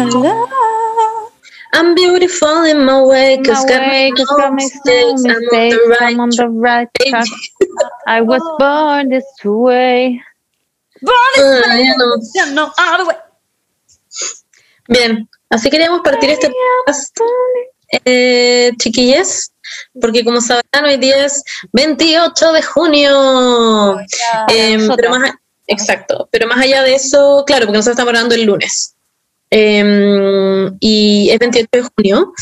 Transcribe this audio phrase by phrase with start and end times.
[0.00, 1.28] hello.
[1.72, 5.22] I'm beautiful in my way, cause got me no mistakes.
[5.24, 7.26] I'm on the right I'm on the right track.
[8.06, 10.20] I was born this way.
[11.06, 11.94] Ah, ya
[12.52, 12.72] no.
[14.88, 17.16] Bien, así queríamos partir este podcast,
[18.04, 19.52] eh, chiquillas,
[20.00, 24.00] porque como sabrán, hoy día es 28 de junio.
[24.48, 25.30] Em, pero más,
[25.68, 28.96] exacto, pero más allá de eso, claro, porque nosotros estamos hablando el lunes.
[29.50, 32.32] Em, y es 28 de junio.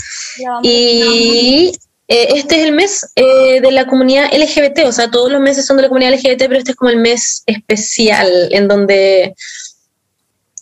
[0.62, 1.72] Y
[2.06, 5.66] eh, este es el mes eh, de la comunidad LGBT, o sea, todos los meses
[5.66, 9.34] son de la comunidad LGBT, pero este es como el mes especial en donde,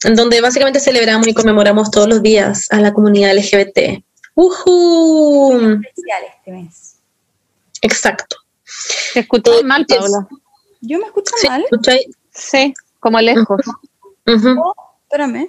[0.04, 4.02] en donde básicamente celebramos y conmemoramos todos los días a la comunidad LGBT.
[4.34, 5.52] ¡Ujú!
[5.84, 6.96] Especial este mes.
[7.82, 8.36] Exacto.
[9.14, 10.28] Te escuché Eh, mal, Paula.
[10.80, 11.64] ¿Yo me escucho Sí, mal?
[12.32, 13.60] Sí, como lejos.
[14.26, 15.48] Oh, espérame.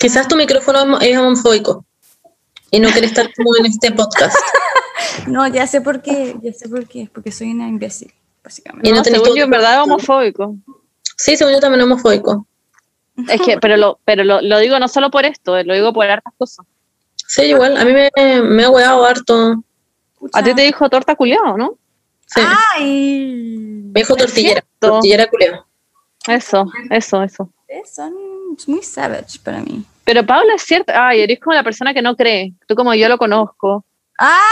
[0.00, 1.84] Quizás tu micrófono es homofóbico
[2.70, 4.36] y no quiere estar como en este podcast.
[5.26, 6.36] No, ya sé por qué.
[6.42, 7.08] Ya sé por qué.
[7.12, 8.12] Porque soy una imbécil,
[8.44, 8.88] básicamente.
[8.88, 10.54] Y no No, tenés según yo, en tu- verdad es homofóbico.
[11.16, 12.46] Sí, según yo también es homofóbico.
[13.28, 15.92] Es que, pero lo, pero lo, lo digo no solo por esto, eh, lo digo
[15.92, 16.64] por hartas cosas.
[17.26, 18.10] Sí, igual, a mí me,
[18.42, 19.62] me ha hueado harto.
[20.32, 21.74] A ti te dijo torta culiao, ¿no?
[22.26, 22.40] Sí.
[22.76, 23.82] ¡Ay!
[23.92, 25.66] Me dijo tortillera, tortillera culeo.
[26.28, 27.50] Eso, eso, eso.
[27.92, 28.14] Son
[28.68, 29.84] muy savage para mí.
[30.10, 32.52] Pero Paula es cierto, ay, eres como la persona que no cree.
[32.66, 33.84] Tú como yo lo conozco.
[34.18, 34.42] ¡Ah!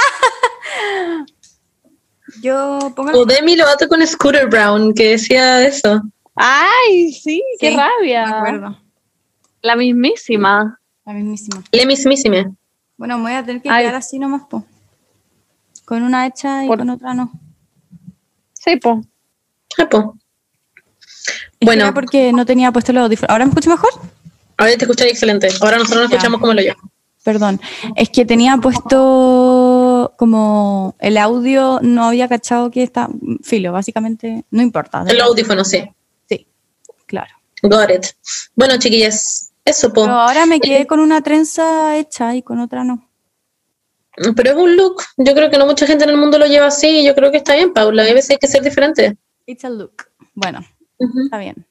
[2.41, 6.01] Yo pongo O Demi lo hace con Scooter Brown, que decía eso.
[6.37, 8.25] Ay, sí, qué Sí, rabia.
[8.27, 8.81] Me acuerdo.
[9.61, 10.79] La mismísima.
[11.05, 11.65] La mismísima.
[11.73, 12.53] Le mismísime.
[12.97, 13.83] Bueno, me voy a tener que Ay.
[13.83, 14.65] quedar así nomás, po.
[15.85, 17.33] Con una hecha y Por- con otra no.
[18.53, 19.01] Sí, po.
[19.77, 20.17] Ah, po.
[21.61, 21.83] Bueno.
[21.83, 23.31] era porque no tenía puesto los audífonos.
[23.31, 23.91] ¿Ahora me escucho mejor?
[24.59, 25.49] Ahora te escucháis excelente.
[25.61, 26.17] Ahora nosotros nos Ya.
[26.17, 26.75] escuchamos como lo yo.
[27.25, 27.61] Perdón.
[27.97, 33.09] Es que tenía puesto como el audio, no había cachado que está
[33.43, 34.45] filo, básicamente.
[34.51, 35.05] No importa.
[35.07, 35.85] El audífono, sí.
[36.29, 36.47] Sí,
[37.07, 37.35] claro.
[37.63, 38.07] Got it.
[38.55, 40.03] Bueno, chiquillas, eso, po.
[40.05, 43.05] Pero ahora me quedé con una trenza hecha y con otra no.
[44.35, 45.03] Pero es un look.
[45.17, 47.01] Yo creo que no mucha gente en el mundo lo lleva así.
[47.01, 48.03] y Yo creo que está bien, Paula.
[48.03, 49.17] A veces hay que ser diferente.
[49.47, 50.05] It's a look.
[50.35, 50.61] Bueno,
[51.25, 51.67] está bien.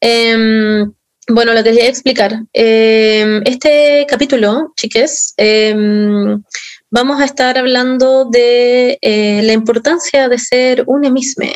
[0.00, 0.92] Em,
[1.28, 2.42] bueno, lo que quería explicar.
[2.52, 6.42] Em, este capítulo, chiques, em,
[6.90, 11.46] vamos a estar hablando de eh, la importancia de ser una misma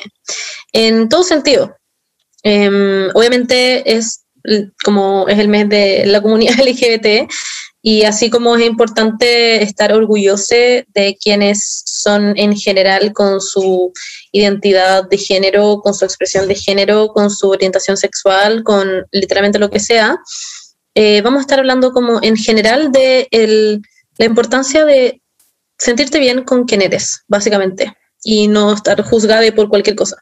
[0.73, 1.77] en todo sentido.
[2.43, 4.25] Em, obviamente es
[4.85, 7.31] como es el mes de la comunidad LGBT
[7.83, 13.93] y así como es importante estar orgulloso de quienes son en general con su
[14.33, 19.71] identidad de género, con su expresión de género, con su orientación sexual, con literalmente lo
[19.71, 20.19] que sea.
[20.95, 23.81] Eh, vamos a estar hablando como en general de el-
[24.19, 25.23] la importancia de
[25.79, 27.95] sentirte bien con quien eres, básicamente,
[28.25, 30.17] y no estar juzgada por cualquier cosa.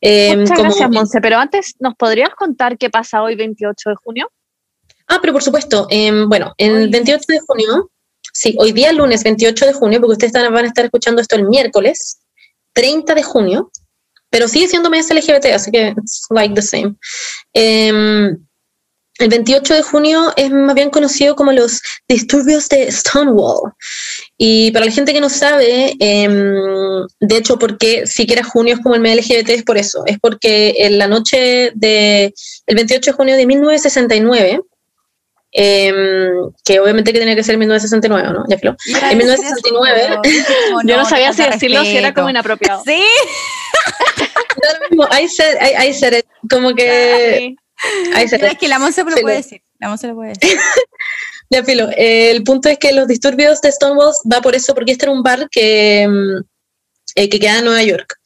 [0.00, 1.20] Eh, Muchas como- gracias, Monse.
[1.20, 4.30] Pero antes, ¿nos podrías contar qué pasa hoy, 28 de junio?
[5.08, 7.90] Ah, pero por supuesto, em, bueno, el Hoy 28 de junio,
[8.32, 11.48] sí, hoy día lunes 28 de junio, porque ustedes van a estar escuchando esto el
[11.48, 12.18] miércoles
[12.74, 13.70] 30 de junio,
[14.30, 16.94] pero sigue siendo mes LGBT, así que it's like the same.
[17.54, 18.36] Em,
[19.18, 23.72] el 28 de junio es más bien conocido como los disturbios de Stonewall.
[24.36, 28.94] Y para la gente que no sabe, em, de hecho, porque siquiera junio es como
[28.94, 30.04] el mes LGBT, es por eso.
[30.06, 32.32] Es porque en la noche del
[32.68, 34.60] 28 de junio de 1969,
[35.52, 38.44] em, que obviamente que tenía que ser 1969, ¿no?
[38.48, 38.76] Ya filo.
[38.86, 40.00] En decir 1969.
[40.00, 42.82] eso, pero como Yo no, sabía si decirlo si era como inapropiado.
[42.84, 43.02] Sí,
[44.62, 47.54] lo mismo, I said, I, I said it, como que...
[48.16, 48.52] I said Pero it.
[48.52, 49.62] es que la Monse lo Sí, puede decir.
[49.78, 50.58] La Monse lo puede decir.
[51.50, 51.88] Ya, filo.
[51.96, 55.12] Eh, el punto es que los disturbios de Stonewall va por eso, porque este era
[55.12, 56.44] un bar que, mm,
[57.14, 58.16] eh, que queda en Nueva York.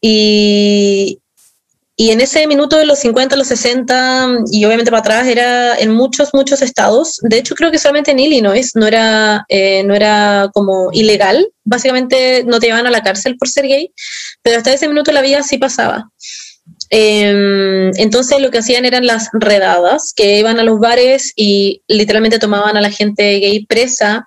[0.00, 1.20] Y,
[1.96, 5.92] y en ese minuto de los 50, los 60 y obviamente para atrás era en
[5.92, 7.20] muchos, muchos estados.
[7.22, 11.46] De hecho, creo que solamente en Illinois no era, eh, no era como ilegal.
[11.62, 13.92] Básicamente no te llevaban a la cárcel por ser gay,
[14.42, 16.10] pero hasta ese minuto la vida sí pasaba.
[16.90, 22.40] Eh, entonces lo que hacían eran las redadas, que iban a los bares y literalmente
[22.40, 24.26] tomaban a la gente gay presa,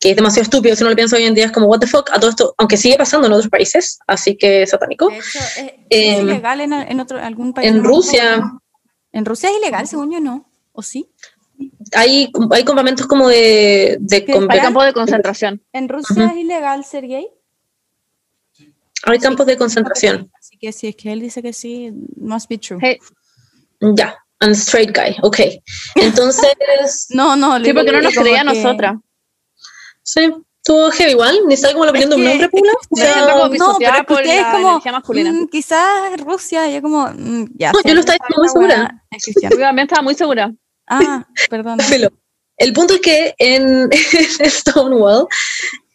[0.00, 1.86] que es demasiado estúpido, si no lo pienso hoy en día es como, what the
[1.86, 5.08] fuck, a todo esto, aunque sigue pasando en otros países, así que satánico.
[5.10, 5.72] De hecho, es, es
[6.18, 7.68] Em, ilegal en, en otro, algún país.
[7.68, 7.84] En no.
[7.84, 8.50] Rusia
[9.12, 10.50] En Rusia es ilegal, según yo no.
[10.72, 11.08] ¿O sí?
[11.94, 13.98] hay, hay campamentos como de...
[14.00, 15.62] de Que con- Hay para- campo de concentración.
[15.74, 17.28] ¿En Rusia es ilegal ser gay?
[19.04, 20.30] hay campos de concentración.
[20.38, 22.78] Así que si es que él dice que sí, must be true.
[22.80, 22.98] Hey,
[23.96, 24.14] Ya.
[24.40, 25.38] and straight guy, ok.
[25.96, 28.96] Entonces, No, no, Sí, porque no nos creía a que- nosotras.
[30.12, 30.32] Sí,
[30.64, 32.72] tuvo heavy igual, ni sabe como la opinión de un hombre, Pula.
[32.90, 37.72] No, disociada pero es que como, mm, quizás Rusia, y yo como, mm, ya.
[37.72, 39.04] No, sí, yo lo estaba muy segura.
[39.42, 40.52] Yo también estaba muy segura.
[40.88, 41.78] Ah, perdón.
[41.80, 42.10] Filo.
[42.60, 43.88] El punto es que en,
[44.44, 45.26] Stonewall,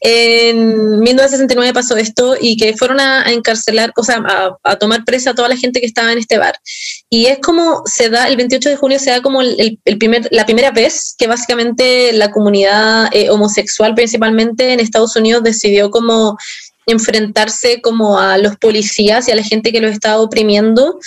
[0.02, 4.24] en 1969 pasó esto y que fueron a, encarcelar, o sea,
[4.64, 6.60] a, tomar presa a toda la gente que estaba en este bar.
[7.08, 10.46] Y es como se da, el 28 de junio se da como el primer, la
[10.46, 16.36] primera vez que básicamente la comunidad eh, homosexual principalmente en Estados Unidos decidió como
[16.86, 21.00] enfrentarse como a los policías y a la gente que los estaba oprimiendo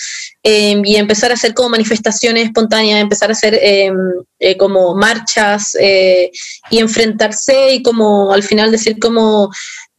[0.42, 3.92] eh, y empezar a hacer como manifestaciones espontáneas, empezar a hacer eh,
[4.40, 6.30] eh, como marchas eh,
[6.70, 9.50] y enfrentarse y como al final decir como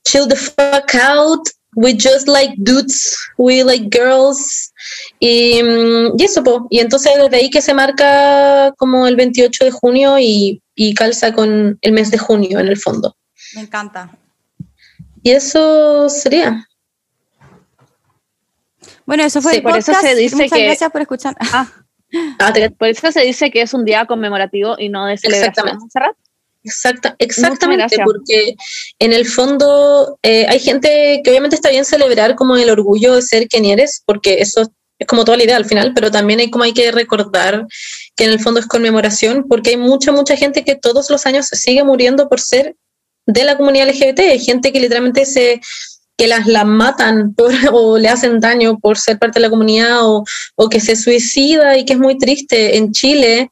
[0.05, 4.73] chill the fuck out, we just like dudes, we like girls
[5.19, 6.67] y, mm, y eso, po.
[6.69, 11.33] y entonces desde ahí que se marca como el 28 de junio y, y calza
[11.33, 13.15] con el mes de junio en el fondo.
[13.53, 14.17] Me encanta.
[15.23, 16.65] Y eso sería.
[19.05, 21.35] Bueno, eso fue Sí, el por eso se dice Muchas que- gracias por escuchar.
[22.39, 25.67] Ah, te- Por eso se dice que es un día conmemorativo y no de celebración.
[25.67, 26.17] Exactamente.
[26.63, 28.55] Exacta, exactamente, porque
[28.97, 33.21] en el fondo eh, hay gente que obviamente está bien celebrar como el orgullo de
[33.21, 34.63] ser quien eres, porque eso
[34.97, 37.67] es como toda la idea al final, pero también hay como hay que recordar
[38.15, 41.45] que en el fondo es conmemoración, porque hay mucha, mucha gente que todos los años
[41.45, 42.75] sigue muriendo por ser
[43.31, 45.61] de la comunidad LGBT, gente que literalmente se
[46.17, 47.33] que las, matan
[47.71, 51.77] o le hacen daño por ser parte de la comunidad o, o que se suicida
[51.77, 52.75] y que es muy triste.
[52.77, 53.49] En Chile,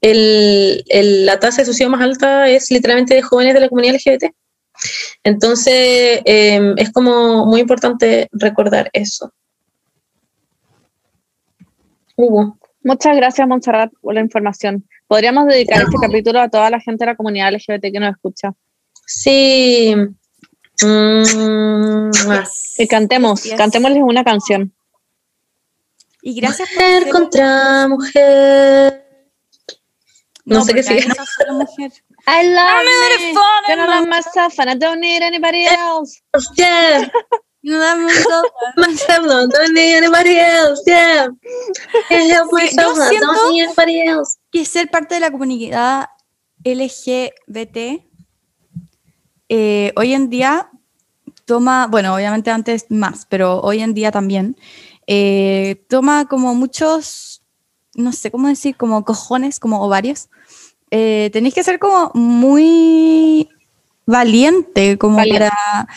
[0.00, 0.82] el,
[1.26, 4.34] la tasa de suicidio más alta es literalmente de jóvenes de la comunidad LGBT.
[5.22, 9.32] Entonces, eh, es como muy importante recordar eso.
[12.16, 12.58] Hugo.
[12.82, 14.88] Muchas gracias, Montserrat, por la información.
[15.06, 18.54] Podríamos dedicar este capítulo a toda la gente de la comunidad LGBT que nos escucha.
[19.08, 19.94] Sí.
[20.84, 22.10] Mm,
[22.78, 23.54] Y cantemos, Yes.
[23.56, 24.72] cantémosles una canción.
[26.22, 29.04] Y gracias mujer contra mujer.
[30.44, 31.06] No, sé qué sigue.
[31.50, 31.92] mujer.
[32.26, 33.32] I love me.
[33.32, 33.40] me.
[33.68, 36.20] I don't love myself and I don't need anybody else.
[36.56, 37.10] Yeah.
[37.62, 38.46] Myself,
[39.26, 40.80] no, don't need anybody else.
[40.86, 41.28] Yeah.
[42.08, 44.38] Can't help Sí, yo myself, no, siento- don't need anybody else.
[44.52, 46.08] que ser parte de la comunidad
[46.64, 48.04] LGBT
[49.48, 50.70] eh, hoy en día
[51.44, 54.56] toma, bueno, obviamente antes más, pero hoy en día también,
[55.06, 57.42] eh, toma como muchos,
[57.94, 60.28] no sé cómo decir, como cojones, como ovarios.
[60.90, 63.48] Eh, tenéis que ser como muy
[64.06, 65.48] valiente, como Valiente.
[65.48, 65.88] para...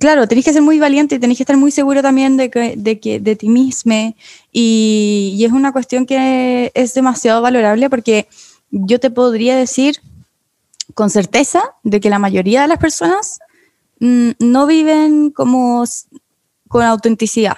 [0.00, 2.74] Claro, tenéis que ser muy valiente y tenéis que estar muy seguro también de, que,
[2.76, 4.14] de, que, de ti mismo.
[4.52, 8.28] Y, y es una cuestión que es demasiado valorable porque
[8.70, 9.96] yo te podría decir
[10.94, 13.38] con certeza de que la mayoría de las personas
[14.00, 15.84] mm, no viven como
[16.68, 17.56] con autenticidad.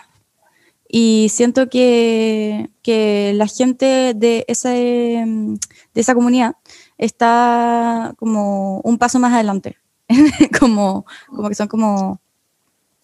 [0.88, 5.54] Y siento que, que la gente de, ese, mm,
[5.94, 6.56] de esa comunidad
[6.98, 9.78] está como un paso más adelante,
[10.60, 12.20] como, como que son como,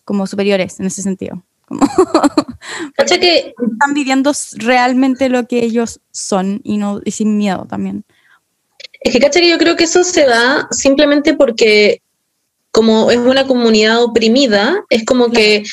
[0.04, 1.44] como superiores en ese sentido.
[1.66, 1.80] Como
[2.96, 8.04] que están viviendo realmente lo que ellos son y, no, y sin miedo también.
[9.00, 12.00] Es que, cacha, que yo creo que eso se da simplemente porque,
[12.70, 15.64] como es una comunidad oprimida, es como que.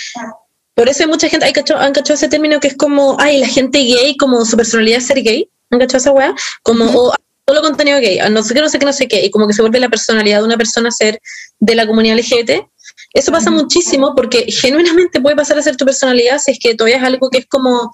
[0.75, 1.45] Por eso hay mucha gente.
[1.45, 3.17] Hay cacho, han cachado ese término que es como.
[3.19, 5.47] Ay, la gente gay, como su personalidad es ser gay.
[5.69, 6.35] ¿Han cachado esa weá?
[6.63, 6.85] Como.
[6.85, 7.13] o,
[7.47, 9.25] solo contenido gay, a no sé qué, no sé qué, no sé qué.
[9.25, 11.19] Y como que se vuelve la personalidad de una persona ser
[11.59, 12.65] de la comunidad LGBT.
[13.13, 16.97] Eso pasa muchísimo porque genuinamente puede pasar a ser tu personalidad si es que todavía
[16.97, 17.91] es algo que es como.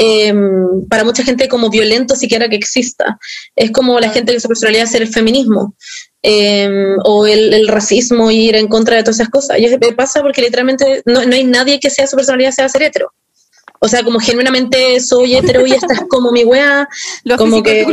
[0.00, 3.18] Em, para mucha gente como violento siquiera que exista.
[3.54, 5.74] Es como la gente que su personalidad es ser el feminismo
[6.22, 6.68] eh,
[7.04, 9.58] o el, el racismo y ir en contra de todas esas cosas.
[9.58, 12.82] Y es- pasa porque literalmente no, no hay nadie que sea su personalidad sea ser
[12.82, 13.12] hetero.
[13.82, 16.86] O sea, como genuinamente soy hetero y esta es como mi wea,
[17.24, 17.86] Los Como que-.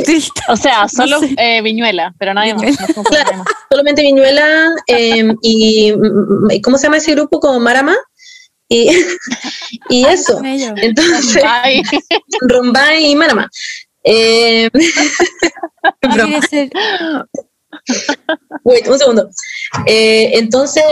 [0.50, 1.34] O sea, solo sé.
[1.38, 2.64] eh, Viñuela, pero nadie más.
[2.96, 3.48] No más.
[3.70, 7.40] solamente Viñuela eh, y mm, ¿cómo se llama ese grupo?
[7.40, 7.96] Como Marama.
[8.70, 8.90] Y,
[9.90, 10.42] y eso.
[10.44, 11.82] Entonces, Ay,
[12.42, 13.50] Rombay y Marama.
[14.04, 14.70] Eh,
[18.64, 19.30] Wait, un segundo.
[19.86, 20.84] Eh, entonces,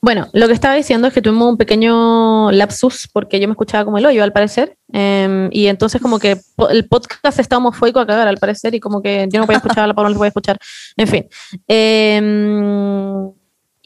[0.00, 3.84] Bueno, lo que estaba diciendo es que tuvimos un pequeño lapsus porque yo me escuchaba
[3.84, 4.76] como el hoyo, al parecer.
[4.92, 8.80] em, y entonces, como que po- el podcast está homofóbico a cagar, al parecer, y
[8.80, 10.58] como que yo no podía escuchar a la Paula, no lo podía escuchar.
[10.96, 11.26] En fin.
[11.66, 13.30] Em,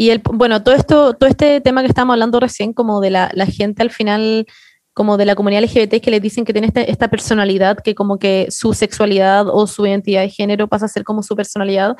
[0.00, 3.30] y el, bueno, todo esto, todo este tema que estábamos hablando recién, como de la,
[3.34, 4.46] la gente al final
[4.94, 8.18] como de la comunidad LGBT que les dicen que tiene esta, esta personalidad, que como
[8.18, 11.96] que su sexualidad o su identidad de género pasa a ser como su personalidad.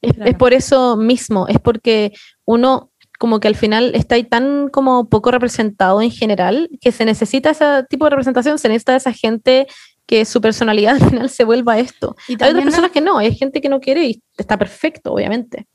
[0.00, 0.30] Es, Claro.
[0.30, 2.12] es por eso mismo, es porque
[2.44, 7.04] uno como que al final está ahí tan como poco representado en general, que se
[7.04, 9.66] necesita ese tipo de representación, se necesita esa gente
[10.06, 12.16] que su personalidad al final se vuelva esto.
[12.28, 15.66] Y Hay otras personas que no, hay gente que no quiere y está perfecto, obviamente.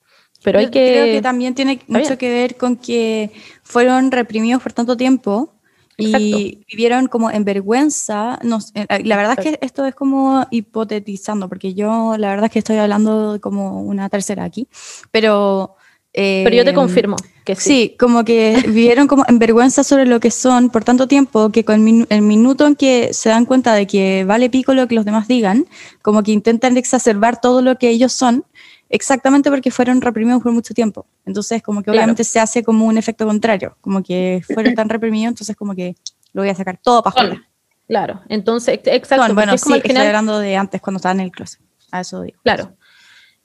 [0.44, 1.22] Pero hay Yo Creo que que...
[1.22, 2.02] también tiene bien.
[2.02, 3.32] mucho que ver con que
[3.64, 5.54] fueron reprimidos por tanto tiempo
[5.98, 6.66] y Exacto.
[6.72, 8.40] vivieron como en vergüenza.
[8.42, 12.52] No eh, la verdad es que esto es como hipotetizando, porque yo la verdad es
[12.52, 14.68] que estoy hablando como una tercera aquí,
[15.12, 15.76] pero...
[16.12, 17.62] Pero yo te eh, confirmo que sí.
[17.62, 21.64] Sí, como que vivieron como en vergüenza sobre lo que son por tanto tiempo que
[21.64, 25.06] con el minuto en que se dan cuenta de que vale pico lo que los
[25.06, 25.68] demás digan,
[26.02, 28.44] como que intentan exacerbar todo lo que ellos son,
[28.90, 31.06] exactamente porque fueron reprimidos por mucho tiempo.
[31.26, 31.98] Entonces, como que Claro.
[32.00, 35.96] obviamente se hace como un efecto contrario, como que fueron tan reprimidos, entonces como que
[36.34, 37.46] lo voy a sacar todo para afuera.
[37.88, 39.26] Claro, entonces, ex- exacto.
[39.28, 41.32] Son, bueno, es como sí, al final, estoy hablando de antes cuando estaba en el
[41.32, 41.60] closet.
[41.92, 42.40] A eso digo.
[42.44, 42.76] Claro.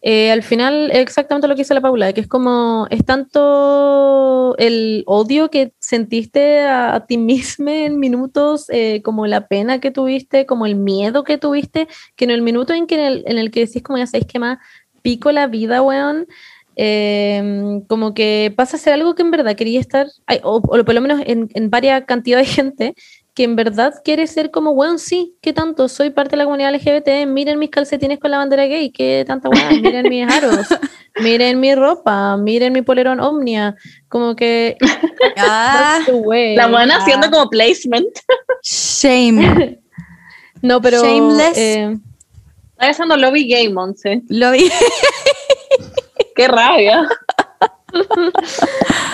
[0.06, 5.02] Eh, al final, exactamente lo que dice la Paula, que es como, es tanto el
[5.06, 10.44] odio que sentiste a, a ti misma en minutos, eh, como la pena que tuviste,
[10.44, 13.50] como el miedo que tuviste, que en el minuto en, que en, el, en el
[13.50, 14.58] que decís, como ya sabéis que más
[15.04, 16.26] pico la vida, weón,
[16.76, 20.84] eh, como que pasa a ser algo que en verdad quería estar, ay, o, o
[20.84, 22.94] por lo menos en, en varias cantidad de gente,
[23.34, 25.88] que en verdad quiere ser como, weón, sí, ¿qué tanto?
[25.88, 29.50] Soy parte de la comunidad LGBT, miren mis calcetines con la bandera gay, ¿qué tanta
[29.50, 29.82] weón?
[29.82, 30.66] Miren mis aros,
[31.20, 33.76] miren mi ropa, miren mi polerón omnia,
[34.08, 34.76] como que...
[35.36, 36.00] Ah.
[36.06, 36.98] La buena ah.
[36.98, 38.16] haciendo como placement.
[38.62, 39.80] shame.
[40.62, 41.02] No, pero...
[41.02, 41.58] Shameless.
[41.58, 41.98] eh,
[42.90, 44.22] Está haciendo lobby gay, Monse.
[44.28, 44.70] Lo vi.
[46.36, 47.08] Qué rabia.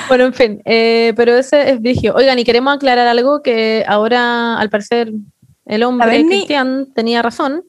[0.09, 2.15] Bueno, en fin, eh, pero ese es vigio.
[2.15, 5.13] Oigan, y queremos aclarar algo que ahora, al parecer,
[5.67, 7.63] el hombre Berni- Cristian tenía razón.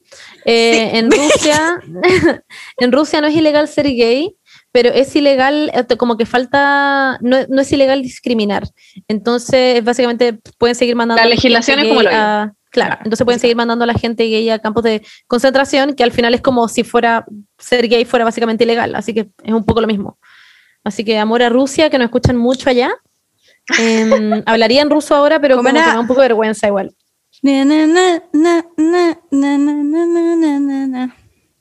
[0.44, 1.78] Eh, En Rusia,
[2.78, 4.34] en Rusia no es ilegal ser gay,
[4.72, 8.64] pero es ilegal, eh, te- como que falta, no, no es ilegal discriminar.
[9.06, 11.22] Entonces, básicamente, pueden seguir mandando.
[11.22, 12.98] La legislación es como lo a- Clara.
[13.04, 16.34] Entonces pueden seguir mandando a la gente gay a campos de concentración, que al final
[16.34, 17.26] es como si fuera
[17.58, 20.18] ser gay fuera básicamente ilegal, así que es un poco lo mismo.
[20.82, 22.90] Así que amor a Rusia, que nos escuchan mucho allá.
[23.78, 26.96] Eh, hablaría en ruso ahora, pero como que me da un poco de vergüenza igual.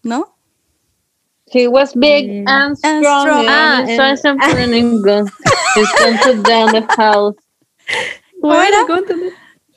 [0.03, 0.37] ¿No?
[1.53, 6.85] He was big and, and strong, strong, and, and strong and, and, and, down the
[6.95, 7.35] house.
[8.41, 8.85] ¿Cómo era?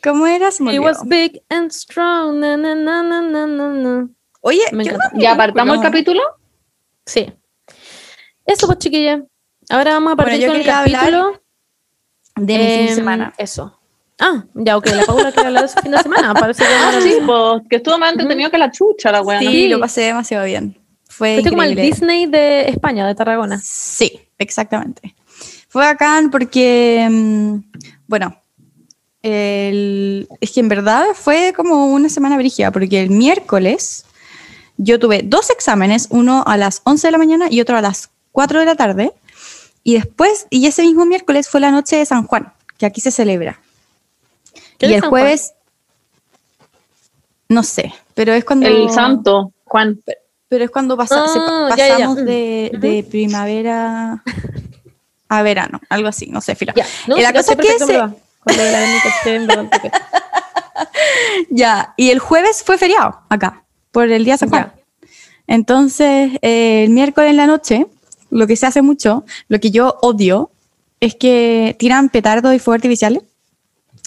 [0.04, 0.26] ¿Cómo entendés?
[0.26, 0.50] ¿Cómo era?
[0.50, 2.38] Se me He was big and strong.
[2.40, 4.08] na, na, na.
[4.42, 5.10] Oye, Me ¿qué encanta.
[5.18, 6.20] ¿Ya apartamos el capítulo?
[7.06, 7.32] Sí.
[8.46, 9.22] Eso pues, chiquilla.
[9.70, 11.40] Ahora vamos a Bueno, partir yo con el capítulo.
[12.36, 13.32] De mi fin de Em, semana.
[13.38, 13.80] Eso.
[14.18, 14.86] Ah, ya, ok.
[14.86, 16.34] La Paula quiere hablar de su fin de semana.
[16.40, 19.38] Parece que Ah, sí, pues, que estuvo más entretenido que la chucha, la weá.
[19.40, 20.76] Sí, lo pasé demasiado bien.
[21.08, 21.74] Fue Fuiste como el.
[21.74, 23.58] Disney de España, de Tarragona.
[23.62, 25.14] Sí, exactamente.
[25.68, 27.56] Fue bacán porque, mm,
[28.06, 28.40] bueno,
[29.24, 34.04] el- es que en verdad fue como una semana brígida, porque el miércoles
[34.76, 38.10] yo tuve dos exámenes, uno a las 11 de la mañana y otro a las
[38.32, 39.12] 4 de la tarde,
[39.82, 43.10] y después, y ese mismo miércoles fue la noche de San Juan, que aquí se
[43.10, 43.60] celebra.
[44.78, 45.22] ¿Qué Y es el San Juan?
[45.22, 45.52] jueves,
[47.48, 48.66] no sé, pero es cuando...
[48.66, 50.00] El santo, Juan.
[50.48, 51.94] Pero es cuando pasa- se pa- Ah, ya, ya, ya.
[51.94, 54.22] pasamos De, de primavera
[55.28, 56.56] a verano, algo así, no sé.
[56.76, 58.00] Ya, no, Y la cosa es que ese-
[58.46, 59.92] de la verdad.
[61.50, 64.72] Ya, y el jueves fue feriado acá, por el día San Juan.
[65.46, 67.86] Entonces, eh, el miércoles en la noche,
[68.30, 70.50] lo que se hace mucho, lo que yo odio,
[71.00, 73.22] es que tiran petardos y fuegos artificiales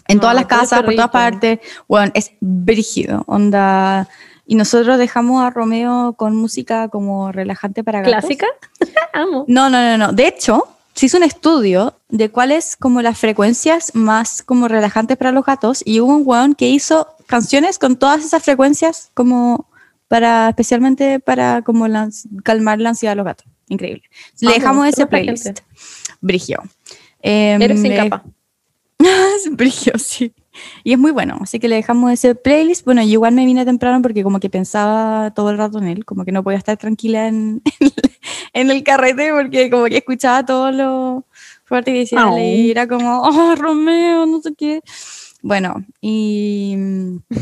[0.08, 1.60] en todas Ay, las casas, por todas partes.
[1.88, 4.08] Bueno, es brígido, onda.
[4.46, 8.14] Y nosotros dejamos a Romeo con música como relajante para gatos.
[8.14, 8.48] ¿Clásica?
[9.14, 9.46] Amo.
[9.48, 10.14] No, no, no, no.
[10.14, 10.68] De hecho,
[10.98, 15.82] se hizo un estudio de cuáles como las frecuencias más como relajantes para los gatos
[15.86, 19.70] y hubo un weón que hizo canciones con todas esas frecuencias como
[20.08, 22.10] para, especialmente para como la-
[22.44, 23.48] calmar la ansiedad de los gatos.
[23.70, 24.04] Increíble.
[24.40, 25.60] Le Amo, dejamos ese playlist.
[26.22, 26.64] Brigio.
[27.22, 28.24] Em, Eres sin le- capa.
[29.52, 30.34] Brigio, sí.
[30.84, 32.84] Y es muy bueno, así que le dejamos ese playlist.
[32.86, 36.06] Bueno, yo igual me vine temprano porque como que pensaba todo el rato en él,
[36.06, 37.92] como que no podía estar tranquila en, en
[38.62, 41.26] el carrete porque como que escuchaba todo lo
[41.66, 44.82] fuerte y decía, y era como, oh, Romeo, no sé qué.
[45.42, 46.76] Bueno, y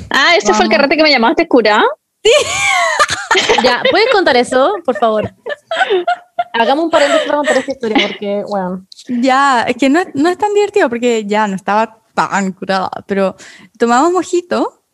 [0.09, 1.83] Ah, ese fue el carrete que me llamaste cura.
[3.63, 5.33] Ya, ¿puedes contar eso, por favor?
[6.53, 8.85] Hagamos un paréntesis para contar esta historia, porque, bueno.
[9.09, 12.89] ya, es que no, es- no es tan divertido porque ya no estaba pan curada,
[13.07, 13.35] pero
[13.77, 14.84] tomamos mojito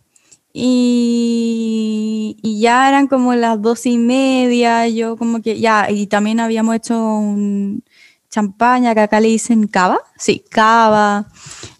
[0.53, 6.39] y, y ya eran como las doce y media, yo como que ya, y también
[6.39, 7.84] habíamos hecho un
[8.29, 11.27] champaña, que acá le dicen cava, sí, cava,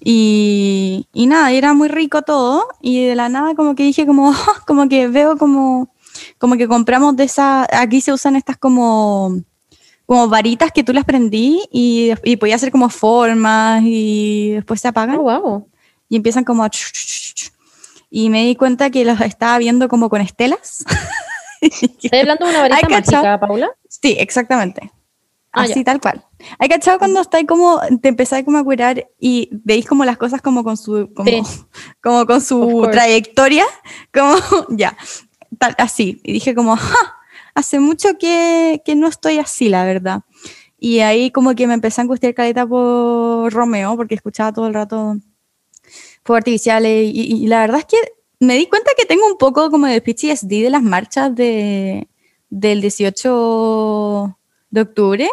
[0.01, 4.34] y, y nada, era muy rico todo, y de la nada como que dije como,
[4.68, 5.94] como que veo como,
[6.38, 9.40] como que compramos de esas, aquí se usan estas como,
[10.06, 14.90] como varitas que tú las prendí y, y podía hacer como formas y después se
[14.90, 15.68] apagan Oh, wow.
[16.10, 16.70] y empiezan como a...
[16.70, 17.51] ch- ch- ch-
[18.13, 20.84] Y me di cuenta que los estaba viendo como con estelas.
[21.62, 23.72] ¿Estás hablando de una varita mágica, Paula?
[23.88, 24.91] Sí, exactamente.
[25.53, 25.84] Ah, Así ya.
[25.86, 26.25] tal cual.
[26.60, 30.41] Hay cachado cuando estáis como, te empezáis como a curar y veis como las cosas
[30.41, 31.41] como con su, como, Sí.
[32.03, 33.65] como con su trayectoria,
[34.13, 34.36] como,
[34.70, 34.98] ya,
[35.58, 36.20] tal, así.
[36.24, 36.96] Y dije como, "Ja,
[37.56, 40.22] hace mucho que, que no estoy así, la verdad.
[40.77, 44.74] Y ahí como que me empecé a angustiar caleta por Romeo, porque escuchaba todo el
[44.74, 45.15] rato
[46.24, 47.98] fuegos artificiales y, y- y la verdad es que
[48.40, 52.08] me di cuenta que tengo un poco como de PTSD de las marchas de,
[52.50, 54.38] del 18
[54.72, 55.30] de octubre,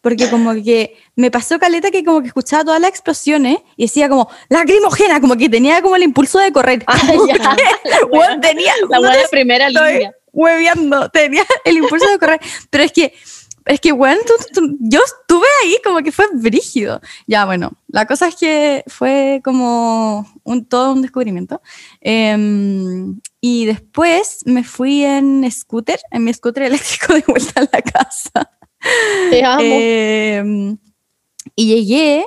[0.00, 4.08] porque como que me pasó caleta que como que escuchaba todas las explosiones y decía
[4.08, 6.82] como lacrimogena, como que tenía como el impulso de correr.
[6.86, 7.56] Ah, ya.
[8.10, 10.12] Weón, tenía, La buena primera línea.
[10.32, 12.40] hueveando, tenía el impulso de correr,
[12.70, 13.12] pero es que
[13.68, 17.00] es que, tú- tú- yo estuve ahí como que fue brígido.
[17.26, 21.60] Ya, bueno, la cosa es que fue como un, todo un descubrimiento.
[22.00, 27.82] Em, y después me fui en scooter, en mi scooter eléctrico de vuelta a la
[27.82, 28.50] casa.
[29.30, 29.60] Te amo.
[29.62, 30.78] Em,
[31.54, 32.26] y llegué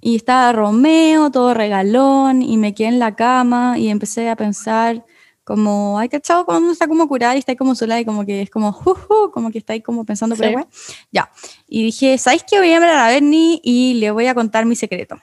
[0.00, 5.04] y estaba Romeo, todo regalón, y me quedé en la cama y empecé a pensar
[5.46, 8.26] como, ay, cachado, cuando uno está como curada y está ahí como sola y como
[8.26, 10.40] que es como, juju, como que está ahí como pensando, Sí.
[10.42, 10.68] pero bueno,
[11.12, 11.30] ya.
[11.68, 12.58] Y dije, ¿sabes qué?
[12.58, 15.16] Voy a llamar a la Bernie y le voy a contar mi secreto.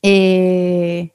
[0.00, 1.10] Eh,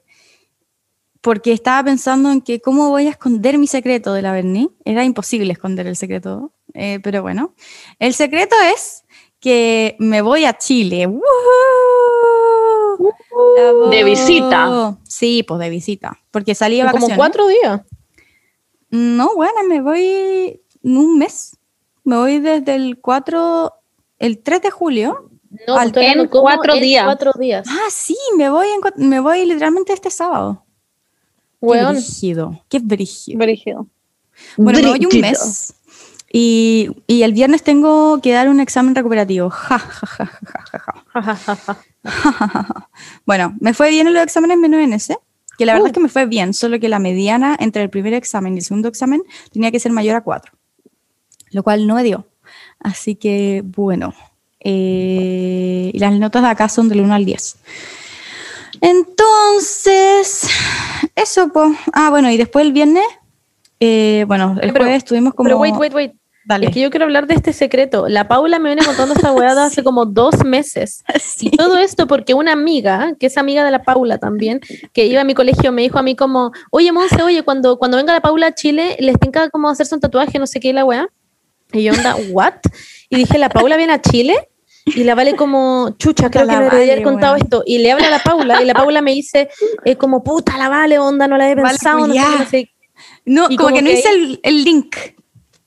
[1.20, 4.68] porque estaba pensando en que cómo voy a esconder mi secreto de la Bernie.
[4.84, 7.54] Era imposible esconder el secreto, eh, pero bueno.
[7.98, 9.02] El secreto es
[9.40, 11.08] que me voy a Chile.
[11.08, 12.39] ¡Woohoo!
[13.56, 13.88] Bravo.
[13.90, 14.96] De visita.
[15.08, 16.18] Sí, pues de visita.
[16.30, 17.16] Porque salí de Como vacaciones.
[17.16, 17.80] cuatro días.
[18.90, 21.56] No, bueno, me voy en un mes.
[22.04, 23.72] Me voy desde el 4,
[24.18, 25.30] el 3 de julio.
[25.66, 27.04] No, Al- en como cuatro en días.
[27.04, 27.66] Cuatro días.
[27.68, 30.64] Ah, sí, me voy, en me voy literalmente este sábado.
[31.60, 31.94] Qué Weón.
[31.94, 33.38] brígido, qué brígido.
[33.38, 33.86] Brígido.
[34.56, 35.28] Bueno, me voy un Brígido.
[35.28, 35.74] mes.
[36.32, 39.50] Y, y el viernes tengo que dar un examen recuperativo.
[39.50, 40.94] Ja, ja, ja, ja, ja, ja, ja.
[41.22, 42.88] Ja, ja, ja, ja.
[43.26, 45.18] Bueno, me fue bien en los exámenes menos en ese,
[45.58, 48.14] que la verdad es que me fue bien, solo que la mediana entre el primer
[48.14, 50.52] examen y el segundo examen tenía que ser mayor a 4,
[51.50, 52.26] lo cual no me dio.
[52.78, 54.14] Así que, bueno,
[54.60, 57.56] eh, y las notas de acá son del 1 al 10.
[58.80, 60.48] Entonces,
[61.14, 61.76] eso, pues.
[61.92, 63.04] Ah, bueno, y después el viernes,
[63.80, 65.46] eh, bueno, el Pero- jueves estuvimos como...
[65.48, 66.12] Pero wait, wait, wait.
[66.44, 66.66] Dale.
[66.66, 68.08] Es que yo quiero hablar de este secreto.
[68.08, 71.04] La Paula me viene contando esta de hace como dos meses.
[71.20, 71.48] Sí.
[71.52, 74.60] Y todo esto porque una amiga, que es amiga de la Paula también,
[74.92, 77.96] que iba a mi colegio, me dijo a mí como, oye, Monse, oye, cuando, cuando
[77.96, 80.84] venga la Paula a Chile, les tenga como hacerse un tatuaje, no sé qué, la
[80.84, 81.08] weá.
[81.72, 82.54] Y yo onda, ¿what?
[83.08, 84.50] Y dije, ¿la Paula viene a Chile?
[84.86, 87.62] Y la Vale como, chucha, creo La que me debería haber contado esto.
[87.64, 89.48] Y le habla a la Paula, y la Paula me dice,
[89.84, 92.70] eh, como, puta, la Vale, onda, no la he Vale, pensado, no sé, no sé
[93.24, 94.96] No, Y como, como que no hice el, el link.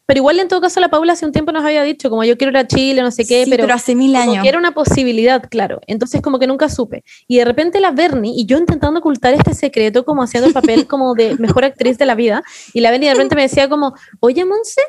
[0.06, 2.38] Pero igual en todo caso la Paula hace un tiempo nos había dicho, como yo
[2.38, 4.44] quiero ir a Chile, no sé qué, Sí, pero, hace mil como años.
[4.44, 5.80] que era una posibilidad, claro.
[5.88, 7.04] Entonces como que nunca supe.
[7.28, 10.88] Y de repente la Bernie, y yo intentando ocultar este secreto, como haciendo el papel
[10.88, 13.94] como de mejor actriz de la vida, y la Bernie de repente me decía como,
[14.20, 14.82] oye Monse, se-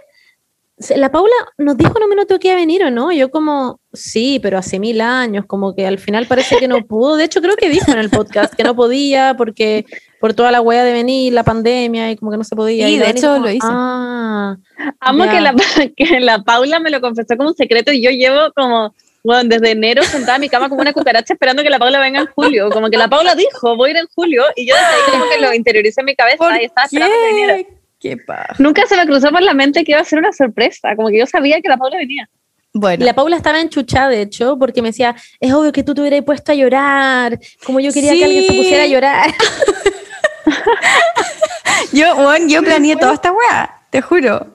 [0.96, 3.12] la Paula nos dijo no me notó que iba a venir o no.
[3.12, 7.16] Yo como, sí, pero hace mil años, como que al final parece que no pudo.
[7.16, 9.86] De hecho creo que dijo en el podcast que no podía porque
[10.20, 12.86] por toda la wea de venir, la pandemia, y como que no se podía.
[12.86, 13.66] Sí, Y de hecho como, lo hice.
[13.70, 14.56] Ah,
[15.00, 15.54] Amo que la,
[15.96, 19.70] que la Paula me lo confesó como un secreto y yo llevo como, bueno, desde
[19.70, 22.70] enero sentada en mi cama como una cucaracha esperando que la Paula venga en julio.
[22.70, 25.30] Como que la Paula dijo, voy a ir en julio y yo desde ahí como
[25.30, 27.56] que lo interioricé en mi cabeza ¿Por y estaba esperando que viniera.
[28.04, 28.10] Qué?
[28.10, 28.54] Qué paja.
[28.58, 31.18] Nunca se me cruzó por la mente que iba a ser una sorpresa, como que
[31.18, 32.28] yo sabía que la Paula venía.
[32.72, 35.94] Y Bueno, la Paula estaba enchuchada, de hecho, porque me decía, es obvio que tú
[35.94, 39.30] te hubieras puesto a llorar, como yo quería que alguien se pusiera a llorar.
[41.92, 44.54] yo, bueno, yo planeé toda esta weá, te juro.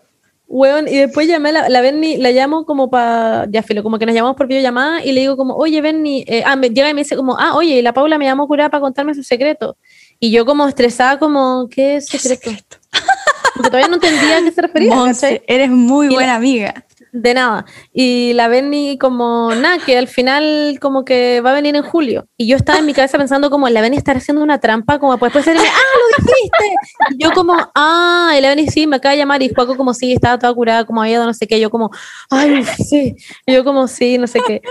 [0.52, 4.00] Weón, y después llamé a la, la Berni, la llamo como para, ya filo, como
[4.00, 6.90] que nos llamamos por videollamada y le digo como, oye Berni, eh, ah, me llega
[6.90, 9.22] y me dice como, ah, oye, y la Paula me llamó curada para contarme su
[9.22, 9.78] secreto.
[10.20, 12.79] Y yo como estresada, como, ¿qué secreto?
[13.60, 14.96] Porque todavía no entendía a qué se refería.
[15.48, 16.86] Eres muy Y la- buena amiga.
[17.12, 17.66] De nada.
[17.92, 22.28] Y la Benny como, nada, que al final como que va a venir en julio.
[22.38, 25.14] Y yo estaba en mi cabeza pensando como, la Benny está haciendo una trampa, como
[25.18, 26.09] después de decirme, ah, lo
[27.12, 29.94] Y yo como, ah, y la Benny sí, me acaba de llamar y Juaco como,
[29.94, 31.60] sí, estaba toda curada, como había no sé qué.
[31.60, 31.92] Yo como,
[32.30, 33.16] ay, sí.
[33.46, 34.62] Y yo como, sí, no sé qué.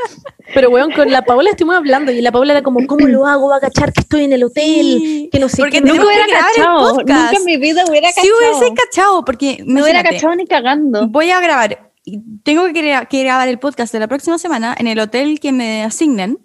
[0.54, 3.48] Pero bueno, con la Paola estuvimos hablando y la Paola era como, ¿cómo lo hago?
[3.48, 5.88] Va a cachar que estoy en el hotel, Sí, que no sé porque qué.
[5.88, 6.96] Nunca hubiera cachado.
[6.96, 8.58] Nunca en mi vida hubiera Sí cachado.
[8.58, 11.08] hubiese cachado, porque no hubiera cachado ni cagando.
[11.08, 14.98] voy a grabar, y tengo que grabar el podcast de la próxima semana en el
[14.98, 16.38] hotel que me asignen.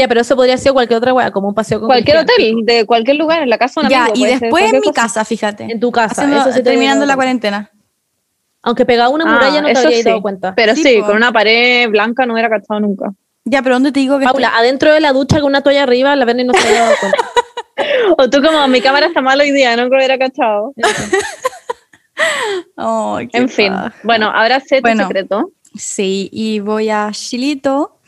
[0.00, 2.86] Ya, pero eso podría ser cualquier otra wea, como un paseo con Cualquier hotel, de
[2.86, 4.16] cualquier lugar, en la casa de un Ya, amigo.
[4.26, 5.02] y después en mi cosa.
[5.02, 5.64] casa, fíjate.
[5.64, 7.70] En tu casa, Haciendo- eso sí te terminando la cuarentena.
[8.62, 10.02] Aunque pegado a una Ah, muralla no te sí.
[10.02, 10.54] dado cuenta.
[10.54, 13.10] Pero Sí, con una pared blanca no hubiera cachado nunca.
[13.44, 16.16] Ya, pero ¿dónde te digo que Paula, adentro de la ducha con una toalla arriba,
[16.16, 17.18] la Bernie no se había dado cuenta.
[18.18, 20.72] O tú como, mi cámara está mal hoy día, nunca hubiera cachado.
[23.32, 23.94] En fin, paja.
[24.02, 25.06] bueno, ahora sé tu Bueno.
[25.06, 25.50] secreto.
[25.76, 27.98] Sí, y voy a Chilito,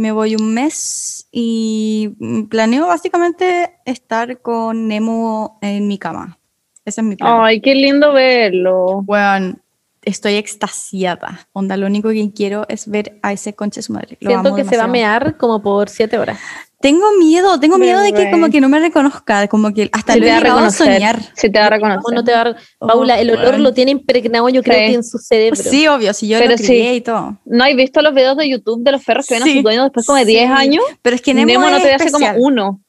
[0.00, 2.08] me voy un mes y
[2.48, 6.38] planeo básicamente estar con Nemo en mi cama.
[6.86, 7.42] Ese es mi plan.
[7.42, 9.02] Ay, qué lindo verlo.
[9.02, 9.58] Bueno,
[10.00, 11.46] estoy extasiada.
[11.52, 14.16] Onda, lo único que quiero es ver a ese conche su madre.
[14.20, 16.40] Lo Siento amo que se va a mear como por siete horas.
[16.80, 20.18] Tengo miedo, tengo miedo de que como que no me reconozca, como que hasta Se
[20.18, 20.94] lo te he va a llegado a reconocer.
[20.94, 21.20] soñar.
[21.34, 22.14] Se te va a ¿Cómo reconocer.
[22.14, 23.58] no te va a- Paula, el olor bueno.
[23.58, 24.86] lo tiene impregnado, yo creo Sí.
[24.86, 25.62] que en su cerebro.
[25.62, 26.96] Sí, obvio, si yo Pero lo crié sí.
[26.96, 27.36] y todo.
[27.44, 29.62] ¿No has visto los videos de YouTube de los perros que ven a Sí, sus
[29.62, 30.30] dueños después como de sí.
[30.30, 30.82] 10 años?
[31.02, 32.80] Pero es que Nemo, Nemo, no es te ve hace como uno.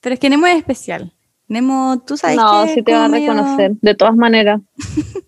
[0.00, 1.12] Pero es que Nemo es especial.
[1.46, 4.60] Nemo, tú sabes No, que sí es te va a medio- reconocer, de todas maneras.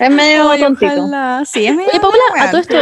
[0.00, 0.92] es medio Ay, tontito.
[0.92, 1.44] ojalá.
[1.44, 2.76] Sí, es medio Oye, Paula, a todo esto.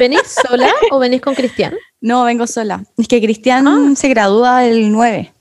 [0.00, 1.74] ¿Venís sola o venís con Cristian?
[2.00, 2.84] No, vengo sola.
[2.98, 3.92] Es que Cristian Ah.
[3.96, 5.32] se gradúa el 9.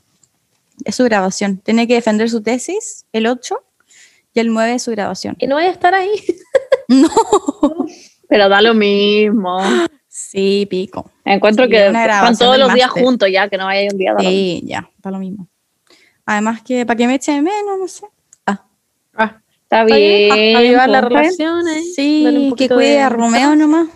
[0.86, 1.58] Es su graduación.
[1.58, 3.56] Tiene que defender su tesis el 8
[4.34, 5.36] y el 9 es su graduación.
[5.40, 6.12] Y no voy a estar ahí.
[6.88, 7.08] No.
[8.28, 9.60] Pero da lo mismo.
[10.10, 11.10] Sí, pico.
[11.24, 14.14] Encuentro Sí, que van todos los días juntos ya, que no vaya un día.
[14.14, 14.32] da lo mismo.
[14.60, 15.48] Sí, ya, está lo mismo.
[16.26, 18.06] Además que para que me eche de menos, no sé.
[18.46, 18.66] Ah,
[19.14, 20.58] Está Está bien, bien.
[20.58, 21.96] avivar las pues, relaciones.
[21.96, 23.88] sí, que cuide de- a Romeo nomás.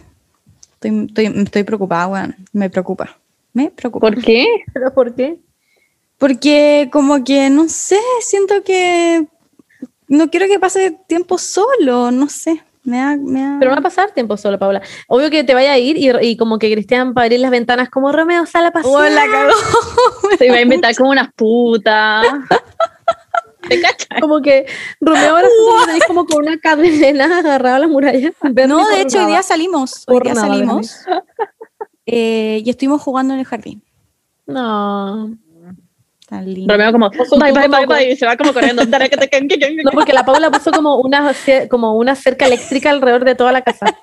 [0.75, 2.35] Estoy, estoy, estoy preocupada, weón.
[2.53, 3.17] Me preocupa.
[3.53, 4.07] Me preocupa.
[4.07, 4.45] ¿Por qué?
[4.73, 5.37] ¿Pero por qué?
[6.17, 9.25] Porque como que, no sé, siento que
[10.07, 12.61] no quiero que pase tiempo solo, no sé.
[12.83, 14.81] Me da, me da- Pero va a pasar tiempo solo, Paula.
[15.07, 17.49] Obvio que te vaya a ir y, y como que Cristian va a abrir las
[17.49, 18.93] ventanas como Romeo, sale a pasear.
[18.93, 19.53] Oh, la cagó.
[20.37, 22.25] Se iba a inventar como unas putas.
[23.69, 24.07] ¿Te cachas?
[24.21, 24.65] Como que
[24.99, 28.31] Romeo ahora se tenéis como con una cadena agarrada a la muralla.
[28.67, 30.03] No, de hecho, hoy día salimos.
[30.07, 30.95] Hoy día nada, salimos.
[32.05, 33.83] eh, y estuvimos jugando en el jardín.
[34.45, 35.35] No.
[36.27, 36.73] Tan lindo.
[36.73, 37.19] Romeo como, bye,
[37.51, 38.83] bye, como bye, bye, y se va como corriendo.
[38.83, 41.31] No, porque la Paula puso como una,
[41.69, 43.85] como una cerca eléctrica alrededor de toda la casa.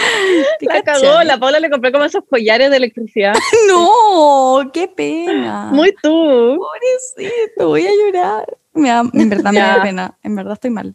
[0.60, 3.34] La cagó, la Paula le compré como esos collares de electricidad.
[3.68, 5.70] No, qué pena.
[5.72, 6.58] Muy tú.
[6.58, 8.56] pobrecito, voy a llorar.
[8.72, 10.18] Me da- en verdad me da pena.
[10.22, 10.94] En verdad estoy mal.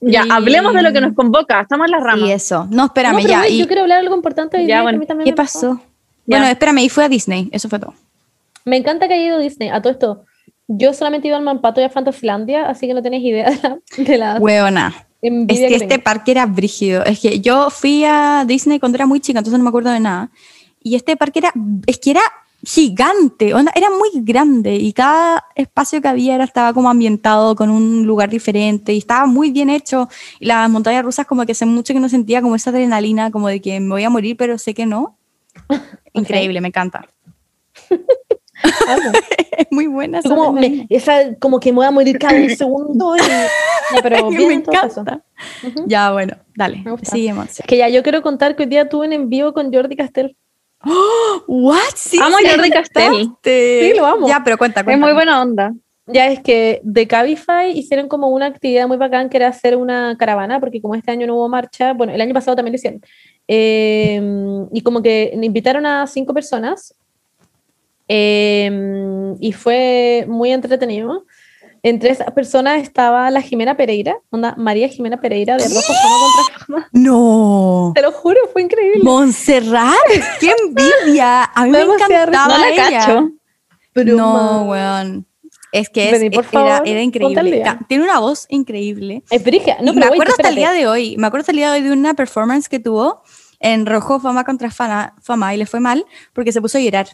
[0.00, 1.60] Ya, Y- hablemos de lo que nos convoca.
[1.60, 2.28] Estamos en las ramas.
[2.28, 2.66] Y eso.
[2.70, 3.48] No, espérame, No, ya.
[3.48, 4.58] y- Yo quiero hablar algo importante.
[4.58, 4.98] Ya, día, que a bueno.
[4.98, 5.80] mí también ¿Qué pasó?
[6.26, 6.38] Ya.
[6.38, 7.48] Bueno, espérame, y fue a Disney.
[7.52, 7.94] Eso fue todo.
[8.64, 9.68] Me encanta que haya ido Disney.
[9.68, 10.24] A todo esto,
[10.68, 13.58] yo solamente he ido al Mampato y a Fantasylandia, así que no tenéis idea de
[13.58, 15.06] la, de la Hueona.
[15.20, 17.02] Es que que este parque era brígido.
[17.04, 20.00] Es que yo fui a Disney cuando era muy chica, entonces no me acuerdo de
[20.00, 20.30] nada.
[20.82, 21.52] Y este parque era,
[21.86, 22.20] es que era
[22.62, 27.70] gigante, onda, era muy grande y cada espacio que había era, estaba como ambientado con
[27.70, 30.08] un lugar diferente y estaba muy bien hecho.
[30.40, 33.48] Y las montañas rusas como que hace mucho que no sentía como esa adrenalina, como
[33.48, 35.18] de que me voy a morir, pero sé que no.
[36.12, 37.08] Increíble, me encanta.
[39.56, 42.50] Es muy buena esa como, me- esa, como que me voy a morir cada un
[42.50, 43.16] segundo.
[43.16, 43.20] Y,
[43.94, 45.22] Ya, pero bien me encanta.
[45.62, 45.84] Ujú.
[45.86, 47.60] Ya, bueno, dale, seguimos.
[47.60, 49.94] Es que ya yo quiero contar que hoy día tuve un en vivo con Jordi
[49.96, 50.36] Castel.
[51.46, 51.78] ¿What?
[51.94, 53.30] Sí, Amo a Jordi Castel.
[53.42, 54.26] Sí, lo amo.
[54.28, 55.04] Ya, pero cuenta, Es cuenta.
[55.06, 55.72] muy buena onda.
[56.06, 60.16] Ya es que de Cabify hicieron como una actividad muy bacán que era hacer una
[60.18, 63.00] caravana, porque como este año no hubo marcha, bueno, el año pasado también lo hicieron.
[63.48, 64.20] Eh,
[64.72, 66.94] y como que invitaron a cinco personas
[68.08, 71.24] eh, y fue muy entretenido.
[71.82, 76.58] Entre esas personas estaba la Jimena Pereira, onda María Jimena Pereira de Rojo Fama contra
[76.66, 76.88] Fama.
[76.92, 77.92] No.
[77.94, 79.00] Te lo juro, fue increíble.
[79.02, 79.92] Montserrat,
[80.40, 81.44] qué envidia.
[81.44, 82.88] A mí Me me encantaba No la ella.
[82.90, 83.28] cacho.
[83.96, 85.26] no, weón.
[85.72, 87.64] Es que es- Vení, por era, favor, era increíble.
[87.88, 89.22] Tiene una voz increíble.
[89.28, 89.42] Es.
[89.82, 91.16] No, me acuerdo hasta el día de hoy.
[91.18, 93.22] Me acuerdo hasta el día de hoy de una performance que tuvo
[93.60, 97.08] en Rojo Fama contra Fama, Fama y le fue mal porque se puso a llorar.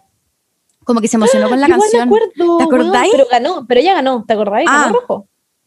[0.91, 2.09] Como que se emocionó con la Igual canción.
[2.09, 3.13] me acuerdo, ¿Te acordáis?
[3.13, 4.69] pero ganó, pero ella ganó, ¿te acordáis?
[4.69, 4.87] Ah.
[4.87, 5.27] Ganó rojo.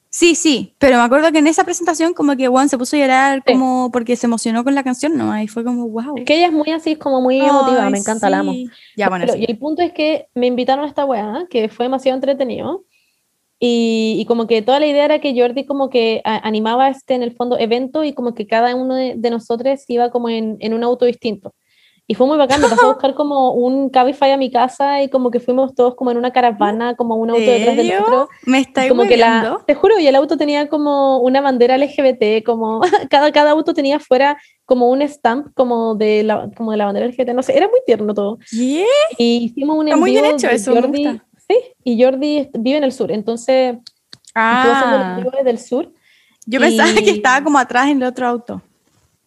[0.10, 3.00] Sí, sí, pero me acuerdo que en esa presentación como que Juan se puso a
[3.00, 3.54] llorar Sí.
[3.54, 5.32] como porque se emocionó con la canción, ¿no?
[5.32, 6.18] Ahí fue como, wow.
[6.18, 8.54] Es que ella es muy así, como muy emotiva, me encanta, la amo.
[8.98, 9.46] Ya, bueno, Pero- sí.
[9.48, 12.84] Y el punto es que me invitaron a esta weá, que fue demasiado entretenido.
[13.60, 17.14] Y, y como que toda la idea era que Jordi como que a- animaba este,
[17.16, 20.58] en el fondo, evento y como que cada uno de, de nosotros iba como en,
[20.60, 21.54] en un auto distinto.
[22.06, 25.10] Y fue muy bacán, me pasó a buscar como un Cabify a mi casa y
[25.10, 28.30] como que fuimos todos como en una caravana, como un auto detrás del otro.
[28.46, 32.44] Me está como que la, te juro, y el auto tenía como una bandera LGBT,
[32.46, 36.86] como cada, cada auto tenía fuera como un stamp como de la, como de la
[36.86, 38.38] bandera LGBT, no sé, era muy tierno todo.
[38.52, 38.86] ¿Qué?
[39.18, 41.26] Y hicimos un Está muy bien envío hecho eso, me Jordi, gusta.
[41.48, 43.78] sí, y Jordi vive en el sur, entonces
[44.36, 45.92] Ah, envío desde el sur.
[46.46, 48.62] yo pensaba y- que estaba como atrás en el otro auto.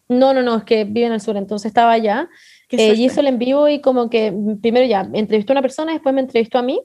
[0.09, 2.29] No, no, no, es que vive en el sur, entonces estaba allá.
[2.71, 5.61] Eh, y hizo el en vivo y como que mm, primero ya entrevistó a una
[5.61, 6.81] persona, después me entrevistó a mí.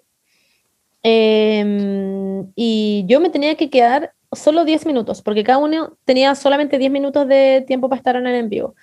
[1.02, 6.78] Em, y yo me tenía que quedar solo 10 minutos, porque cada uno tenía solamente
[6.78, 8.74] 10 minutos de tiempo para estar en el en vivo.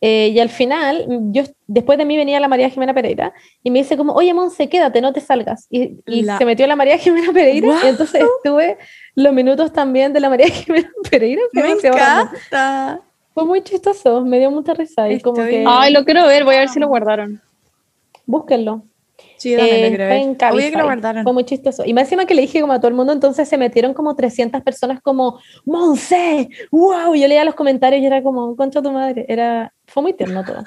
[0.00, 3.70] Eh, y al final, mm, yo, después de mí venía la María Jimena Pereira y
[3.70, 5.66] me dice como, oye, Monse, quédate, no te salgas.
[5.70, 7.84] Y, y La- se metió la María Jimena Pereira ¡Guau!
[7.84, 8.76] y entonces estuve
[9.14, 11.42] los minutos también de la María Jimena Pereira.
[11.52, 11.94] fue Me random.
[11.94, 13.00] encanta.
[13.34, 16.44] Fue muy chistoso, me dio mucha risa y como Estoy- que Ay, lo quiero ver,
[16.44, 17.40] voy a ver si lo guardaron.
[18.26, 18.84] búsquenlo.
[19.36, 20.22] Sí, yo también Eh, lo quiero fue ver.
[20.22, 21.22] en Obvio que lo guardaron.
[21.24, 21.84] Fue muy chistoso.
[21.84, 24.14] Y más encima que le dije como a todo el mundo, entonces se metieron como
[24.16, 27.14] 300 personas como, Monse, wow.
[27.14, 29.24] Yo leía los comentarios y era como, concha tu madre.
[29.28, 30.64] Era, fue muy tierno todo.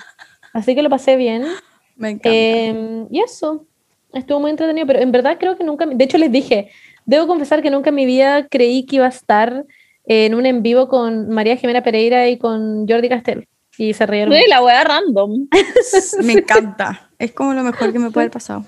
[0.53, 1.43] Así que lo pasé bien.
[1.95, 2.30] Me encanta.
[2.30, 3.65] Eh, y eso,
[4.13, 6.69] estuvo muy entretenido, pero en verdad creo que nunca, de hecho les dije,
[7.06, 9.65] debo confesar que nunca en mi vida creí que iba a estar
[10.07, 13.47] en un en vivo con María Jimena Pereira y con Jordi Castel.
[13.77, 14.33] Y se rieron.
[14.33, 15.47] Sí, la wea random.
[16.23, 17.09] Me encanta.
[17.19, 18.65] Es como lo mejor que me puede haber pasado.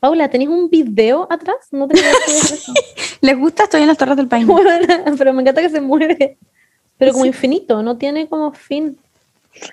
[0.00, 1.56] Paula, ¿tenés un video atrás?
[1.70, 2.72] No hacer eso.
[3.20, 3.64] ¿Les gusta?
[3.64, 4.46] Estoy en las Torres del Paine.
[4.46, 6.36] Buena, pero me encanta que se mueve.
[6.98, 7.28] Pero como Sí.
[7.28, 8.98] infinito, no tiene como fin.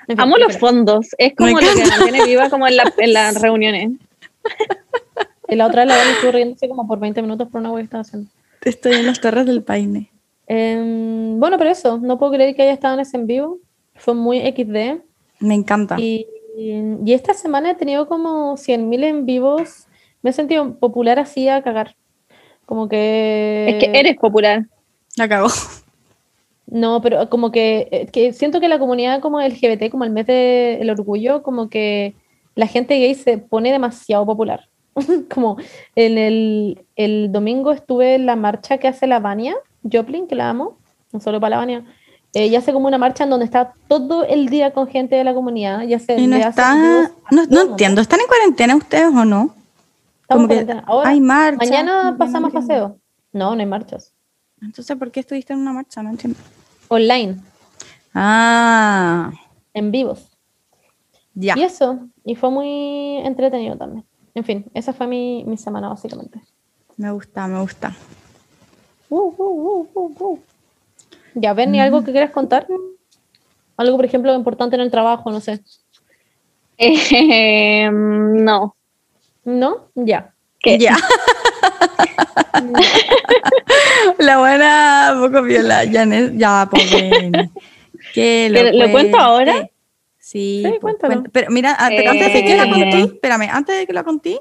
[0.08, 1.08] En fin, Amo los fondos.
[1.18, 3.92] Es como lo que mantiene viva como en, la- en las reuniones.
[5.50, 7.82] Y la otra vez la Dani estuvo riéndose como por 20 minutos por una web
[7.82, 8.30] que estaba haciendo.
[8.64, 10.10] Estoy en las Torres del Paine.
[10.48, 13.60] Em, bueno, pero eso, no puedo creer que haya estado en ese en vivo.
[13.96, 15.02] Fue muy XD.
[15.40, 15.96] Me encanta.
[16.00, 16.28] Y,
[16.58, 19.88] y esta semana he tenido como 100.000 en vivos.
[20.22, 21.96] Me he sentido popular así a cagar.
[22.66, 23.66] Como que...
[23.68, 24.66] Es que eres popular.
[25.16, 25.50] La cagó.
[26.66, 30.26] No, pero como que, eh, que siento que la comunidad como LGBT, como el mes
[30.26, 32.16] del orgullo, como que
[32.56, 34.70] la gente gay se pone demasiado popular.
[35.34, 35.58] como
[35.96, 39.56] en el, el domingo estuve en la marcha que hace la Vania
[39.92, 40.78] Joplin, que la amo,
[41.12, 41.86] no solo para la Vania.
[42.34, 45.34] Ella hace como una marcha en donde está todo el día con gente de la
[45.36, 45.82] comunidad.
[45.84, 47.12] Ya se Y no está.
[47.32, 48.02] No, entiendo.
[48.02, 49.54] ¿Están en cuarentena ustedes o no?
[50.24, 50.84] Estamos en cuarentena.
[50.88, 51.58] Ahora, Hay marcha.
[51.58, 52.98] mañana pasamos paseo.
[53.32, 54.14] No, no hay marchas.
[54.62, 56.02] Entonces, ¿por qué estuviste en una marcha?
[56.02, 56.40] No entiendo.
[56.88, 57.38] Online,
[58.16, 59.32] Ah,
[59.74, 60.30] en vivos.
[61.34, 61.56] ya.
[61.58, 64.06] Y eso, y fue muy entretenido también.
[64.36, 66.40] En fin, esa fue mi, mi semana básicamente.
[66.98, 67.96] Me gusta, me gusta.
[69.14, 70.40] Uh, uh, uh, uh, uh.
[71.36, 72.66] Ya, Bernie, ¿algo que quieras contar?
[73.78, 75.62] Algo, por ejemplo, importante en el trabajo, no sé.
[76.80, 78.76] Eh, no.
[79.46, 79.90] ¿No?
[79.94, 80.34] Ya.
[80.60, 80.80] ¿Qué?
[80.80, 80.98] Ya.
[84.18, 85.84] La buena poco viola.
[85.92, 87.32] Janet, ya, pobre.
[88.16, 89.70] ¿Qué ¿Pero lo cuento ahora?
[90.18, 91.24] Sí, Sí, pues, cuéntalo.
[91.32, 92.70] Pero mira, antes, antes de que la Eh.
[92.72, 94.40] conté, espérame, antes de que la conté,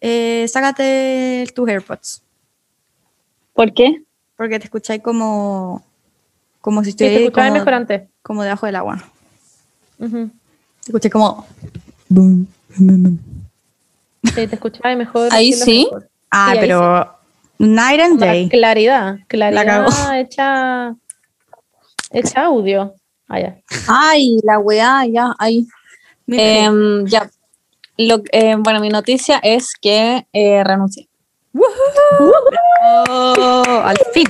[0.00, 2.22] eh, sácate tus AirPods.
[3.56, 4.02] ¿Por qué?
[4.36, 5.82] Porque te escucháis como,
[6.60, 8.02] como si Sí, te estuvierais escuchaba como, mejor antes.
[8.22, 9.02] como debajo del agua.
[9.98, 10.30] Te
[10.84, 11.46] escuché como.
[14.24, 15.28] Sí, te escuchaba mejor.
[15.32, 15.84] Ahí sí.
[15.90, 16.08] mejor.
[16.30, 17.16] Ah, Sí, pero
[17.58, 18.48] night and la day.
[18.48, 20.12] claridad, claridad cagó.
[20.14, 20.94] hecha,
[22.10, 22.94] hecha audio.
[23.28, 23.56] Ah, ya.
[23.88, 25.66] Ay, la weá, ya, ahí.
[26.28, 27.30] Em, ya.
[27.98, 31.05] Lo, eh, bueno, mi noticia es que eh, renuncié.
[33.08, 34.26] Oh, al fin.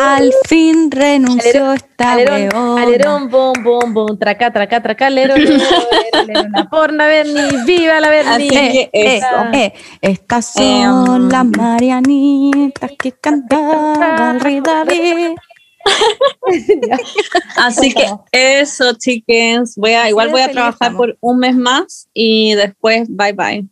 [0.00, 7.06] Al fin renunció esta Alerón, alerón, bom, bom, bom, traca, traca, traca, lero, la porna
[7.06, 9.26] Bernie, viva la que Eh, eso.
[9.52, 11.28] eh, estas son Em.
[11.30, 15.36] las Marianitas que cantaban Rey David.
[17.56, 19.76] Así que eso, chickens.
[19.76, 23.68] Voy a, igual voy a trabajar por un mes más y después bye bye.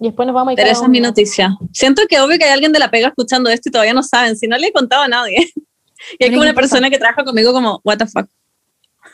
[0.00, 1.56] Y después nos vamos a ir Pero esa es mi noticia.
[1.72, 4.36] Siento que obvio que hay alguien de la pega escuchando esto y todavía no saben.
[4.36, 5.36] Si no le he contado a nadie.
[6.18, 8.26] y hay como ¿qué una persona que trabaja conmigo como, what the fuck.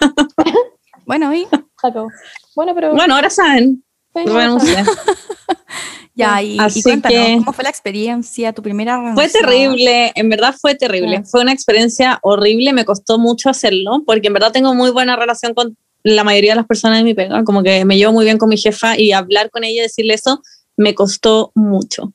[1.06, 1.46] Bueno, y.
[2.56, 3.84] Bueno, pero Bueno, ahora saben.
[4.14, 4.76] sí, no Renuncié.
[6.14, 9.40] Ya, y, y Así cuéntanos, que- ¿cómo fue la experiencia, tu primera Fue renuncia?
[9.40, 11.22] terrible, en verdad fue terrible.
[11.30, 15.52] Fue una experiencia horrible, me costó mucho hacerlo, porque en verdad tengo muy buena relación
[15.52, 18.38] con la mayoría de las personas de mi pega, como que me llevo muy bien
[18.38, 20.40] con mi jefa y hablar con ella y decirle eso
[20.76, 22.12] me costó mucho.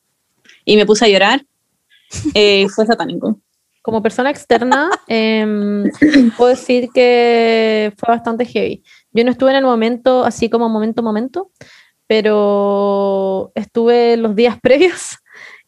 [0.64, 1.44] Y me puse a llorar,
[2.34, 3.40] eh, fue satánico.
[3.82, 5.84] Como persona externa, em,
[6.36, 8.82] puedo decir que fue bastante heavy.
[9.12, 11.50] Yo no estuve en el momento, así como momento, momento,
[12.06, 15.16] pero estuve los días previos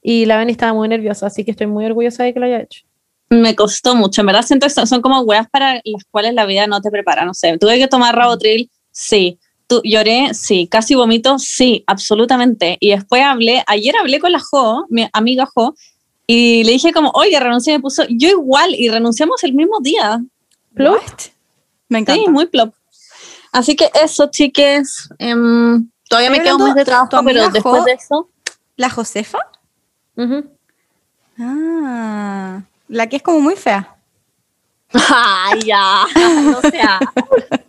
[0.02, 2.61] y la Beni estaba muy nerviosa, así que estoy muy orgullosa de que lo haya
[2.61, 2.83] hecho.
[3.30, 6.44] Me costó mucho, en verdad siento que son- son como weas para las cuales la
[6.46, 10.94] vida no te prepara, no sé, tuve que tomar Rabotril, sí, Tu- lloré, sí, casi
[10.94, 15.74] vomito, sí, absolutamente, y después hablé, ayer hablé con la Jo, mi amiga Jo,
[16.27, 19.79] y le dije como, oye, renuncié, y me puso, yo igual, y renunciamos el mismo
[19.81, 20.20] día,
[20.77, 21.00] What?
[21.88, 22.20] Me encanta.
[22.24, 22.74] sí, muy plop.
[23.53, 27.92] Así que eso, chiques, em, todavía me mes hablando- de trabajo, pero después Jo- de
[27.92, 28.29] eso,
[28.77, 29.38] ¿La Josefa?
[30.16, 30.44] Ujú.
[31.38, 33.96] Ah, la que es como muy fea.
[34.92, 36.05] ¡ay, ya!
[36.42, 37.00] No sea,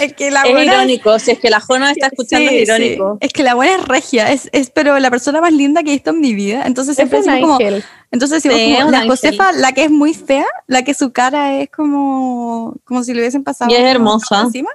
[0.00, 2.56] Es que la es buena irónico, si es que la Jo no está escuchando, Sí,
[2.58, 3.18] es irónico.
[3.20, 3.26] sí.
[3.26, 5.92] Es que la buena es regia, es, es pero la persona más linda que he
[5.94, 6.62] visto en mi vida.
[6.66, 7.58] Entonces Es siempre decimos como,
[8.10, 9.10] entonces decimos Sí, como, es la ángel.
[9.10, 13.20] Josefa, la que es muy fea, la que su cara es como, como si le
[13.20, 14.40] hubiesen pasado Y es hermosa.
[14.42, 14.70] encima.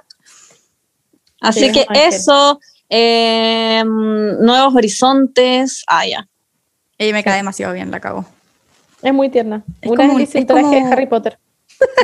[1.40, 2.08] Así Sí, que Ángel.
[2.08, 6.26] eso, eh, nuevos horizontes, ah, ya.
[6.98, 8.24] Ella me cae demasiado bien, la cago.
[9.02, 9.62] Es muy tierna.
[9.82, 11.38] Es Una como- es traje de Harry Potter.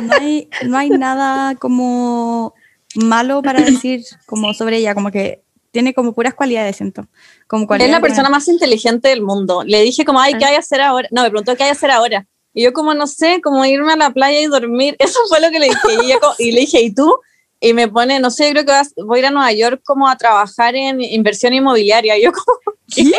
[0.03, 2.53] No hay, no hay nada como
[2.95, 7.07] malo para decir como sobre ella, como que tiene como puras cualidades, siento.
[7.47, 9.63] Como Es cualidades la persona más inteligente del mundo.
[9.65, 11.07] Le dije como, ay, ¿qué hay que hacer ahora?
[11.11, 12.27] No, me preguntó qué hay que hacer ahora.
[12.53, 14.95] Y yo como, no sé, como irme a la playa y dormir.
[14.99, 15.79] Eso fue lo que le dije.
[16.03, 17.15] Y, co- y le dije, ¿y tú?
[17.61, 20.09] Y me pone, no sé, creo que vas- voy a ir a Nueva York como
[20.09, 22.17] a trabajar en inversión inmobiliaria.
[22.17, 22.57] Y yo como,
[22.93, 23.09] ¿qué?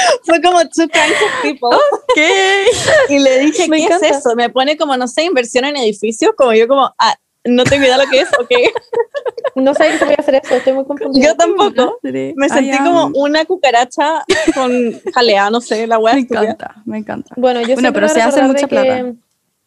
[0.24, 1.76] fue como two kinds of people.
[2.14, 2.64] ¿Qué?
[3.08, 4.08] Y le dije, Me ¿qué encanta.
[4.08, 4.34] es eso?
[4.36, 7.96] Me pone como, no sé, inversión en edificios, como yo como, ah, no tengo idea
[7.98, 8.50] lo que es, ok.
[9.56, 11.26] No sabía que se podía hacer eso, estoy muy confundida.
[11.26, 11.98] Yo tampoco.
[12.02, 14.70] Me sentí como una cucaracha con
[15.12, 16.42] jalea, no sé, la Me wea estúpida.
[16.42, 17.34] encanta, me encanta.
[17.36, 19.12] Bueno, yo Bueno, pero se hace mucha de que, plata.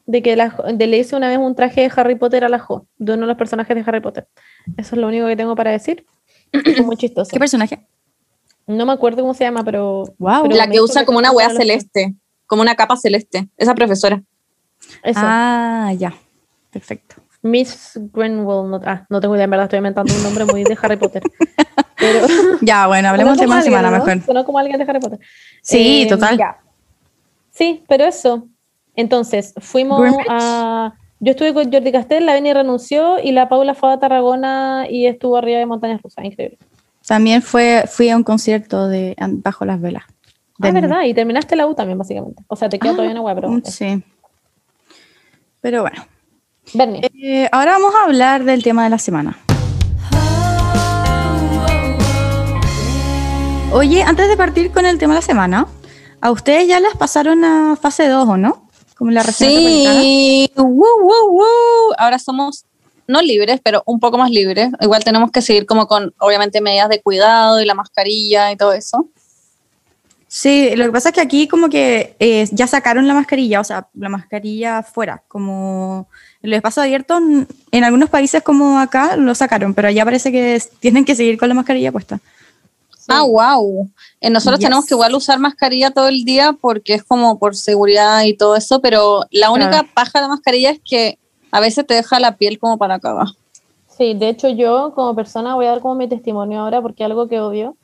[0.06, 2.60] de que la, de le hice una vez un traje de Harry Potter a la
[2.60, 4.26] Jo, de uno de los personajes de Harry Potter.
[4.78, 6.06] Eso es lo único que tengo para decir.
[6.52, 7.30] Fue muy chistoso.
[7.32, 7.86] ¿Qué personaje?
[8.68, 10.04] No me acuerdo cómo se llama, pero.
[10.18, 10.44] Wow.
[10.44, 12.14] pero La que usa como una los- celeste,
[12.48, 14.22] como una capa celeste, esa profesora.
[15.04, 15.20] Eso.
[15.22, 16.14] Ah, ya.
[16.72, 17.16] Perfecto.
[17.42, 18.70] Miss Grenwell.
[18.70, 21.22] No, ah, no tengo idea, en verdad, estoy inventando un nombre muy de Harry Potter.
[21.98, 22.26] Pero,
[22.62, 23.98] Ya, bueno, hablemos de más semana ¿no?
[24.04, 24.22] mejor.
[24.26, 25.20] Sonó como alguien de Harry Potter.
[25.62, 26.38] Sí, Eh, total.
[26.38, 26.58] ya.
[27.52, 28.48] Sí, pero eso.
[28.96, 30.26] Entonces, fuimos Greenwich.
[30.30, 30.94] a.
[31.20, 35.06] Yo estuve con Jordi Castel, la Beni renunció y la Paula fue a Tarragona y
[35.08, 36.26] estuvo arriba de Montañas Rusas.
[36.26, 36.58] Increíble.
[37.08, 40.04] También fue, fui a un concierto de Bajo las Velas.
[40.08, 40.14] Ah,
[40.60, 42.44] Del- verdad, y terminaste la U también, básicamente.
[42.48, 43.50] O sea, te queda todavía una hueá, pero.
[43.50, 44.04] Mm, Sí.
[45.62, 46.06] Pero bueno.
[46.74, 47.02] Bernie.
[47.22, 49.38] Eh, ahora vamos a hablar del tema de la semana.
[53.72, 55.68] Oye, antes de partir con el tema de la semana,
[56.22, 58.68] ¿a ustedes ya las pasaron a fase 2 o no?
[58.96, 59.50] Como en la región.
[59.50, 60.66] Sí, woo,
[61.02, 61.94] woo, woo.
[61.98, 62.66] ahora somos
[63.08, 64.70] no libres, pero un poco más libres.
[64.82, 68.74] Igual tenemos que seguir como con, obviamente, medidas de cuidado y la mascarilla y todo
[68.74, 69.08] eso.
[70.28, 73.64] Sí, lo que pasa es que aquí como que eh, ya sacaron la mascarilla, o
[73.64, 76.08] sea, la mascarilla fuera, como
[76.42, 80.60] el espacio abierto, en en algunos países como acá lo sacaron, pero allá parece que
[80.80, 82.20] tienen que seguir con la mascarilla puesta.
[83.10, 83.90] Ah, wow.
[84.32, 84.66] nosotros Yes.
[84.66, 88.56] tenemos que igual usar mascarilla todo el día porque es como por seguridad y todo
[88.56, 89.88] eso, pero la única Claro.
[89.94, 91.20] paja de la mascarilla es que
[91.54, 93.28] a veces te deja la piel como para cagar.
[93.88, 97.28] Sí, de hecho yo como persona voy a dar como mi testimonio ahora porque algo
[97.28, 97.76] que odio.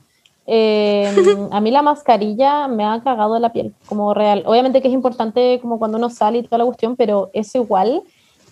[0.48, 1.08] eh,
[1.52, 4.42] a mí la mascarilla me ha cagado la piel, como real.
[4.48, 8.02] Obviamente que es importante como cuando uno sale y toda la cuestión, pero es igual,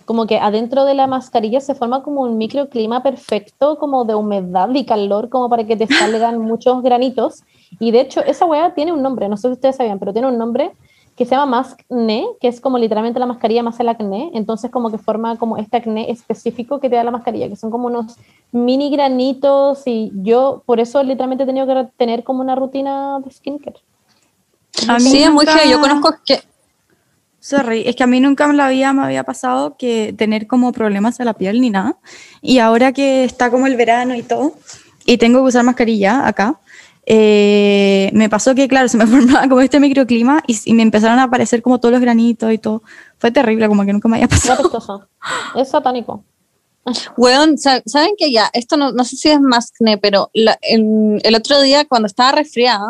[0.05, 4.69] como que adentro de la mascarilla se forma como un microclima perfecto, como de humedad
[4.75, 7.41] y calor, como para que te salgan muchos granitos.
[7.79, 10.27] Y de hecho esa weá tiene un nombre, no sé si ustedes sabían, pero tiene
[10.27, 10.73] un nombre
[11.17, 14.91] que se llama maskne, que es como literalmente la mascarilla más el acné, entonces como
[14.91, 18.15] que forma como este acné específico que te da la mascarilla, que son como unos
[18.51, 23.31] mini granitos y yo por eso literalmente he tenido que tener como una rutina de
[23.31, 23.77] skincare.
[24.87, 25.71] A mí Sí, es muy nunca- feo.
[25.71, 26.39] Yo conozco que
[27.39, 30.71] Sorry, es que a mí nunca en la vida me había pasado que tener como
[30.73, 31.95] problemas a la piel ni nada.
[32.41, 34.53] Y ahora que está como el verano y todo,
[35.05, 36.59] y tengo que usar mascarilla acá,
[37.09, 41.19] eh, me pasó que, claro, se me formaba como este microclima y, y me empezaron
[41.19, 42.83] a aparecer como todos los granitos y todo.
[43.17, 44.27] Fue terrible, como que nunca me había
[44.59, 45.07] pasado.
[45.55, 46.23] Es satánico.
[47.17, 48.49] Weón, sa- ¿saben que ya?
[48.53, 52.31] Esto no, no sé si es más pero la- en- el otro día cuando estaba
[52.33, 52.87] resfriada,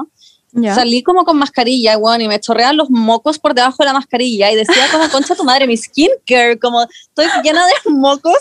[0.74, 4.52] Salí como con mascarilla, weón, y me chorreaban los mocos por debajo de la mascarilla
[4.52, 8.38] y decía como, concha tu madre, mi skincare, como estoy llena de mocos,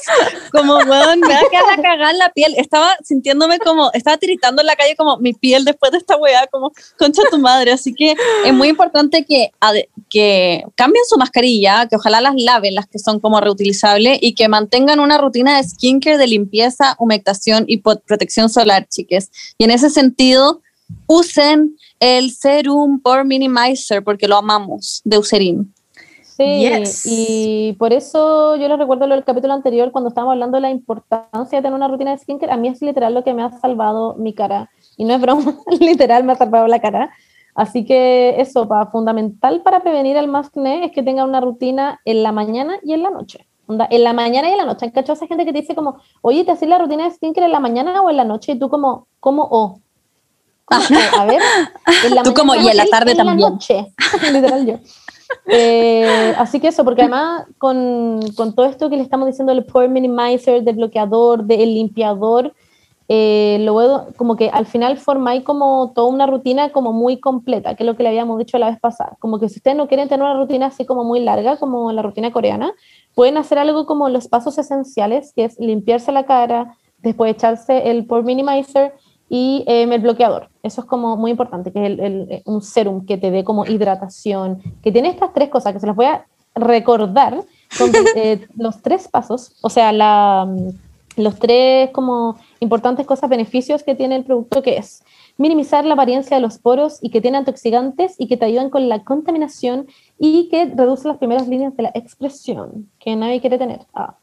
[0.50, 2.54] como, weón, me va a quedar la cagada en la piel.
[2.56, 6.46] Estaba sintiéndome como, estaba tiritando en la calle como mi piel después de esta weá,
[6.46, 7.72] como, concha tu madre.
[7.72, 8.14] Así que
[8.44, 9.50] es muy importante que,
[10.08, 14.48] que cambien su mascarilla, que ojalá las laven, las que son como reutilizables, y que
[14.48, 19.30] mantengan una rutina de skincare de limpieza, humectación y protección solar, chiques.
[19.58, 20.62] Y en ese sentido,
[21.06, 25.72] usen el Serum Pore Minimizer, porque lo amamos, de Eucerin.
[26.22, 27.06] Sí, Yes.
[27.06, 30.70] y por eso yo les recuerdo lo del capítulo anterior cuando estábamos hablando de la
[30.70, 32.52] importancia de tener una rutina de skincare.
[32.52, 34.70] A mí es literal lo que me ha salvado mi cara.
[34.98, 37.10] Y no es broma, literal me ha salvado la cara.
[37.54, 42.22] Así que eso, pa, fundamental para prevenir el acné es que tengan una rutina en
[42.22, 43.46] la mañana y en la noche.
[43.66, 44.84] Onda, en la mañana y en la noche.
[44.84, 47.46] ¿Han cachado esa gente que te dice como, oye, ¿te haces la rutina de skincare
[47.46, 48.52] en la mañana o en la noche?
[48.52, 49.68] Y tú como, ¿cómo o?
[49.70, 49.85] ¿Cómo
[50.68, 51.40] A ver.
[52.04, 53.40] En la Tú como, y en la tarde en también.
[53.40, 53.92] La noche.
[54.32, 54.78] Literal yo.
[55.46, 59.64] Eh, así que eso, porque además con, con todo esto que le estamos diciendo del
[59.64, 62.54] pore minimizer, del bloqueador, del limpiador,
[63.08, 67.76] eh, lo veo como que al final formáis como toda una rutina como muy completa,
[67.76, 69.16] que es lo que le habíamos dicho la vez pasada.
[69.20, 72.02] Como que si ustedes no quieren tener una rutina así como muy larga, como la
[72.02, 72.72] rutina coreana,
[73.14, 78.06] pueden hacer algo como los pasos esenciales, que es limpiarse la cara, después echarse el
[78.06, 78.94] pore minimizer
[79.28, 80.48] y em, el bloqueador.
[80.62, 83.64] Eso es como muy importante, que es el- el- un serum que te dé como
[83.66, 88.80] hidratación, que tiene estas tres cosas, que se las voy a recordar, son eh, los
[88.82, 94.24] tres pasos, o sea, la, mm, los tres como importantes cosas, beneficios que tiene el
[94.24, 95.02] producto, que es
[95.38, 98.88] minimizar la apariencia de los poros y que tiene antioxidantes y que te ayudan con
[98.88, 99.86] la contaminación
[100.18, 103.80] y que reduce las primeras líneas de la expresión, que nadie quiere tener.
[103.94, 104.14] Ah.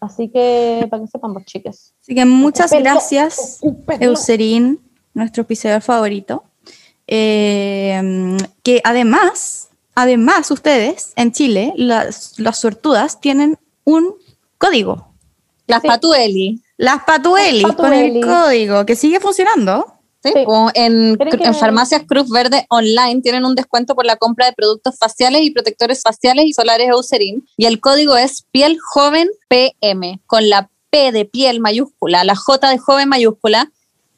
[0.00, 1.94] Así que para que sepan, chicas.
[2.00, 3.60] Así que muchas gracias.
[4.00, 4.80] Eucerin,
[5.14, 6.44] nuestro auspiciador favorito.
[7.06, 14.14] Eh, que además, además ustedes en Chile, las, las suertudas tienen un
[14.58, 15.08] código.
[15.66, 15.88] Las Sí.
[15.88, 16.62] Patueli.
[16.76, 19.97] Las Patueli, con el código que sigue funcionando.
[20.22, 20.30] ¿Sí?
[20.34, 20.44] Sí.
[20.46, 24.96] O en, en farmacias Cruz Verde online tienen un descuento por la compra de productos
[24.98, 27.46] faciales y protectores faciales y solares Eucerin.
[27.56, 32.70] Y el código es piel joven PM, con la P de piel mayúscula, la J
[32.70, 33.70] de joven mayúscula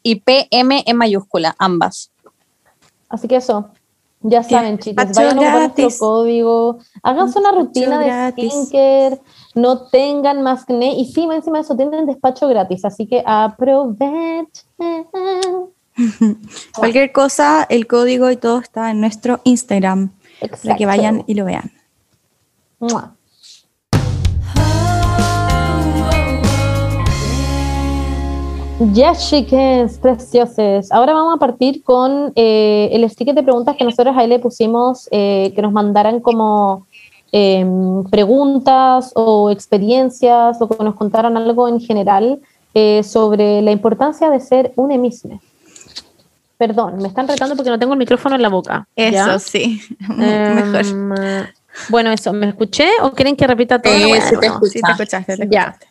[0.02, 2.10] y PM en mayúscula, ambas.
[3.08, 3.70] Así que eso,
[4.20, 9.20] ya saben, chicos, despacho vayan a ocupar nuestro código, háganse una rutina de skincare,
[9.54, 14.50] no tengan más acné y sí, encima de eso tienen despacho gratis, así que aprovechen.
[16.76, 20.10] Cualquier cosa, el código y todo está en nuestro Instagram
[20.40, 20.86] para que Exacto.
[20.86, 21.72] vayan y lo vean.
[22.78, 23.14] Mua.
[28.94, 30.90] Ya, chiques, preciosos.
[30.90, 35.06] Ahora vamos a partir con eh, el sticker de preguntas que nosotros ahí le pusimos,
[35.10, 36.86] eh, que nos mandaran como
[37.30, 42.40] em, preguntas o experiencias o que nos contaran algo en general
[42.72, 45.40] eh, sobre la importancia de ser un emisme.
[46.60, 48.86] Perdón, me están retando porque no tengo el micrófono en la boca.
[48.94, 49.38] ¿ya?
[49.38, 49.80] sí,
[50.10, 51.48] Em, mejor.
[51.88, 53.94] Bueno, eso, ¿me escuché o quieren que repita todo?
[53.94, 54.52] Eh, Bueno, sí te no.
[54.52, 54.72] escuché.
[54.72, 55.74] Sí, te escuchaste, te Ya.
[55.78, 55.86] escuchaste.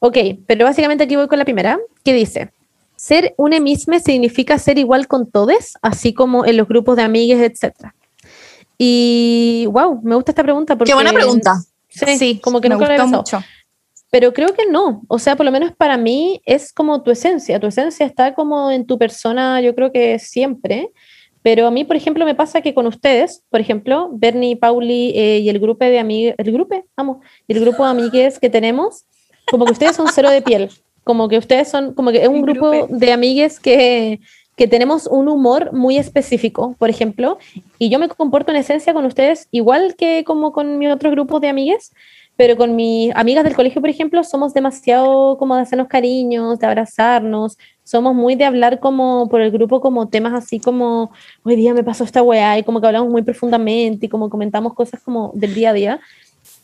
[0.00, 2.52] Ok, pero básicamente aquí voy con la primera, que dice,
[2.94, 7.40] ser un emisme significa ser igual con todos, así como en los grupos de amigues,
[7.40, 7.72] etc.
[8.76, 10.90] Y, wow, me gusta esta pregunta porque...
[10.90, 11.54] Qué buena pregunta.
[11.88, 13.42] Sí, como que me nunca lo gustó había mucho.
[14.12, 17.58] Pero creo que no, o sea, por lo menos para mí es como tu esencia,
[17.58, 20.90] tu esencia está como en tu persona, yo creo que siempre,
[21.40, 25.38] pero a mí, por ejemplo, me pasa que con ustedes, por ejemplo, Bernie, Pauli eh,
[25.38, 29.06] y el grupo de amigues, el grupo, vamos, y el grupo de amigues que tenemos,
[29.50, 30.68] como que ustedes son cero de piel,
[31.04, 32.86] como que ustedes son, como que es un grupo.
[32.90, 34.20] de amigues que,
[34.56, 37.38] que tenemos un humor muy específico, por ejemplo,
[37.78, 41.40] y yo me comporto en esencia con ustedes igual que como con mi otro grupo
[41.40, 41.92] de amigues,
[42.36, 46.66] pero con mis amigas del colegio, por ejemplo, somos demasiado como de hacernos cariños, de
[46.66, 51.12] abrazarnos, somos muy de hablar como por el grupo como temas así como,
[51.44, 54.74] hoy día me pasó esta weá, y como que hablamos muy profundamente y como comentamos
[54.74, 56.00] cosas como del día a día.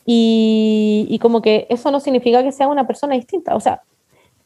[0.06, 3.82] Y, y como que eso no significa que sea una persona distinta, o sea,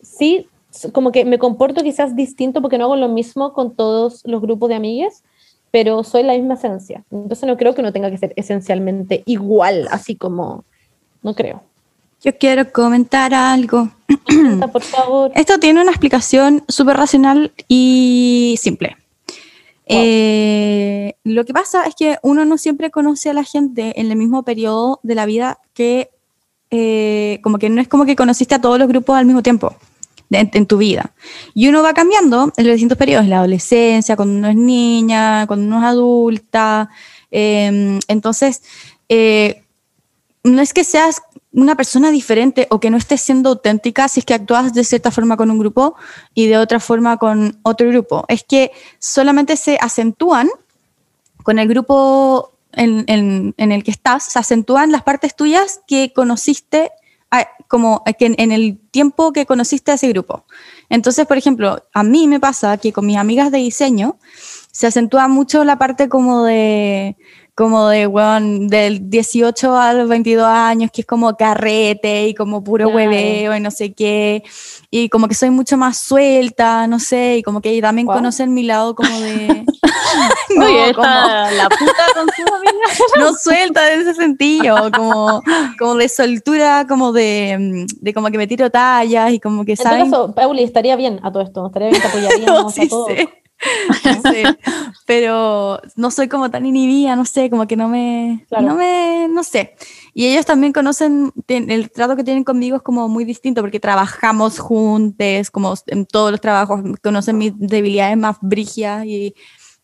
[0.03, 0.49] sí,
[0.93, 4.69] como que me comporto quizás distinto porque no hago lo mismo con todos los grupos
[4.69, 5.23] de amigues,
[5.71, 7.05] pero soy la misma esencia.
[7.11, 10.65] Entonces no creo que uno tenga que ser esencialmente igual, así como,
[11.23, 11.63] no creo.
[12.25, 13.91] Yo quiero comentar algo.
[14.73, 15.33] Por favor.
[15.35, 18.97] Esto tiene una explicación súper racional y simple.
[19.87, 24.17] Eh, lo que pasa es que uno no siempre conoce a la gente en el
[24.17, 26.11] mismo periodo de la vida que
[26.71, 29.75] eh, como que no es como que conociste a todos los grupos al mismo tiempo
[30.31, 31.13] de- en, tu vida.
[31.53, 35.67] Y uno va cambiando en los distintos periodos, la adolescencia, cuando uno es niña, cuando
[35.67, 36.89] uno es adulta.
[37.31, 38.63] eh, entonces,
[39.09, 39.63] eh,
[40.45, 41.23] no es que seas
[41.53, 45.11] una persona diferente o que no estés siendo auténtica si es que actúas de cierta
[45.11, 45.95] forma con un grupo
[46.35, 48.25] y de otra forma con otro grupo.
[48.29, 50.49] Es que solamente se acentúan
[51.43, 56.91] con el grupo en, el que estás, se acentúan las partes tuyas que conociste
[57.69, 60.45] como que en, en el tiempo que conociste a ese grupo.
[60.91, 64.19] Entonces, por ejemplo, a mí me pasa que con mis amigas de diseño
[64.71, 67.17] se acentúa mucho la parte como de
[67.55, 72.65] como de, weón, del 18 a los 22 años, que es como carrete y como
[72.65, 74.43] puro hueveo y no sé qué,
[74.91, 78.19] y como que soy mucho más suelta, no sé, y como que también Guau.
[78.19, 79.65] conocen mi lado como de...
[80.57, 82.43] no, Oye, como- la puta con su
[83.19, 85.43] no suelta en ese sentido, como,
[85.79, 89.79] como de soltura, como de, de como que me tiro tallas y como que En
[89.79, 93.07] todo caso, Pauli, estaría bien a todo esto, estaría bien, te apoyaríamos Sí a todo.
[93.09, 93.29] sé.
[94.33, 94.43] Sí,
[95.07, 98.67] pero no soy como tan inhibida, no sé, como que no me, Claro.
[98.69, 99.77] no me, no sé.
[100.15, 104.59] Y ellos también conocen, el trato que tienen conmigo es como muy distinto porque trabajamos
[104.59, 109.35] juntos, como en todos los trabajos, conocen mis debilidades más brígidas y,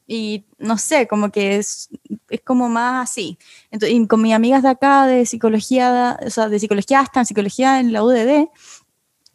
[0.07, 1.89] y no sé, como que es,
[2.31, 3.39] es como más así.
[3.71, 7.27] Entonces, y con mis amigas de acá de psicología, o sea, de psicología hasta en
[7.27, 8.49] psicología en la UDD,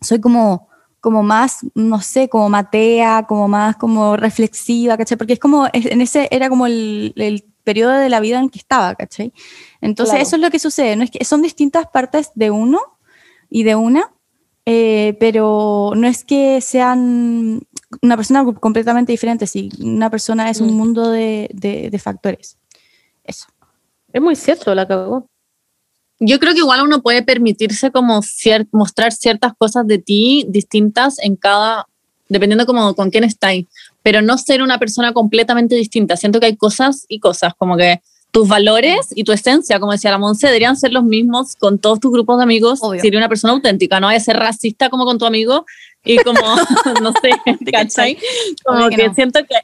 [0.02, 0.68] soy como,
[1.04, 5.18] como más, no sé, como matea, como más como reflexiva, ¿cachai?
[5.18, 8.60] Porque es como, en ese era como el, el periodo de la vida en que
[8.60, 9.34] estaba, ¿cachai?
[9.82, 10.24] Entonces Claro.
[10.26, 11.04] eso es lo que sucede, ¿no?
[11.04, 12.80] Es que son distintas partes de uno
[13.50, 14.14] y de una,
[14.66, 17.60] eh, pero no es que sean
[18.02, 20.78] una persona completamente diferente, sí, una persona es un Mm.
[20.78, 22.58] mundo de, de- de factores.
[23.26, 23.48] Eso.
[24.14, 25.28] Es muy cierto, la cagó.
[26.26, 31.20] Yo creo que igual uno puede permitirse como cier- mostrar ciertas cosas de ti distintas
[31.20, 31.88] en cada,
[32.30, 33.66] dependiendo como con quién estáis,
[34.02, 36.16] pero no ser una persona completamente distinta.
[36.18, 38.02] Siento que hay cosas y cosas, como que
[38.32, 42.00] tus valores y tu esencia, como decía la Monse, deberían ser los mismos con todos
[42.00, 43.00] tus grupos de amigos Obvio.
[43.00, 45.66] si eres una persona auténtica, no a ser racista como con tu amigo
[46.04, 46.40] y como,
[47.04, 47.32] no sé,
[47.72, 48.18] ¿cachai?
[48.66, 49.14] Como que, que no.
[49.14, 49.56] siento que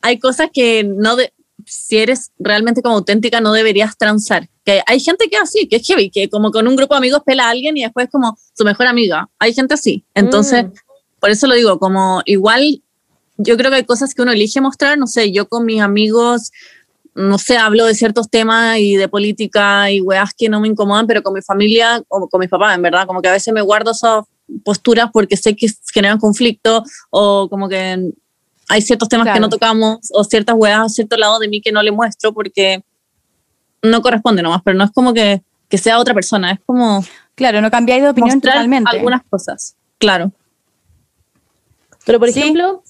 [0.00, 1.32] hay cosas que no, de,
[1.68, 4.48] si eres realmente como auténtica, no deberías transar.
[4.64, 6.98] Que hay gente que es así, que es heavy, que como con un grupo de
[6.98, 9.28] amigos pela a alguien y después es como su mejor amiga.
[9.38, 10.04] Hay gente así.
[10.14, 10.72] Entonces, Mm.
[11.20, 12.82] por eso lo digo, como igual,
[13.36, 16.50] yo creo que hay cosas que uno elige mostrar, no sé, yo con mis amigos,
[17.14, 21.06] no sé, hablo de ciertos temas y de política y weas que no me incomodan,
[21.06, 23.62] pero con mi familia o con mis papás, en verdad, como que a veces me
[23.62, 24.24] guardo esas
[24.64, 28.12] posturas porque sé que generan conflicto o como que
[28.68, 31.82] hay ciertos temas que no tocamos o ciertas a cierto lado de mí que no
[31.82, 32.82] le muestro porque
[33.82, 37.04] no corresponde nomás, pero no es como que, que sea otra persona, es como
[37.34, 38.90] Claro, no cambiáis de opinión totalmente.
[38.90, 39.76] algunas cosas.
[39.98, 40.32] Claro.
[42.04, 42.40] Pero, por Sí.
[42.40, 42.82] ejemplo,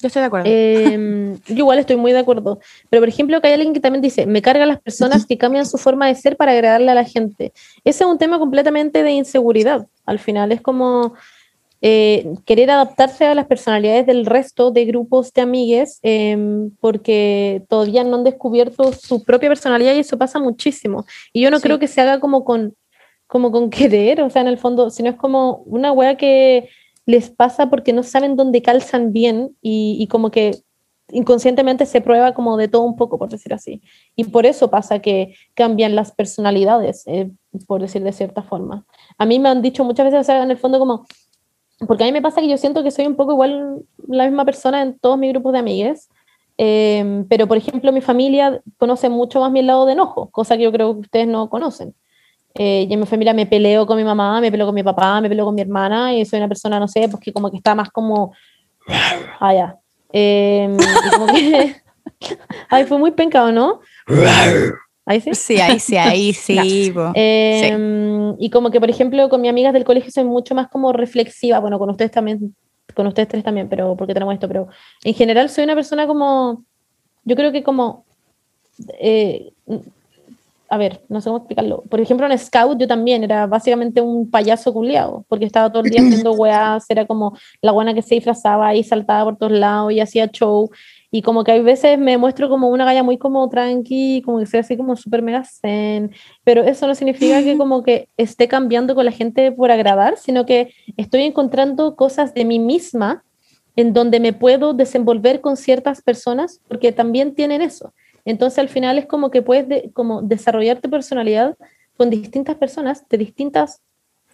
[0.00, 0.46] Yo estoy de acuerdo.
[0.50, 2.60] Eh, yo igual estoy muy de acuerdo.
[2.90, 5.64] Pero, por ejemplo, que hay alguien que también dice, me carga las personas que cambian
[5.64, 7.54] su forma de ser para agradarle a la gente.
[7.84, 9.86] Ese es un tema completamente de inseguridad.
[10.04, 11.14] Al final es como
[11.86, 16.34] eh, querer adaptarse a las personalidades del resto de grupos de amigues eh,
[16.80, 21.04] porque todavía no han descubierto su propia personalidad y eso pasa muchísimo.
[21.34, 21.64] Y yo no Sí.
[21.64, 22.74] creo que se haga como con,
[23.26, 26.70] como con querer, o sea, en el fondo, sino es como una wea que
[27.04, 30.52] les pasa porque no saben dónde calzan bien y, y como que
[31.12, 33.82] inconscientemente se prueba como de todo un poco, por decir así.
[34.16, 37.30] Y por eso pasa que cambian las personalidades, eh,
[37.66, 38.86] por decir de cierta forma.
[39.18, 41.04] A mí me han dicho muchas veces, o sea, en el fondo como,
[41.86, 44.44] porque a mí me pasa que yo siento que soy un poco igual la misma
[44.44, 46.08] persona en todos mis grupos de amigues,
[46.56, 50.62] eh, pero por ejemplo mi familia conoce mucho más mi lado de enojo, cosa que
[50.62, 51.94] yo creo que ustedes no conocen.
[52.56, 55.28] Eh, en mi familia me peleo con mi mamá, me peleo con mi papá, me
[55.28, 57.74] peleo con mi hermana y soy una persona, no sé, pues que como que está
[57.74, 58.32] más como...
[59.40, 59.78] Ah, ya.
[60.12, 60.76] Eh.
[62.70, 63.80] Ay, fue muy pencado, ¿no?
[65.06, 65.34] Ahí sí.
[65.34, 66.90] Sí, ahí sí, ahí sí.
[66.94, 67.12] po.
[67.14, 70.92] Eh, Y como que, por ejemplo, con mis amigas del colegio soy mucho más como
[70.92, 72.54] reflexiva, bueno, con ustedes también,
[72.94, 74.68] con ustedes tres también, pero porque tenemos esto, pero
[75.04, 76.64] en general soy una persona como,
[77.24, 78.04] yo creo que como,
[78.98, 79.52] eh,
[80.68, 81.82] a ver, no sé cómo explicarlo.
[81.88, 85.90] Por ejemplo, en Scout yo también era básicamente un payaso culiado, porque estaba todo el
[85.90, 89.92] día haciendo weas, era como la buena que se disfrazaba y saltaba por todos lados
[89.92, 90.70] y hacía show.
[91.16, 94.46] Y como que hay veces me muestro como una galla muy como tranqui, como que
[94.46, 96.10] soy así como súper mega zen,
[96.42, 100.44] pero eso no significa que como que esté cambiando con la gente por agradar, sino
[100.44, 103.22] que estoy encontrando cosas de mí misma
[103.76, 107.94] en donde me puedo desenvolver con ciertas personas porque también tienen eso.
[108.24, 111.56] Entonces al final es como que puedes de- como desarrollar tu personalidad
[111.96, 113.80] con distintas personas de distintas,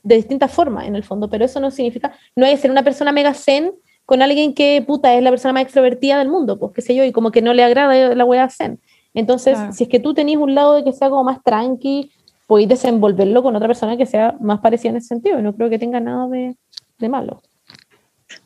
[0.02, 2.82] de distintas formas, en el fondo, pero eso no significa, no hay que ser una
[2.82, 3.70] persona mega zen
[4.10, 7.04] con alguien que, puta, es la persona más extrovertida del mundo, pues qué sé yo,
[7.04, 8.80] y como que no le agrada la wea zen.
[9.14, 9.72] Entonces, Claro.
[9.72, 12.10] si es que tú tenés un lado de que sea como más tranqui,
[12.48, 15.70] podéis desenvolverlo con otra persona que sea más parecida en ese sentido, y no creo
[15.70, 16.56] que tenga nada de,
[16.98, 17.40] de malo.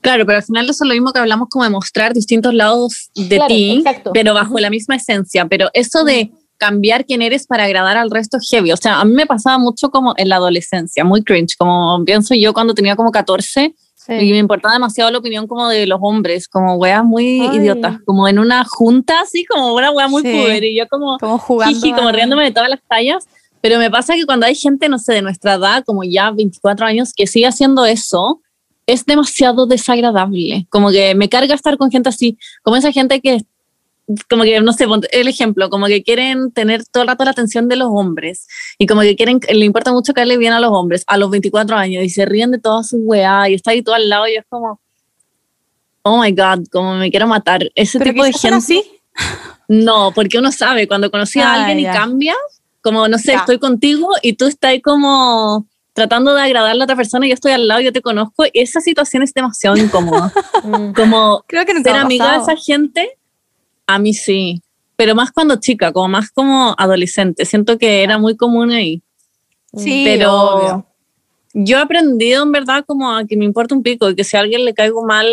[0.03, 3.09] Claro, pero al final eso es lo mismo que hablamos como de mostrar distintos lados
[3.15, 4.11] de Claro, ti, exacto.
[4.13, 5.47] pero bajo la misma esencia.
[5.47, 8.71] Pero eso de cambiar quién eres para agradar al resto es heavy.
[8.73, 12.35] O sea, a mí me pasaba mucho como en la adolescencia, muy cringe, como pienso
[12.35, 13.75] yo cuando tenía como 14
[14.07, 14.13] Sí.
[14.15, 17.57] y me importaba demasiado la opinión como de los hombres, como weas muy Ay.
[17.57, 20.31] idiotas, como en una junta así, como una wea muy Sí.
[20.31, 21.75] puber y yo como Como jugando.
[21.75, 23.27] jiji, como riéndome de todas las tallas.
[23.63, 26.85] Pero me pasa que cuando hay gente, no sé, de nuestra edad, como ya 24
[26.85, 28.43] años, que sigue haciendo eso,
[28.87, 30.67] es demasiado desagradable.
[30.69, 33.41] Como que me carga estar con gente así, como esa gente que,
[34.29, 37.69] como que, no sé, el ejemplo, como que quieren tener todo el rato la atención
[37.69, 38.47] de los hombres
[38.79, 41.77] y como que quieren, le importa mucho caerle bien a los hombres a los 24
[41.77, 44.37] años y se ríen de todas sus weá y está ahí todo al lado y
[44.37, 44.79] es como,
[46.03, 47.63] oh my god, como me quiero matar.
[47.75, 48.57] Ese Pero tipo de gente.
[48.57, 48.83] así.
[49.67, 51.91] No, porque uno sabe, cuando conocí a Ah, alguien ya.
[51.91, 52.35] y cambia,
[52.83, 53.39] como, no sé, Ya.
[53.39, 57.35] estoy contigo y tú estás ahí como tratando de agradarle a otra persona y yo
[57.35, 60.31] estoy al lado y yo te conozco, esa situación es demasiado incómoda.
[60.95, 63.17] Como Creo que nunca ser amiga de esa gente,
[63.87, 64.63] a mí sí,
[64.97, 69.03] pero más cuando chica, como más como adolescente, siento que era muy común ahí.
[69.77, 70.87] Sí, pero obvio.
[71.53, 74.37] yo he aprendido en verdad como a que me importa un pico y que si
[74.37, 75.27] a alguien le caigo mal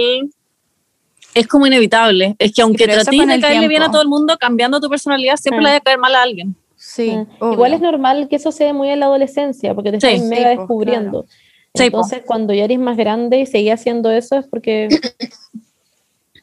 [1.33, 2.35] es como inevitable.
[2.39, 5.37] Es que aunque eso trates de caerle bien a todo el mundo, cambiando tu personalidad,
[5.37, 5.63] siempre Mm.
[5.63, 6.55] le va a caer mal a alguien.
[6.75, 7.27] Sí, Mm.
[7.39, 7.53] obvio.
[7.53, 10.07] Igual es normal que eso se dé muy en la adolescencia, porque te Sí.
[10.07, 11.25] estás Sí, mega pues, descubriendo.
[11.75, 14.89] Sí, Entonces, cuando ya eres más grande y seguís haciendo eso es porque.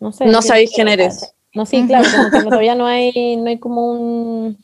[0.00, 0.26] No sé.
[0.26, 1.34] No sabéis quién eres.
[1.58, 4.56] No, sí, claro, como que todavía no hay, no hay como un.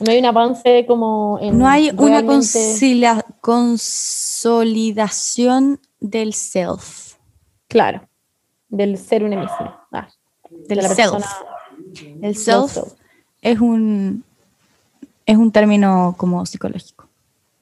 [0.00, 1.56] No hay un avance como en.
[1.58, 7.14] No hay una concilia- consolidación del self.
[7.68, 8.08] Claro,
[8.68, 9.86] del ser una misma.
[9.92, 10.08] Ah,
[10.50, 11.12] Del de la self.
[11.12, 11.26] persona-
[12.20, 12.76] El self
[13.40, 14.24] es un
[15.24, 17.06] es un término como psicológico.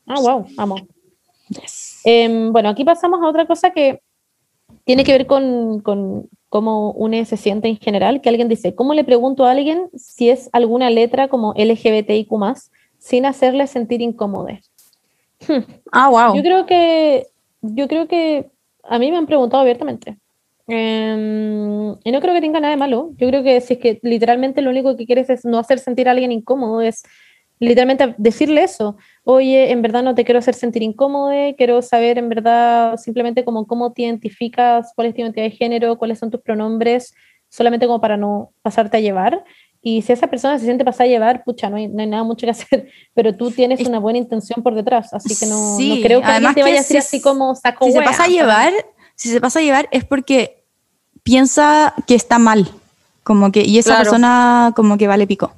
[0.06, 0.76] Ah, wow, amo.
[2.04, 4.00] Em, bueno, aquí pasamos a otra cosa que
[4.84, 8.92] tiene que ver con, con cómo uno se siente en general, que alguien dice, ¿cómo
[8.92, 12.28] le pregunto a alguien si es alguna letra como LGBTIQ+,
[12.98, 14.48] sin hacerle sentir incómodo?
[15.90, 16.36] Ah, wow.
[16.36, 17.28] Yo creo que,
[17.62, 18.50] yo creo que
[18.82, 20.18] a mí me han preguntado abiertamente.
[20.66, 23.10] Em, y no creo que tenga nada de malo.
[23.16, 26.08] Yo creo que si es que literalmente lo único que quieres es no hacer sentir
[26.08, 27.02] a alguien incómodo, es
[27.60, 28.96] literalmente decirle eso.
[29.22, 33.66] Oye, en verdad no te quiero hacer sentir incómodo, quiero saber en verdad simplemente como
[33.66, 37.14] cómo te identificas, cuál es tu identidad de género, cuáles son tus pronombres,
[37.48, 39.44] solamente como para no pasarte a llevar.
[39.82, 42.22] Y si esa persona se siente pasada a llevar, pucha, no hay, no hay nada
[42.22, 45.76] mucho que hacer, pero tú tienes Es- una buena intención por detrás, así que no,
[45.76, 47.84] Sí, no creo que alguien además te vaya que a decir si- así como saco
[47.86, 48.72] Si se pasa a llevar,
[49.14, 50.64] si se pasa a llevar es porque
[51.22, 52.68] piensa que está mal,
[53.22, 54.02] como que y esa Claro.
[54.04, 55.52] persona como que vale pico.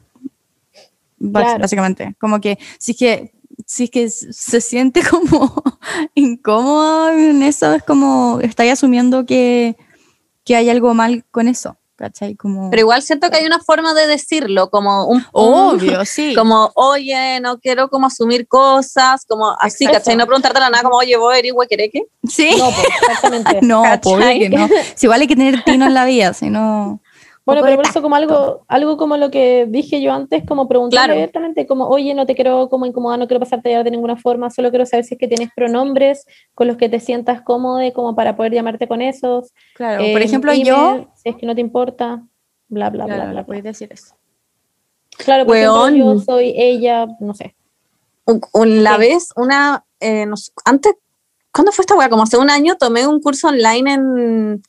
[1.31, 1.61] Claro.
[1.61, 3.33] Básicamente, como que si es que
[3.67, 5.63] si es que se siente como
[6.15, 9.77] incómodo en eso, es como estáis asumiendo que,
[10.45, 12.35] que hay algo mal con eso, ¿cachai?
[12.35, 15.25] Como, Pero igual siento que hay una forma de decirlo, como un...
[15.33, 16.35] obvio, sí.
[16.35, 20.05] Como, oye, no quiero como asumir cosas, como así, Exacto.
[20.05, 20.17] ¿cachai?
[20.17, 22.07] No preguntarte la nada como, oye, vos eres huequereque.
[22.29, 22.51] sí.
[22.59, 23.61] No, pues, exactamente.
[23.63, 24.69] No, obvio que no.
[24.95, 27.01] Si igual hay que tener tino en la vida, si no.
[27.45, 31.07] Bueno, pero por eso como algo, algo como lo que dije yo antes, como preguntarle
[31.07, 31.15] Claro.
[31.19, 34.71] directamente, como, oye, no te quiero como incomodar, no quiero pasarte de ninguna forma, solo
[34.71, 36.25] quiero saber si es que tienes pronombres
[36.55, 39.53] con los que te sientas cómodo, como para poder llamarte con esos.
[39.75, 41.09] Claro, Eh, por ejemplo, yo.
[41.17, 42.23] Si es que no te importa,
[42.69, 43.45] bla, bla, bla, Claro, bla.
[43.47, 44.15] podéis decir eso.
[45.19, 45.97] Claro, por ejemplo, Weón.
[45.97, 47.55] yo soy ella, no sé.
[48.55, 48.99] La Sí.
[49.01, 50.95] vez, una, eh, no sé, antes,
[51.53, 52.09] ¿cuándo fue esta weá?
[52.09, 54.63] Como hace un año tomé un curso online en,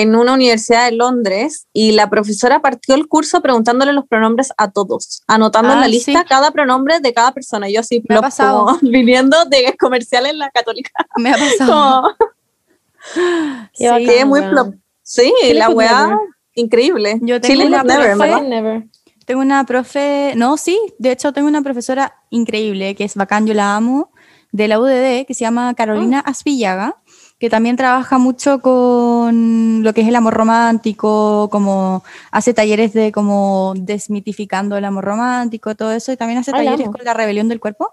[0.00, 4.72] en una universidad de Londres y la profesora partió el curso preguntándole los pronombres a
[4.72, 6.26] todos, anotando en Ah, la lista sí.
[6.28, 7.68] cada pronombre de cada persona.
[7.70, 8.64] Yo así, Me ha pasado.
[8.66, 10.90] como viniendo de comercial en la católica.
[11.16, 12.02] Me ha pasado.
[12.02, 12.14] Como,
[13.78, 14.74] Qué bacán, quedé muy plop.
[15.02, 16.18] Sí, la weá,
[16.54, 17.18] increíble.
[17.22, 18.48] Yo tengo Chile una never, profe-.
[18.48, 18.84] Never.
[19.26, 23.54] Tengo una profe, no, sí, de hecho tengo una profesora increíble, que es bacán, yo
[23.54, 24.10] la amo,
[24.50, 26.96] de la UDD, que se llama Carolina Aspillaga,
[27.44, 33.12] que también trabaja mucho con lo que es el amor romántico, como hace talleres de
[33.12, 37.50] como desmitificando el amor romántico, todo eso, y también hace Ay, talleres con la rebelión
[37.50, 37.92] del cuerpo.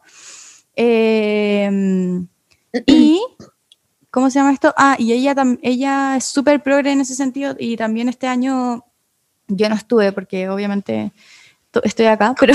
[0.78, 1.70] Eh,
[2.86, 3.22] y,
[4.10, 4.74] ¿cómo se llama esto?
[4.78, 8.86] Ah, y ella, ella es súper progre en ese sentido, y también este año
[9.50, 11.12] yo no estuve porque obviamente
[11.84, 12.54] estoy acá, pero,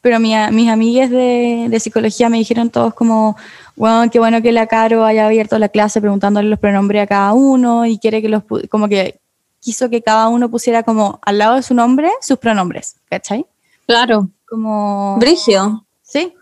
[0.00, 3.36] pero mi mis amigas de, de psicología me dijeron todos como,
[3.76, 7.32] bueno, qué bueno que la Caro haya abierto la clase preguntándole los pronombres a cada
[7.34, 9.18] uno y quiere que los, como que
[9.60, 13.44] quiso que cada uno pusiera como al lado de su nombre sus pronombres, ¿cachai?
[13.86, 14.28] Claro.
[14.48, 15.16] Como...
[15.18, 15.84] Brigio.
[16.02, 16.32] Sí,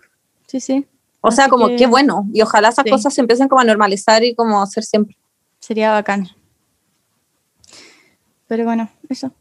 [0.46, 0.86] sí, sí.
[1.22, 2.26] O sea, como que- qué bueno.
[2.32, 2.90] Y ojalá esas Sí.
[2.90, 5.16] cosas se empiecen como a normalizar y como a hacer siempre.
[5.58, 6.28] Sería bacán.
[8.46, 9.32] Pero bueno, eso.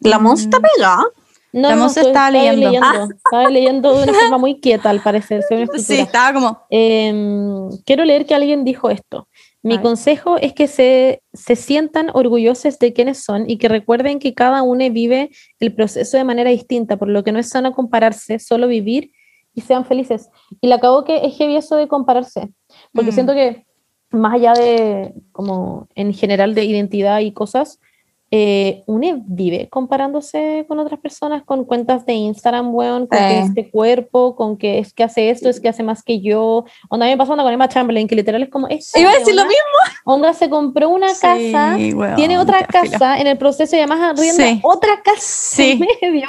[0.00, 1.04] La monza está pegada.
[1.52, 3.14] No, La no, Monse estoy- estaba estaba leyendo.
[3.24, 5.42] Estaba leyendo de una forma muy quieta, al parecer.
[5.78, 6.60] Sí, estaba como...
[6.70, 9.28] Em, quiero leer que alguien dijo esto.
[9.62, 14.32] Mi consejo es que se, se sientan orgullosos de quienes son y que recuerden que
[14.32, 18.38] cada uno vive el proceso de manera distinta, por lo que no es sano compararse,
[18.38, 19.10] solo vivir
[19.52, 20.30] y sean felices.
[20.62, 22.48] Y le acabo que es heavy eso de compararse,
[22.94, 23.14] porque Mm.
[23.14, 23.66] siento que
[24.12, 27.80] más allá de, como en general, de identidad y cosas,
[28.32, 33.48] eh, uno vive comparándose con otras personas, con cuentas de Instagram, weón, con que Sí.
[33.48, 36.64] este cuerpo, con que es que hace esto, es que hace más que yo.
[36.88, 39.10] Onda, a mí me pasó onda con Emma Chamberlain, que literal es como, es Iba
[39.10, 39.56] a decir lo mismo.
[40.04, 44.00] Onda se compró una Sí, casa, weón, tiene otra casa, en el proceso y además
[44.16, 44.60] arrienda Sí.
[44.62, 45.72] otra casa Sí.
[45.72, 46.28] en medio,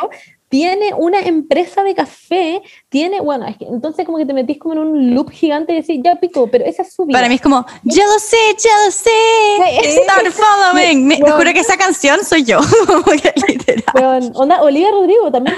[0.51, 4.73] tiene una empresa de café, tiene, bueno, es que entonces como que te metís como
[4.73, 7.17] en un loop gigante y decís, ya pico, pero esa es su vida.
[7.17, 11.07] Para mí es como, jealousy, jealousy, start following.
[11.07, 11.37] Me, Bueno.
[11.37, 12.59] juro que esa canción soy yo.
[13.47, 13.83] Literal.
[13.95, 15.55] Weón, onda, Olivia Rodrigo también,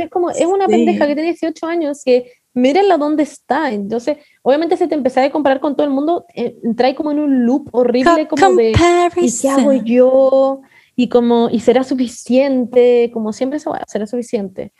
[0.00, 0.72] es como, es una Sí.
[0.72, 3.70] pendeja que tiene 18 años que mírenla dónde está.
[3.70, 7.20] Entonces, obviamente si te empezás a comparar con todo el mundo, eh, trae como en
[7.20, 8.72] un loop horrible como de
[9.16, 10.60] ¿y qué hago yo?
[10.96, 14.72] Y como, y será suficiente, como siempre se va, será suficiente.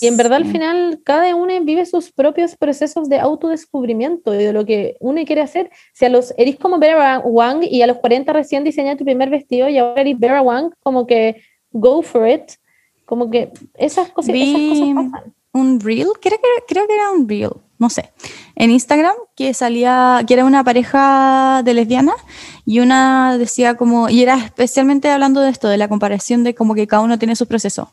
[0.00, 4.52] Y en verdad al final cada uno vive sus propios procesos de autodescubrimiento y de
[4.52, 5.70] lo que uno quiere hacer.
[5.92, 9.28] Si a los, eres como Vera Wang y a los 40 recién diseñaste tu primer
[9.30, 11.42] vestido y ahora eres Vera Wang, como que
[11.72, 12.52] go for it.
[13.04, 15.34] Como que esas cosas, esas Vi- cosas pasan.
[15.52, 17.50] un reel, creo que, creo que era un reel,
[17.82, 18.12] no sé,
[18.54, 22.14] en Instagram que salía, que era una pareja de lesbianas
[22.64, 26.76] y una decía como, y era especialmente hablando de esto, de la comparación de como
[26.76, 27.92] que cada uno tiene su proceso.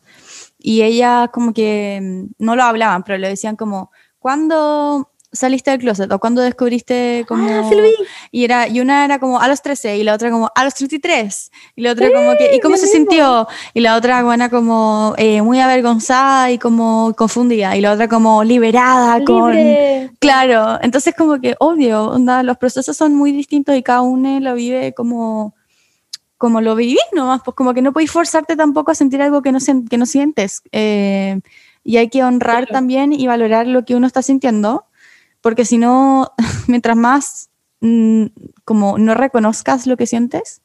[0.60, 5.80] Y ella como que mm, no lo hablaban, pero le decían como, ¿cuándo saliste del
[5.80, 6.12] closet?
[6.12, 7.48] ¿O cuándo descubriste como...
[7.50, 7.92] Ah, sí lo vi.
[8.32, 10.74] Y, era, y una era como a los 13 y la otra como a los
[10.76, 11.52] 33.
[11.76, 12.98] Y la otra como que, ¿y cómo se mismo.
[12.98, 13.48] sintió?
[13.74, 17.76] Y la otra buena como eh, muy avergonzada y como confundida.
[17.78, 19.56] Y la otra como liberada con...
[19.56, 20.12] Libre.
[20.20, 24.54] Claro, entonces como que obvio, onda, los procesos son muy distintos y cada uno lo
[24.56, 25.54] vive como,
[26.38, 29.52] como lo vivís nomás, pues como que no podéis forzarte tampoco a sentir algo que
[29.52, 29.60] no,
[29.90, 30.62] que no sientes.
[30.72, 31.40] eh,
[31.82, 32.74] y hay que honrar Claro.
[32.74, 34.84] también y valorar lo que uno está sintiendo,
[35.42, 36.32] porque si no,
[36.68, 37.50] mientras más
[37.82, 38.26] mm,
[38.66, 40.62] como no reconozcas lo que sientes,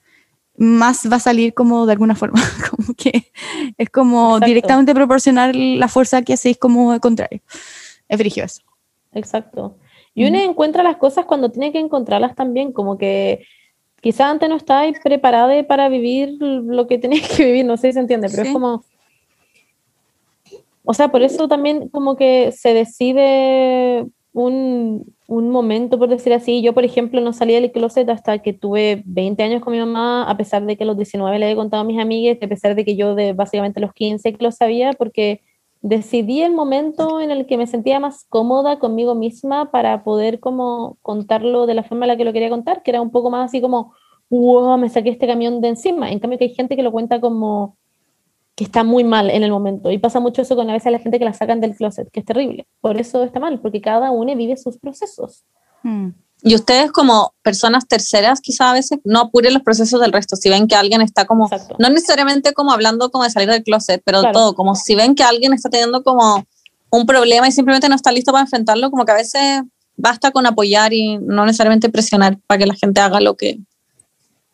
[0.57, 3.33] más va a salir como de alguna forma, como que
[3.77, 4.47] es como Exacto.
[4.47, 7.41] directamente proporcionar la fuerza que hacéis como al contrario.
[8.09, 8.63] Es frigio eso.
[9.13, 9.77] Exacto.
[10.15, 13.45] Y uno encuentra las cosas cuando tiene que encontrarlas también, como que
[14.01, 17.95] quizá antes no estáis preparada para vivir lo que tenías que vivir, no sé si
[17.95, 18.49] se entiende, pero Sí.
[18.49, 18.85] es como...
[20.85, 26.61] O sea, por eso también como que se decide un, un momento, por decir así.
[26.61, 30.25] Yo, por ejemplo, no salí del closet hasta que tuve 20 años con mi mamá,
[30.29, 32.75] a pesar de que a los 19 le he contado a mis amigas, a pesar
[32.75, 35.41] de que yo de básicamente los 15 que lo sabía, porque
[35.83, 40.99] decidí el momento en el que me sentía más cómoda conmigo misma para poder como
[41.03, 43.47] contarlo de la forma en la que lo quería contar, que era un poco más
[43.47, 43.95] así como,
[44.31, 46.11] wow, me saqué este camión de encima.
[46.11, 47.77] En cambio que hay gente que lo cuenta como
[48.55, 49.91] que está muy mal en el momento.
[49.91, 52.21] Y pasa mucho eso con a veces la gente que la sacan del closet, que
[52.21, 52.67] es terrible.
[52.81, 55.45] Por eso está mal, porque cada uno vive sus procesos.
[55.83, 56.11] Mm.
[56.43, 60.37] Y ustedes como personas terceras quizá a veces no apuren los procesos del resto.
[60.37, 61.77] Si ven que alguien está como, Exacto.
[61.79, 64.33] no necesariamente como hablando como de salir del closet, pero Claro.
[64.35, 66.45] todo, como si ven que alguien está teniendo como
[66.91, 69.63] un problema y simplemente no está listo para enfrentarlo, como que a veces
[69.97, 73.59] basta con apoyar y no necesariamente presionar para que la gente haga lo que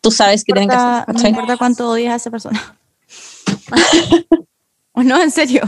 [0.01, 1.15] tú sabes que tienen que hacer.
[1.15, 2.79] no importa cuánto odias a esa persona.
[4.93, 5.63] O no, en serio.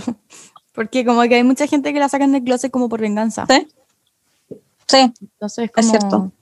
[0.72, 3.46] Porque como que hay mucha gente que la sacan del closet como por venganza.
[3.48, 3.68] Sí.
[4.88, 6.32] Sí, Entonces, Es como, cierto.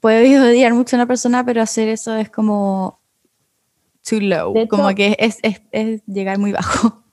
[0.00, 3.00] Puedes odiar mucho a una persona, pero hacer eso es como
[4.08, 4.52] too low.
[4.56, 7.02] Hecho- como que es, es, es llegar muy bajo.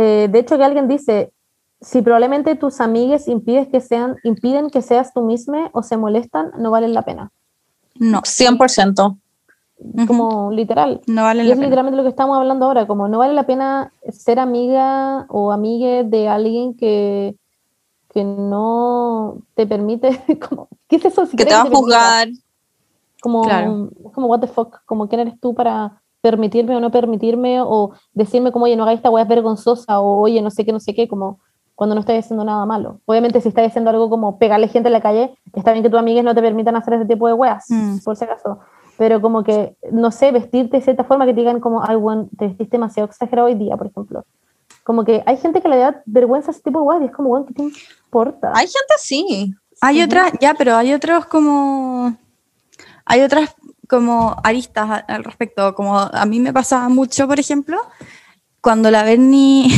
[0.00, 1.32] Eh, de hecho, que alguien dice,
[1.80, 6.52] si probablemente tus amigues impides que sean, impiden que seas tú misma o se molestan,
[6.56, 7.32] no valen la pena.
[7.96, 9.18] No, 100%.
[9.80, 10.06] Ujú.
[10.06, 11.00] Como literal.
[11.06, 11.66] no vale Y la es pena.
[11.68, 16.02] literalmente lo que estamos hablando ahora, como no vale la pena ser amiga o amigue
[16.04, 17.36] de alguien que,
[18.12, 20.08] que no te permite,
[20.48, 21.26] como, ¿qué es eso?
[21.26, 22.28] Si Que te va a juzgar.
[23.20, 23.90] Como, Claro.
[24.12, 28.50] como, what the fuck, como quién eres tú para permitirme o no permitirme, o decirme
[28.52, 30.94] como, oye, no hagas esta weá es vergonzosa, o oye, no sé qué, no sé
[30.94, 31.38] qué, como
[31.76, 33.00] cuando no estoy haciendo nada malo.
[33.06, 35.98] Obviamente, si estás haciendo algo como pegarle gente en la calle, está bien que tus
[36.00, 37.98] amigas no te permitan hacer ese tipo de weas, Mm.
[38.04, 38.58] por si acaso.
[38.98, 42.28] Pero como que, no sé, vestirte de cierta forma que te digan como, ay, bueno,
[42.36, 44.24] te vestiste demasiado exagerado hoy día, por ejemplo.
[44.82, 47.12] Como que hay gente que le da vergüenza a ese tipo de weas y es
[47.12, 48.50] como, bueno, ¿qué te importa?
[48.54, 49.54] Hay gente así.
[49.80, 52.16] Hay otras, ya, pero hay otros como.
[53.04, 53.54] Hay otras
[53.88, 55.74] como aristas a- al respecto.
[55.74, 57.78] Como a mí me pasaba mucho, por ejemplo,
[58.60, 59.68] cuando la Berni.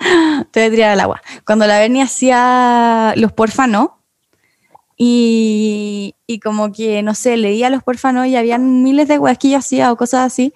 [0.52, 1.20] te voy a tirar al agua.
[1.44, 3.98] Cuando la Berni hacía los porfa no.
[5.02, 9.38] Y, y como que, no sé, leía los porfa no y habían miles de weas
[9.38, 10.52] que yo hacía o cosas así.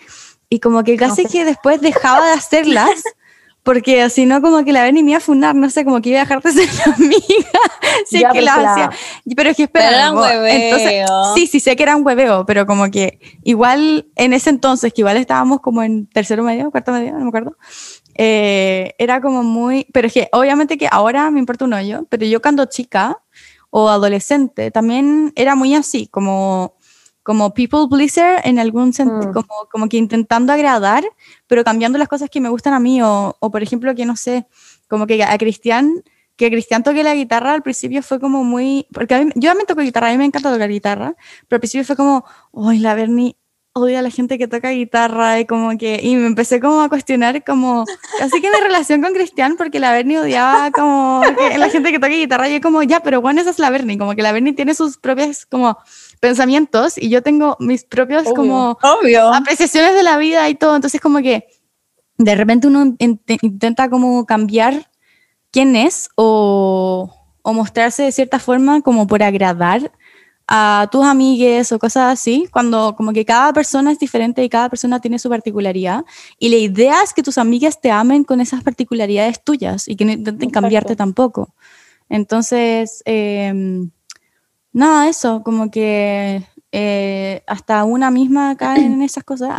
[0.51, 1.29] Y como que casi sé.
[1.31, 3.03] que después dejaba de hacerlas.
[3.63, 6.11] Porque si no, como que la Berni me iba a funar, no sé, como que
[6.11, 7.49] iba a dejar de ser mi amiga.
[8.07, 8.91] si Ya, es que la- hacía.
[9.35, 9.87] Pero es que espera.
[9.87, 11.35] Pero eran hueveo.
[11.35, 15.01] sí, sí sé que era un hueveo, pero como que igual en ese entonces, que
[15.01, 17.57] igual estábamos como en tercero medio, cuarto medio, no me acuerdo.
[18.15, 22.27] eh, era como muy, pero es que obviamente que ahora me importa un hoyo, pero
[22.27, 23.19] yo cuando chica
[23.77, 26.75] o adolescente también era muy así, como,
[27.25, 29.35] como people pleaser en algún sentido, Mm.
[29.35, 31.03] como, como que intentando agradar,
[31.49, 34.15] pero cambiando las cosas que me gustan a mí, o, o por ejemplo que no
[34.15, 34.47] sé,
[34.89, 36.05] como que a Cristian,
[36.37, 39.67] que Cristian toque la guitarra al principio fue como muy, porque a mí, yo también
[39.67, 41.17] toco guitarra, a mí me encanta tocar guitarra,
[41.49, 43.37] pero al principio fue como, uy, la Bernie
[43.77, 46.89] odia a la gente que toca guitarra y como que, y me empecé como a
[46.89, 47.85] cuestionar como,
[48.23, 51.99] así que mi relación con Cristian, porque la Bernie odiaba como que la gente que
[51.99, 54.31] toca guitarra y yo como, ya, pero bueno, esa es la Bernie, como que la
[54.31, 55.77] Bernie tiene sus propios como
[56.21, 58.35] pensamientos y yo tengo mis propios Obvio.
[58.35, 59.35] como Obvio.
[59.35, 60.77] apreciaciones de la vida y todo.
[60.77, 61.49] Entonces, como que
[62.17, 64.89] de repente uno int- intenta como cambiar
[65.51, 67.13] quién es o,
[67.43, 69.91] o mostrarse de cierta forma como por agradar
[70.47, 74.69] a tus amigues o cosas así, cuando como que cada persona es diferente y cada
[74.69, 76.05] persona tiene su particularidad
[76.39, 80.05] y la idea es que tus amigas te amen con esas particularidades tuyas y que
[80.05, 80.61] no intenten Exacto.
[80.61, 81.55] cambiarte tampoco.
[82.11, 83.91] Entonces, em,
[84.73, 89.57] nada, eso, como que eh, hasta una misma cae en esas cosas.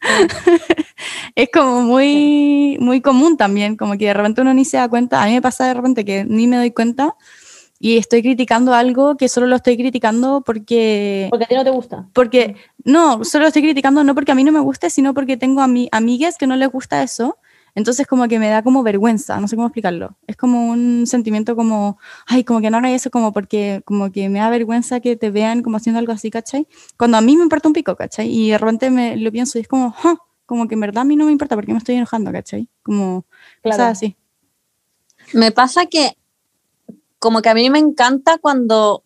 [1.36, 5.22] es como muy, muy común también, como que de repente uno ni se da cuenta,
[5.22, 7.14] a mí me pasa de repente que ni me doy cuenta
[7.80, 11.70] y estoy criticando algo que solo lo estoy criticando porque, Porque a ti no te
[11.70, 12.08] gusta.
[12.12, 15.36] porque no, solo lo estoy criticando no porque a mí no me guste, sino porque
[15.36, 17.38] tengo ami amigas que no les gusta eso.
[17.74, 20.16] Entonces como que me da como vergüenza, no sé cómo explicarlo.
[20.26, 24.28] Es como un sentimiento como, ay, como que no haga eso como porque como que
[24.28, 26.66] me da vergüenza que te vean como haciendo algo así, ¿cachai?
[26.96, 28.28] Cuando a mí me importa un pico, ¿cachai?
[28.32, 30.16] Y de repente me lo pienso y es como, "Ja",
[30.46, 32.68] como que en verdad a mí no me importa porque me estoy enojando, ¿cachai?
[32.82, 33.26] Como
[33.62, 33.76] Claro.
[33.76, 34.16] cosas así.
[35.34, 36.12] Me pasa que
[37.18, 39.02] como que a mí me encanta cuando,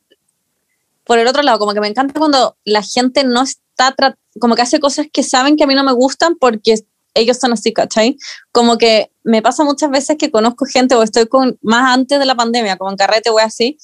[1.04, 3.94] por el otro lado, como que me encanta cuando la gente no está,
[4.38, 6.74] como que hace cosas que saben que a mí no me gustan porque
[7.14, 8.16] ellos son así, ¿cachai?
[8.52, 12.26] Como que me pasa muchas veces que conozco gente o estoy con, más antes de
[12.26, 13.78] la pandemia, como en carrete o así,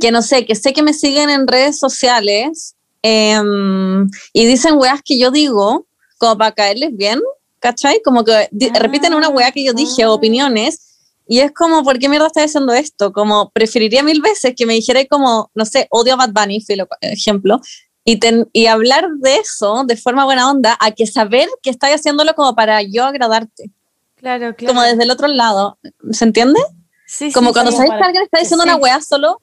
[0.00, 5.00] que no sé, que sé que me siguen en redes sociales em, y dicen weas
[5.02, 5.86] que yo digo
[6.18, 7.20] como para caerles bien,
[7.58, 8.02] ¿cachai?
[8.02, 10.12] Como que Ah, repiten una wea que yo dije, ah.
[10.12, 10.91] opiniones,
[11.26, 13.12] y es como, ¿por qué mierda estás haciendo esto?
[13.12, 16.64] Como, preferiría mil veces que me dijera como, no sé, odio a Bad Bunny,
[17.00, 17.60] ejemplo,
[18.04, 21.90] y, ten- y hablar de eso de forma buena onda, a que saber que estás
[21.94, 23.70] haciéndolo como para yo agradarte,
[24.16, 24.74] Claro, claro.
[24.74, 25.78] como desde el otro lado,
[26.10, 26.60] ¿se entiende?
[27.06, 28.70] Sí, Como sí, cuando sabes que alguien está diciendo sí.
[28.70, 29.40] una wea solo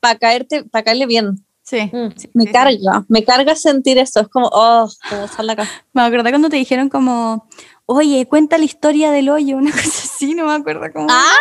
[0.00, 1.44] para caerte, para caerle bien.
[1.62, 2.08] Sí, Mm.
[2.16, 4.20] sí, Me carga, me carga sentir eso.
[4.20, 7.48] Es como, oh, como sal la ca- Me acuerdo cuando te dijeron como,
[7.86, 11.06] oye, cuenta la historia del hoyo, una cosa así, no me acuerdo cómo.
[11.10, 11.32] Ah.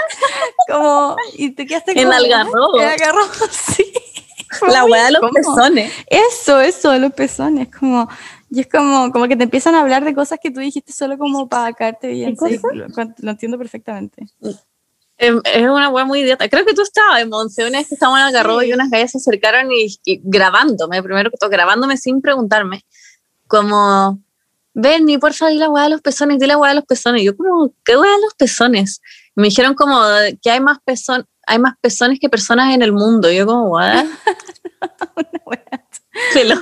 [0.68, 2.18] Como, y te quedaste En como.
[2.18, 2.80] Algarrobo.
[2.82, 3.92] En Algarrobo, sí.
[4.72, 5.56] La wea de los incómodo.
[5.56, 5.94] pezones.
[6.08, 8.08] Eso, eso, los pezones, como,
[8.50, 11.18] y es como, como que te empiezan a hablar de cosas que tú dijiste solo
[11.18, 12.38] como para caerte bien.
[12.38, 14.28] ¿Qué sí, lo, lo entiendo perfectamente.
[15.18, 16.48] Es una wea muy idiota.
[16.50, 18.68] Creo que tú estabas en Monse, una vez que estábamos en Algarrobo Sí.
[18.68, 22.86] y unas gallas se acercaron y, y grabándome, primero que todo, grabándome sin preguntarme,
[23.48, 24.20] como,
[24.78, 27.22] Benny, porfa, di la wea de los pezones, di la wea de los pezones.
[27.22, 29.02] Y yo como, ¿qué wea de los pezones?
[29.36, 29.98] Y me dijeron como
[30.42, 33.32] que hay más pezón, hay más pezones que personas en el mundo.
[33.32, 34.06] Y yo como, what?
[36.34, 36.56] Filo.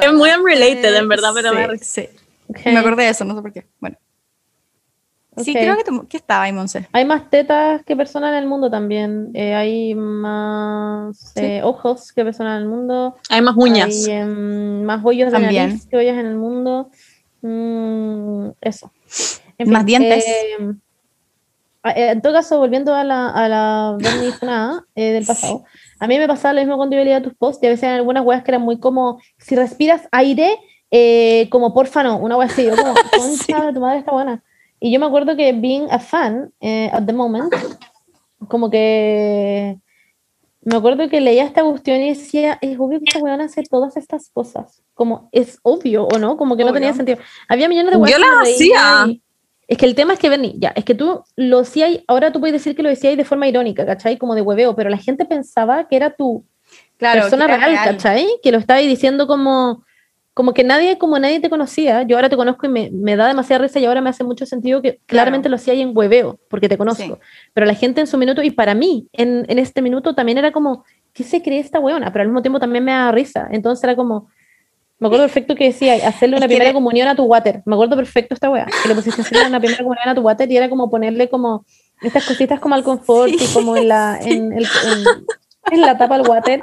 [0.00, 1.84] Es muy unrelated, en verdad, pero me da risa.
[1.84, 2.08] sí.
[2.48, 2.60] Ok.
[2.66, 3.66] Me acordé de eso, no sé por qué.
[3.80, 3.96] Bueno.
[5.36, 5.56] Sí, Ok.
[5.58, 6.88] creo que, te- que estaba ahí, Monse.
[6.92, 9.30] Hay más tetas que personas en el mundo también.
[9.34, 13.16] Eh, hay más eh, ojos que personas en el mundo.
[13.28, 14.06] Hay más uñas.
[14.06, 15.68] Hay em, más hoyos de También.
[15.68, 16.90] nariz que hoyos en el mundo.
[17.42, 18.92] Mm, eso.
[19.58, 20.24] En Más dientes.
[20.26, 20.56] eh,
[21.84, 23.96] eh, en todo caso, volviendo a la, a la
[24.94, 25.64] eh, del pasado,
[26.00, 27.90] a mí me pasaba lo mismo cuando yo leía tus posts y a veces en
[27.90, 30.58] algunas weas que eran muy como, si respiras aire,
[30.90, 34.42] eh, como porfa no, una wea así, yo como, concha de tu madre está buena.
[34.80, 37.52] Y yo me acuerdo que being a fan eh, at the moment,
[38.48, 39.78] como que
[40.68, 43.96] me acuerdo que leía esta cuestión y decía, es obvio que esta weona hace todas
[43.96, 44.82] estas cosas.
[44.94, 46.36] Como, es obvio, ¿o no?
[46.36, 46.80] Como que no Obvio.
[46.80, 47.18] tenía sentido.
[47.48, 49.06] Había millones de weas Yo las hacía.
[49.08, 49.22] y-
[49.66, 52.40] Es que el tema es que, Bernie, ya, es que tú lo hacías, ahora tú
[52.40, 54.16] puedes decir que lo decías de forma irónica, ¿cachai?
[54.16, 56.44] Como de hueveo, pero la gente pensaba que era tu
[56.96, 58.26] persona que era real, ¿cachai?
[58.42, 59.84] Que lo estabas diciendo como,
[60.38, 62.04] como que nadie, como nadie te conocía.
[62.04, 64.46] Yo ahora te conozco y me, me da demasiada risa y ahora me hace mucho
[64.46, 67.02] sentido que claramente lo hacía ahí en hueveo, porque te conozco.
[67.02, 67.12] Sí.
[67.52, 70.52] Pero la gente en su minuto, y para mí, en, en este minuto también era
[70.52, 72.12] como, ¿qué se cree esta weona?
[72.12, 73.48] Pero al mismo tiempo también me da risa.
[73.50, 74.28] Entonces era como,
[75.00, 77.60] me acuerdo perfecto que decía, hacerle Es una que primera comunión a tu water.
[77.64, 80.48] Me acuerdo perfecto esta wea, que le pusiste hacerle una primera comunión a tu water
[80.48, 81.64] y era como ponerle como
[82.00, 85.04] estas cositas como al confort y como en la, en, el, en,
[85.72, 86.60] en la tapa al water.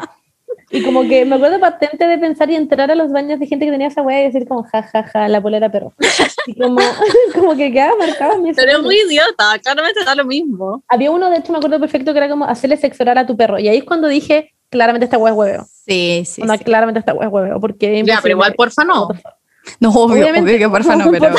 [0.76, 3.65] Y como que me acuerdo patente de pensar y entrar a los baños de gente
[3.65, 5.93] que tenía esa wea y decir como, ja, ja, ja, la polera perro.
[6.47, 6.80] Y como,
[7.34, 10.84] como que quedaba marcado en mi Pero es muy idiota, claramente da lo mismo.
[10.88, 13.38] Había uno, de hecho, me acuerdo perfecto que era como hacerle sexo oral a tu
[13.38, 13.57] perro.
[13.57, 15.65] Y ahí es cuando dije, claramente esta wea es hueveo.
[15.86, 16.41] Sí, sí.
[16.41, 16.63] Sí.
[16.63, 17.59] claramente esta wea es hueveo.
[17.59, 19.07] Porque Ya, pero igual, porfa, no.
[19.80, 21.28] No, obvio, Obviamente, obvio que porfa no, pero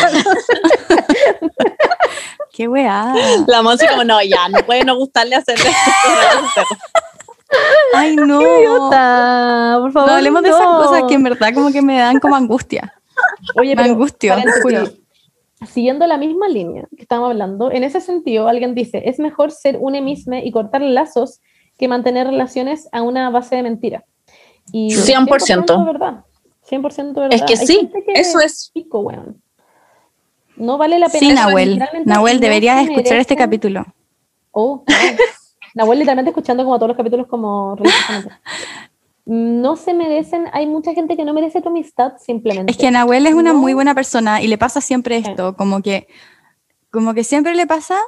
[2.52, 3.14] qué weá.
[3.46, 6.66] La Monse como, no, ya, no puede no gustarle hacerle a su perro.
[7.94, 8.40] Ay, no.
[8.40, 10.10] Idiota, por favor.
[10.10, 10.78] No hablemos de esas no.
[10.78, 12.92] cosas que en verdad como que me dan como angustia.
[13.56, 14.84] Oye, me pero, angustio, juro.
[15.66, 19.78] Siguiendo la misma línea que estábamos hablando, en ese sentido, alguien dice, es mejor ser
[19.80, 21.40] un emisme y cortar lazos
[21.78, 24.04] que mantener relaciones a una base de mentira.
[24.72, 25.86] Y 100%.
[25.86, 26.24] verdad.
[26.68, 27.32] 100% verdad.
[27.32, 28.70] Es que Hay sí, que eso es.
[28.74, 29.40] pico, weón.
[30.56, 31.20] No vale la pena.
[31.20, 31.82] Sí, Nahuel.
[32.04, 33.84] Nahuel, no deberías escuchar este capítulo.
[34.52, 34.84] Oh.
[35.76, 37.76] Nahuel literalmente escuchando como todos los capítulos como.
[39.28, 42.70] No se merecen, hay mucha gente que no merece tu amistad simplemente.
[42.70, 43.58] Es que Nahuel es una No.
[43.58, 46.06] muy buena persona y le pasa siempre esto, como que,
[46.92, 47.98] como que siempre le pasa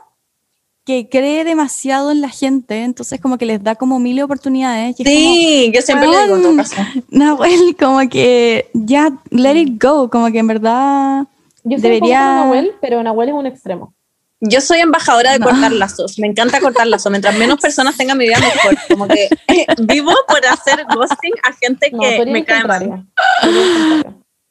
[0.84, 4.94] que cree demasiado en la gente, entonces como que les da como mil oportunidades.
[4.96, 6.76] Sí, yo siempre le digo en todo caso.
[6.76, 11.26] como, Nahuel, como que ya, let it go, como que en verdad
[11.64, 12.44] Yo debería...
[12.44, 13.92] Nahuel, pero Nahuel es un extremo.
[14.40, 15.46] Yo soy embajadora de No.
[15.46, 16.18] cortar lazos.
[16.18, 17.10] Me encanta cortar lazos.
[17.10, 18.76] Mientras menos personas tengan mi vida, mejor.
[18.88, 19.28] Como que
[19.82, 23.06] vivo por hacer ghosting a gente No, que me cae mal.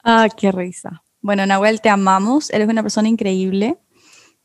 [0.04, 1.04] Ah, qué risa.
[1.22, 3.78] Bueno, Nahuel, te amamos, eres una persona increíble.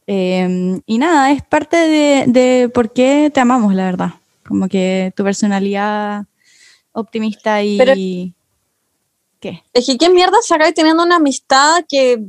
[0.07, 4.11] Eh, y nada, es parte de, de por qué te amamos, la verdad.
[4.47, 6.25] Como que tu personalidad
[6.93, 7.79] optimista y...
[7.79, 7.95] Pero-
[9.41, 9.63] ¿Qué?
[9.73, 12.23] Es que qué mierda sacáis teniendo una amistad que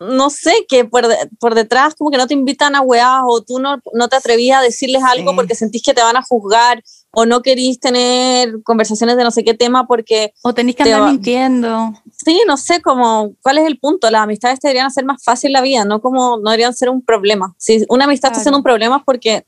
[0.00, 3.42] no sé, que por, de- por detrás como que no te invitan a weás o
[3.42, 5.36] tú no, no te atrevías a decirles algo Sí.
[5.36, 6.82] porque sentís que te van a juzgar
[7.12, 10.92] o no querís tener conversaciones de no sé qué tema porque, O tenés que Te
[10.94, 11.92] andar va- mintiendo.
[12.24, 14.10] sí, no sé, como, ¿cuál es el punto?
[14.10, 17.02] Las amistades te deberían hacer más fácil la vida, no como, no deberían ser un
[17.02, 17.54] problema.
[17.58, 19.44] Si una amistad está siendo un problema es porque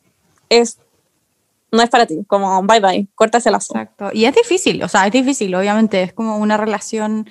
[0.48, 0.76] es,
[1.70, 3.72] no es para ti, como, bye bye, corta ese lazo.
[3.74, 4.10] Exacto.
[4.12, 6.02] Y es difícil, o sea, es difícil, obviamente.
[6.02, 7.30] Es como una relación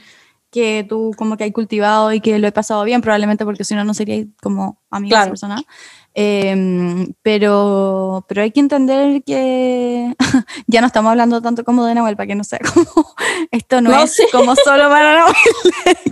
[0.51, 3.73] que tú como que hay cultivado y que lo he pasado bien, probablemente porque si
[3.73, 5.31] no, no sería como amiga de esa Claro.
[5.31, 5.63] persona.
[6.13, 10.13] Eh, pero, pero hay que entender que
[10.67, 13.07] ya no estamos hablando tanto como de Nahuel, para que no sea como,
[13.49, 14.23] esto no, No, es sí.
[14.31, 15.35] como solo para Nahuel,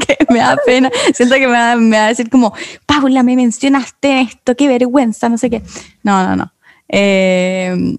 [0.08, 0.90] que me da pena.
[1.14, 2.54] Siento que me va, me va a decir como,
[2.86, 5.62] Paula, me mencionaste esto, qué vergüenza, no sé qué.
[6.04, 6.54] No, no, no.
[6.88, 7.98] Eh,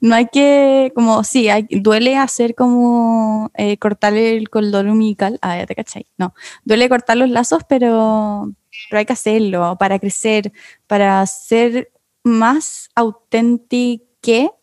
[0.00, 5.38] no hay que, como, sí, hay, duele hacer como eh, cortarle el cordón umbilical.
[5.42, 6.06] Ah, ya te cachai.
[6.18, 6.34] No,
[6.64, 8.50] duele cortar los lazos, pero,
[8.90, 10.52] pero hay que hacerlo para crecer,
[10.86, 11.90] para ser
[12.24, 14.02] más auténtico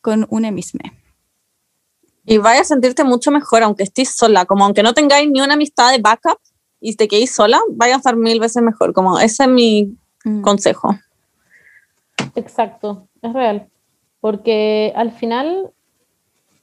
[0.02, 0.82] con una misma.
[2.26, 5.54] Y vaya a sentirte mucho mejor aunque estés sola, como aunque no tengáis ni una
[5.54, 6.38] amistad de backup
[6.82, 10.42] y te quedéis sola, vaya a estar mil veces mejor, como ese es mi Mm.
[10.42, 10.98] consejo.
[12.36, 13.68] Exacto, es real.
[14.24, 15.72] Porque al final,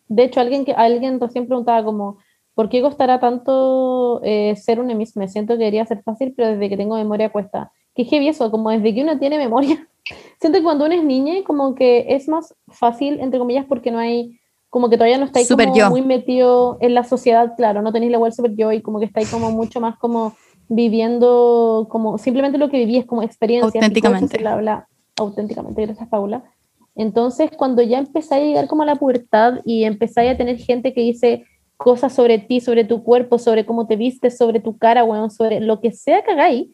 [0.09, 2.17] de hecho, alguien que alguien recién preguntaba como,
[2.55, 5.15] ¿por qué costará tanto eh, ser un emis?
[5.15, 7.71] Me siento que debería ser fácil, pero desde que tengo memoria cuesta.
[7.95, 9.87] Qué heavy eso, como desde que uno tiene memoria.
[10.41, 13.99] Siento que cuando uno es niña, como que es más fácil, entre comillas, porque no
[13.99, 14.41] hay,
[14.71, 15.91] como que todavía no estáis Super como yo.
[15.91, 19.05] muy metido en la sociedad, claro, no tenéis la web super yo y como que
[19.05, 20.33] estáis como mucho más como
[20.71, 23.29] viviendo, como simplemente lo que viví es como y
[23.61, 24.39] Auténticamente.
[24.39, 24.89] bla, bla,
[25.19, 26.43] auténticamente, gracias Paula.
[26.95, 30.93] Entonces, cuando ya empezáis a llegar como a la pubertad y empezáis a tener gente
[30.93, 31.45] que dice
[31.77, 35.61] cosas sobre ti, sobre tu cuerpo, sobre cómo te vistes, sobre tu cara, weón, sobre
[35.61, 36.69] lo que sea que hagáis,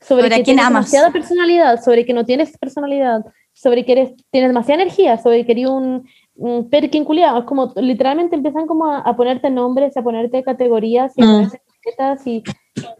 [0.00, 0.86] sobre, Sobre a que tienes amas.
[0.90, 5.52] demasiada personalidad, sobre que no tienes personalidad, sobre que eres, tienes demasiada energía, sobre que
[5.52, 6.06] eres un,
[6.36, 7.38] un perkin culiao.
[7.38, 11.32] Es como literalmente empiezan como a, a ponerte nombres, a ponerte categorías y a Mm.
[11.32, 12.42] ponerte etiquetas y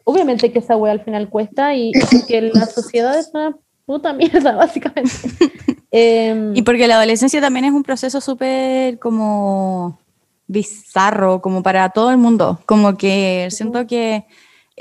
[0.04, 3.56] obviamente que esa wea al final cuesta y, y que la sociedad es una
[3.90, 5.10] puta mierda, básicamente.
[5.92, 9.98] Em, Y porque la adolescencia también es un proceso súper como
[10.46, 12.60] bizarro, como para todo el mundo.
[12.64, 14.24] Como que siento que,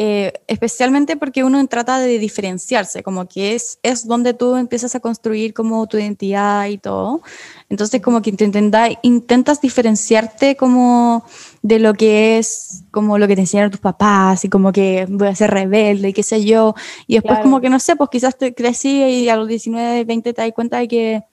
[0.02, 5.02] eh, especialmente porque uno trata de diferenciarse, como que es, es donde tú empiezas a
[5.02, 7.22] construir como tu identidad y todo.
[7.68, 11.26] Entonces como que te intenta- intentas diferenciarte como
[11.64, 15.28] de lo que es, como lo que te enseñaron tus papás y como que voy
[15.28, 16.76] a ser rebelde y qué sé yo.
[17.06, 17.44] Y después Claro.
[17.44, 20.52] como que no sé, pues quizás te crecí y a los 19, 20 te das
[20.56, 21.24] cuenta de que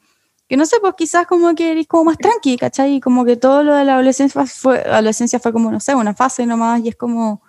[0.48, 2.94] que no sé, pues quizás como que eres como más tranqui, ¿cachai?
[2.96, 6.14] Y como que todo lo de la adolescencia fue, adolescencia fue como, no sé, una
[6.14, 7.42] fase nomás y es como,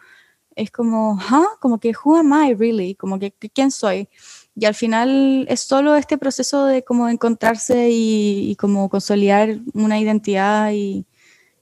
[0.58, 1.46] es como, ¿ah?
[1.60, 2.96] Como que, who am I really?
[2.96, 4.10] Como que, que, ¿quién soy?
[4.56, 10.00] Y al final es solo este proceso de como encontrarse y, y como consolidar una
[10.00, 11.06] identidad y,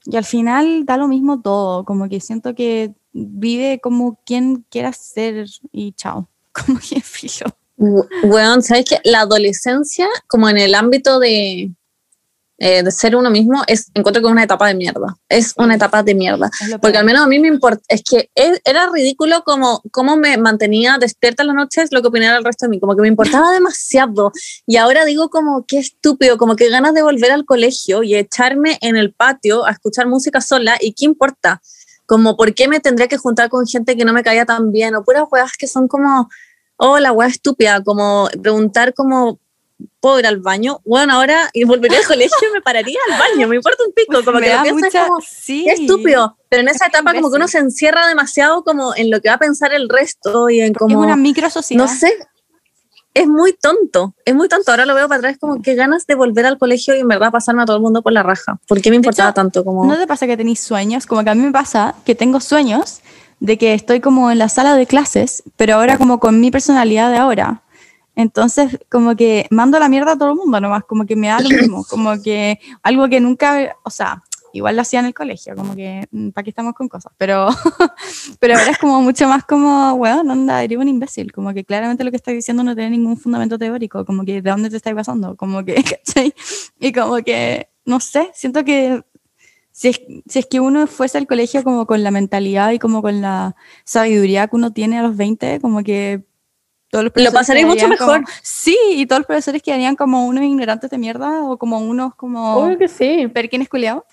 [0.06, 4.96] y al final da lo mismo todo, como que siento que vive como quien quieras
[4.98, 7.50] ser y chao, como que filo.
[7.76, 9.00] Bueno, ¿sabes qué?
[9.04, 11.70] La adolescencia, como en el ámbito de,
[12.58, 15.16] eh, de ser uno mismo, es, encuentro que es una etapa de mierda.
[15.28, 16.50] Es una etapa de mierda.
[16.80, 20.36] Porque al menos a mí me importa, es que es- era ridículo como cómo me
[20.38, 23.08] mantenía despierta en las noches lo que opinara el resto de mí, como que me
[23.08, 24.32] importaba demasiado.
[24.66, 28.78] Y ahora digo como qué estúpido, como que ganas de volver al colegio y echarme
[28.80, 31.60] en el patio a escuchar música sola y qué importa.
[32.06, 34.94] Como por qué me tendría que juntar con gente que no me caía tan bien
[34.94, 36.28] o puras weas que son como,
[36.76, 39.40] oh, la wea estúpida, como preguntar como,
[40.00, 40.80] ¿puedo ir al baño?
[40.84, 44.24] Bueno, ahora y volvería al colegio y me pararía al baño, me importa un pico,
[44.24, 45.64] como Me que lo piensas mucha- como, sí.
[45.66, 46.36] Qué estúpido.
[46.48, 49.28] Pero en esa Es etapa como que uno se encierra demasiado como en lo que
[49.28, 51.00] va a pensar el resto y en como...
[51.00, 51.84] es una micro sociedad.
[51.84, 52.12] No sé.
[53.14, 54.70] Es muy tonto, es muy tonto.
[54.70, 57.30] Ahora lo veo para atrás como que ganas de volver al colegio y en verdad
[57.32, 58.58] pasarme a todo el mundo por la raja.
[58.68, 59.64] ¿Por qué me importaba hecho, tanto?
[59.64, 59.86] Como...
[59.86, 61.06] ¿No te pasa que tenéis sueños?
[61.06, 63.00] Como que a mí me pasa que tengo sueños
[63.40, 67.10] de que estoy como en la sala de clases, pero ahora como con mi personalidad
[67.10, 67.62] de ahora.
[68.16, 71.38] Entonces, como que mando la mierda a todo el mundo nomás, como que me da
[71.40, 74.22] lo mismo, como que algo que nunca, o sea,
[74.54, 77.12] igual lo hacía en el colegio, como que, ¿para qué estamos con cosas?
[77.18, 77.48] Pero,
[78.40, 82.04] pero ahora es como mucho más como, weón, onda, eres un imbécil, como que claramente
[82.04, 84.94] lo que estás diciendo no tiene ningún fundamento teórico, como que de dónde te estás
[84.94, 86.34] pasando, como que, ¿cachai?
[86.80, 89.02] Y como que, no sé, siento que
[89.72, 93.02] si es, si es que uno fuese al colegio como con la mentalidad y como
[93.02, 96.24] con la sabiduría que uno tiene a los 20, como que
[96.90, 98.34] todos los profesores pasaría mucho quedarían como- mejor.
[98.42, 102.56] sí, y todos los profesores quedarían como unos ignorantes de mierda o como unos como
[102.56, 103.26] Obvio que sí.
[103.28, 104.04] perkines culiados.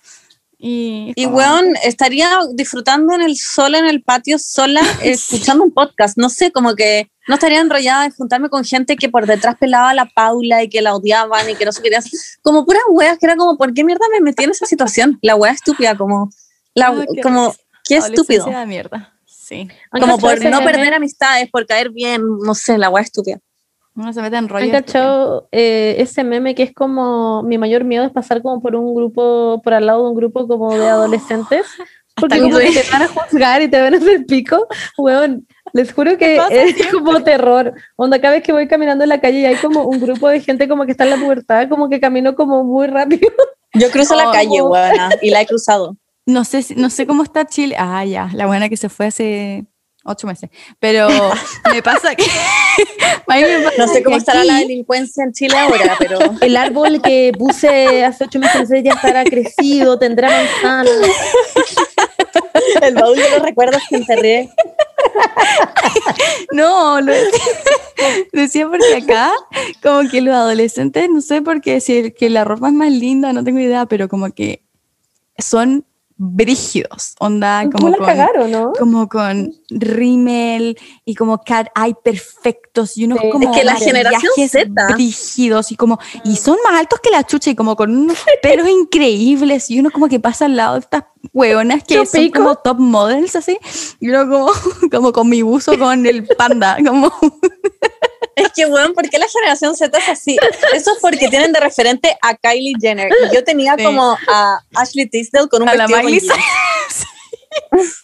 [0.66, 5.74] Y, Y como- weón, estaría disfrutando en el sol, en el patio, sola, escuchando un
[5.74, 6.18] podcast.
[6.18, 9.90] No sé, como que no estaría enrollada de juntarme con gente que por detrás pelaba
[9.90, 12.02] a la Paula y que la odiaban y que no se querían.
[12.42, 15.20] Como puras weas, que era como, ¿por qué mierda me metí en esa situación?
[15.22, 16.30] La wea estúpida, como,
[16.74, 17.60] la, qué como, risa.
[17.86, 18.46] qué estúpido.
[18.46, 19.13] De mierda.
[19.54, 19.68] Sí.
[19.92, 20.72] ¿Han Como por no meme?
[20.72, 23.40] perder amistades, por caer bien, no sé, la wea estúpida.
[23.96, 24.72] Uno se mete en ¿Han rollo.
[24.72, 28.96] cachado eh, ese meme que es como mi mayor miedo es pasar como por un
[28.96, 31.66] grupo, por al lado de un grupo como de adolescentes?
[32.16, 35.48] Porque Hasta como que- te van a juzgar y te van a hacer pico, weón.
[35.74, 37.74] Les juro que es como terror.
[37.96, 40.40] Onda, cada vez que voy caminando en la calle y hay como un grupo de
[40.40, 43.30] gente como que está en la pubertad, como que camino como muy rápido.
[43.74, 44.32] Yo cruzo la Oh.
[44.32, 45.98] calle, weona, y la he cruzado.
[46.26, 47.76] No sé, si- no sé cómo está Chile.
[47.78, 49.66] Ah, ya, la buena que se fue hace
[50.06, 50.50] ocho meses.
[50.80, 51.08] Pero
[51.72, 52.24] me pasa que.
[53.28, 57.32] me pasa No sé cómo estará la delincuencia en Chile ahora, pero El árbol que
[57.38, 60.90] puse hace ocho meses ya estará crecido, tendrá manzanas.
[62.82, 64.50] el baúl de los recuerdos que enterré.
[66.52, 67.44] No, lo decía,
[68.32, 69.32] decía porque acá,
[69.82, 73.34] como que los adolescentes, no sé por qué decir que la ropa es más linda,
[73.34, 74.64] no tengo idea, pero como que
[75.38, 75.86] son
[76.18, 78.72] brígidos, onda, ¿Cómo como la con, cagaron, no?
[78.78, 83.30] como con rímel y como cat eye perfectos y unos Sí.
[83.32, 84.88] como Es que la generación Z.
[84.94, 88.68] brígidos y como y son más altos que la chucha y como con unos pelos
[88.70, 91.04] increíbles y uno como que pasa al lado de estas
[91.34, 93.58] hueonas que son como top models así
[94.00, 94.52] y uno como,
[94.92, 97.12] como con mi buzo con el panda como
[98.46, 100.38] Es que, weón, ¿por qué la generación Z es así?
[100.74, 103.10] Eso es porque tienen de referente a Kylie Jenner.
[103.32, 103.84] Y yo tenía Sí.
[103.84, 106.34] como a Ashley Tisdale con un a la vestido Miley jeans.
[107.72, 107.96] Cyrus.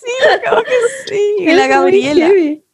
[0.00, 0.12] sí,
[0.48, 0.70] como que
[1.08, 2.64] sí y Es la muy Gabriela heavy.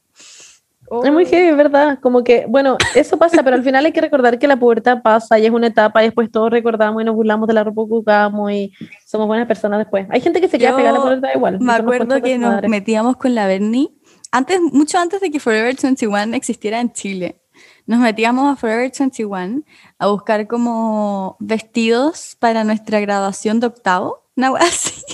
[1.03, 1.99] Es muy heavy, ¿verdad?
[2.01, 5.37] Como que, bueno, eso pasa, pero al final hay que recordar que la pubertad pasa
[5.37, 7.93] y es una etapa y después todos recordamos y nos burlamos de la ropa que
[7.95, 8.73] usamos y
[9.05, 10.07] somos buenas personas después.
[10.11, 11.59] Hay gente que se queda Yo pegada a la pubertad igual.
[11.61, 12.69] Me acuerdo que nos madre.
[12.69, 13.89] metíamos con la Bernie,
[14.33, 17.41] antes, mucho antes de que Forever 21 existiera en Chile.
[17.87, 19.63] Nos metíamos a Forever 21
[19.99, 24.93] a buscar como vestidos para nuestra graduación de octavo, una wea así.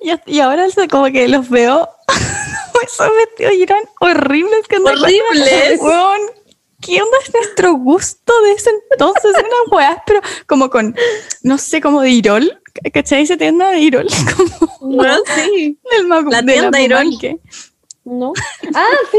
[0.00, 1.88] Y, y ahora como que los veo,
[2.84, 4.66] esos vestidos y eran horribles.
[4.68, 5.80] Que Horribles.
[5.80, 6.20] Weón,
[6.80, 9.32] ¿qué onda es nuestro gusto de ese entonces?
[9.32, 10.96] Unas weas, pero como con,
[11.42, 12.60] no sé, como de Irol.
[12.92, 14.06] ¿Cachai esa tienda de Irol?
[14.36, 15.78] Como Bueno, sí.
[15.90, 17.04] del La de tienda Irol.
[17.04, 17.40] Pumanque.
[18.04, 18.32] ¿No?
[18.74, 19.18] Ah, sí.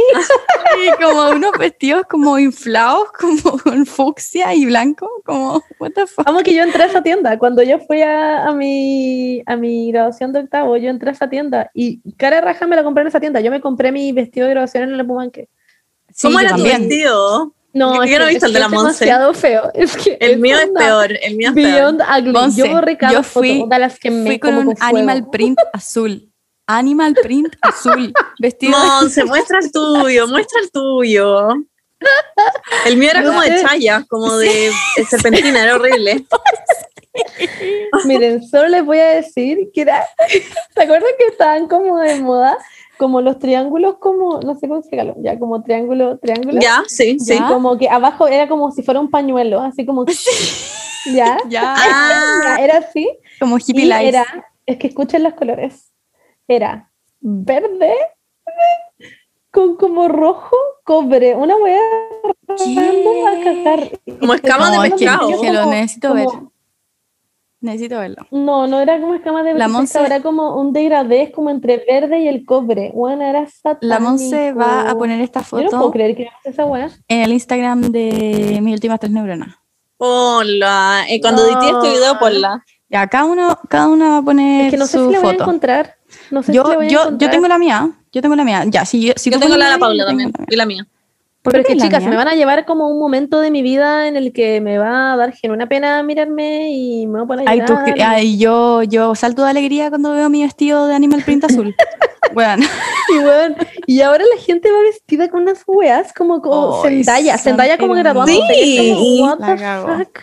[0.88, 6.26] Y como unos vestidos como inflados, como con fucsia y blanco, como, what the fuck.
[6.26, 7.38] Vamos que yo entré a esa tienda.
[7.38, 11.30] Cuando yo fui a, a mi, a mi graduación de octavo, yo entré a esa
[11.30, 13.41] tienda y cara raja me la compré en esa tienda.
[13.41, 15.49] Yo me compré mi vestido de graduación en el Pumanque.
[16.22, 17.53] ¿Cómo Sí, era tu vestido?
[17.72, 19.06] No, Yo es no he visto el de la es Monse.
[19.06, 19.72] demasiado feo.
[19.76, 21.72] Es que El mío es peor, el mío es peor.
[21.72, 22.31] Beyond ugly.
[22.31, 24.76] Monse, yo borré cada yo fui- una de las que me Fui con como un
[24.77, 24.97] fuego.
[24.97, 26.28] animal print azul.
[26.72, 28.14] Animal print azul.
[28.40, 31.48] Vestido de- Monse, muestra el tuyo, muestra el tuyo.
[32.86, 36.26] El mío era No como de chaya, como de, de serpentina, era horrible.
[38.06, 40.06] Miren, solo les voy a decir que era.
[40.76, 42.58] ¿Se acuerdan que estaban como de moda?
[42.98, 44.40] Como los triángulos, como.
[44.41, 45.16] No sé cómo explicarlo.
[45.20, 46.60] Ya, como triángulo, triángulo.
[46.62, 47.36] Ya, sí, sí.
[47.36, 47.48] Ya.
[47.48, 50.06] Como que abajo era como si fuera un pañuelo, así como.
[51.14, 51.38] ¿Ya?
[51.48, 53.10] Ya, Ah, Era así.
[53.40, 54.08] como hippie life.
[54.08, 54.26] era.
[54.66, 55.89] Es que escuchen los colores.
[56.49, 56.89] Era
[57.21, 57.93] verde
[59.51, 61.35] con como rojo, cobre.
[61.35, 61.80] Una wea
[62.47, 63.99] random a cagar.
[64.19, 65.30] Como escamas No, de pescado.
[65.30, 66.49] es que lo necesito como- ver.
[67.61, 68.26] Necesito verlo.
[68.31, 71.49] No, no era como escama de La pescado, Monse- era como un degradé, es como
[71.51, 72.91] entre verde y el cobre.
[72.95, 73.85] Bueno, era satánico.
[73.85, 76.89] La Monse va a poner esta Yo no puedo foto creer que esa wea.
[77.09, 79.55] en el Instagram de mis últimas tres neuronas.
[79.97, 81.03] Hola.
[81.09, 81.49] Y cuando No.
[81.49, 82.63] edité este video, ponla.
[82.89, 85.19] Ya, cada uno, cada uno va a poner Es que no sé su si la
[85.19, 85.43] voy a foto.
[85.43, 85.95] encontrar.
[86.31, 87.90] No sé Yo, si voy yo, yo tengo la mía.
[88.11, 88.64] Yo tengo la mía.
[88.68, 90.31] Ya, si, yo- si Yo tú tengo la de la Paula también.
[90.49, 90.86] Y la mía.
[91.41, 92.10] ¿Por Pero es que chicas, mía?
[92.10, 95.14] me van a llevar como un momento de mi vida en el que me va
[95.14, 97.95] a dar genuina pena mirarme y me voy a poner a Ay, tú, llorar.
[98.07, 101.73] ay, yo, yo salto de alegría cuando veo mi vestido de animal print azul.
[102.34, 102.65] bueno,
[103.10, 103.56] Y, weón,
[103.88, 107.94] y ahora la gente va vestida con unas weas como, como Ay, Zendaya, Zendaya como
[107.94, 108.41] graduándose.
[108.53, 108.94] Sí.
[108.94, 110.19] como, what the fuck?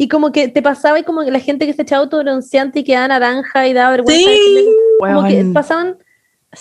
[0.00, 2.84] Y como que te pasaba y como que la gente que se echaba autobronceante y
[2.84, 4.30] quedaba naranja y daba vergüenza.
[4.30, 4.30] Sí.
[4.30, 4.70] decirle-
[5.00, 5.98] como que pasaban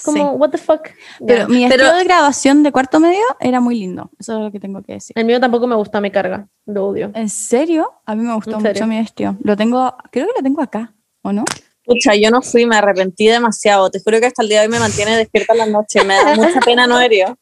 [0.03, 0.23] como, sí.
[0.37, 0.81] what the fuck.
[1.25, 4.09] Pero mi Pero- vestido de graduación de cuarto medio era muy lindo.
[4.19, 5.13] Eso es lo que tengo que decir.
[5.15, 7.11] El mío tampoco me gusta, me carga, lo odio.
[7.13, 7.91] ¿En serio?
[8.07, 9.35] A mí me gustó mucho mi vestido.
[9.43, 11.45] Lo tengo, creo que lo tengo acá, ¿o no?
[11.85, 13.89] Pucha, yo no fui, me arrepentí demasiado.
[13.91, 16.03] Te juro que hasta el día de hoy me mantiene despierta en la noche.
[16.03, 17.37] Me da mucha pena no haber ido.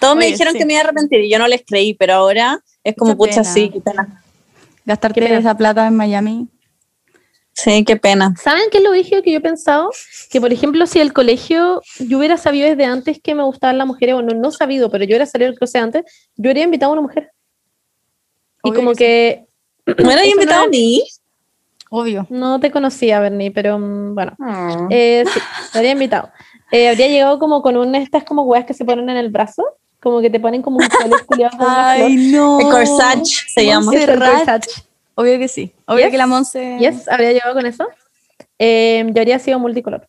[0.00, 0.58] Todos me dijeron sí.
[0.60, 3.16] que me iba a arrepentir y yo no les creí, pero ahora es como, Qué
[3.16, 3.44] pucha, pena.
[3.44, 4.22] sí, qué pena.
[4.84, 6.48] Gastarte esa plata en Miami.
[7.54, 8.34] Sí, qué pena.
[8.42, 9.90] ¿Saben qué es lo brígido que yo he pensado?
[10.30, 13.86] Que, por ejemplo, si el colegio, yo hubiera sabido desde antes que me gustaban las
[13.86, 16.90] mujeres, o no, no sabido, pero yo hubiera salido del closet antes, yo habría invitado
[16.90, 17.30] a una mujer.
[18.64, 19.44] Y como que
[19.84, 21.02] que, ¿Me hubieras Eso invitado no a mí?
[21.90, 22.26] Obvio.
[22.30, 24.86] no te conocía, Bernie, pero mm, bueno, Mm.
[24.90, 25.40] eh, sí,
[25.72, 26.30] te habría invitado.
[26.70, 29.28] Eh, habría llegado como con una de estas como weas que se ponen en el
[29.30, 29.62] brazo,
[30.02, 32.10] como que te ponen como un pelo culiado con una flor.
[32.10, 32.60] no.
[32.60, 33.92] El corsage se llama.
[33.94, 34.82] El corsage.
[35.14, 35.72] Obvio que sí.
[35.86, 36.10] Obvio Yes.
[36.10, 36.76] que la Monse.
[36.80, 37.86] Yes, habría llegado con eso.
[38.58, 40.08] Eh, yo habría sido multicolor.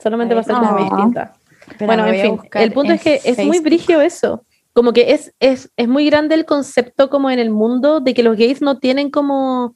[0.00, 0.82] Solamente para ser como Ah.
[0.82, 1.34] distinta.
[1.80, 4.44] Bueno, en a fin, el punto es que es muy brigio eso.
[4.72, 8.22] Como que es, es, es muy grande el concepto como en el mundo de que
[8.22, 9.74] los gays no tienen como,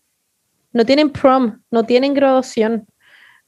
[0.72, 2.86] no tienen prom, no tienen graduación,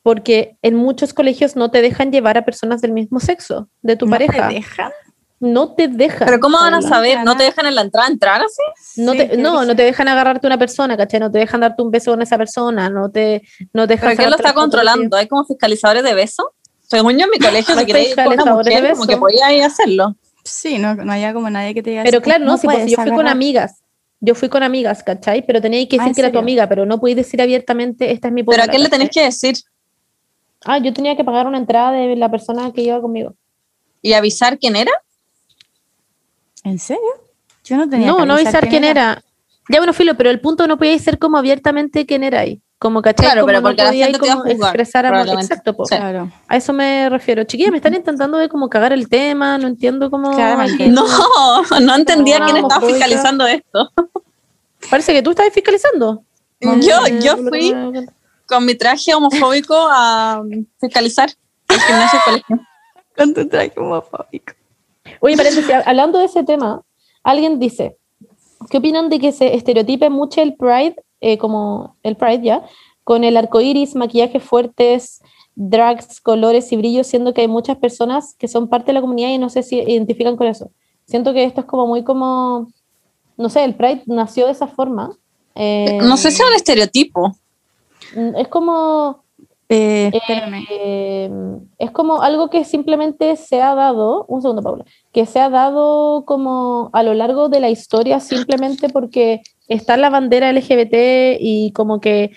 [0.02, 4.06] porque en muchos colegios no te dejan llevar a personas del mismo sexo, de tu
[4.06, 4.48] ¿No pareja.
[4.48, 4.90] te dejan?
[5.40, 6.26] No te dejan.
[6.26, 7.22] Pero ¿cómo van a saber?
[7.24, 8.62] ¿No te dejan en la entrada entrar así?
[9.02, 11.20] No, Sí, te, qué no, no te dejan agarrarte una persona, ¿cachai?
[11.20, 13.42] No te dejan darte un beso con esa persona, no te,
[13.72, 15.16] no te dejan ¿Pero quién lo está controlando?
[15.16, 16.46] ¿Hay como fiscalizadores de besos?
[16.82, 19.06] Según yo en mi colegio, Hay si queréis ir con una fiscalizadores de mujer, como
[19.06, 20.16] que podía ir a hacerlo.
[20.44, 22.90] Sí, no, no había como nadie que te diga Pero así, claro, no, sí, pues,
[22.90, 23.80] yo fui con amigas.
[24.20, 25.44] Yo fui con amigas, ¿cachai?
[25.46, 28.12] Pero tenía que Ah, decir ¿en que era tu amiga, pero no podéis decir abiertamente,
[28.12, 29.56] esta es mi ¿Pero a polola", quién le tenés que decir?
[30.64, 33.34] Ah, yo tenía que pagar una entrada de la persona que iba conmigo.
[34.00, 34.92] ¿Y avisar quién era?
[36.64, 37.02] ¿En serio?
[37.64, 39.22] Yo no tenía No, no avisar quién era.
[39.68, 42.60] Ya, bueno, filo, pero el punto no podía ser como abiertamente quién era ahí.
[42.78, 43.24] Como, ¿cachai?
[43.24, 45.40] Claro, Como pero no porque podía a como expresar amor.
[45.40, 45.86] Exacto, po.
[45.86, 45.96] Sí.
[45.96, 46.30] Claro.
[46.48, 47.44] A eso me refiero.
[47.44, 50.32] Chiquilla, me están intentando de como cagar el tema, no entiendo cómo...
[50.38, 51.06] Aquí- No,
[51.80, 52.88] no entendía quién estaba homofóbica.
[53.06, 53.90] fiscalizando esto.
[54.90, 56.24] Parece que tú estás fiscalizando.
[56.60, 57.74] Yo, yo fui
[58.46, 60.42] con mi traje homofóbico a
[60.78, 61.30] fiscalizar
[61.68, 62.60] el gimnasio colegio.
[63.16, 64.52] Con tu traje homofóbico.
[65.20, 66.82] Oye, paréntesis, hablando de ese tema,
[67.22, 67.96] alguien dice,
[68.70, 72.64] ¿qué opinan de que se estereotipe mucho el Pride, eh, como el Pride ya,
[73.02, 75.22] con el arco iris, maquillajes fuertes,
[75.54, 79.28] drags, colores y brillos, siendo que hay muchas personas que son parte de la comunidad
[79.30, 80.70] y no sé si identifican con eso?
[81.06, 82.68] Siento que esto es como muy como,
[83.36, 85.16] no sé, el Pride nació de esa forma.
[85.54, 87.36] eh, No sé si es un estereotipo.
[88.36, 89.23] es como,
[89.68, 90.66] Eh, espérame.
[90.70, 91.30] Eh,
[91.78, 96.24] es como algo que simplemente se ha dado, un segundo Paula, que se ha dado
[96.26, 102.00] como a lo largo de la historia simplemente porque está la bandera LGBT y como
[102.00, 102.32] que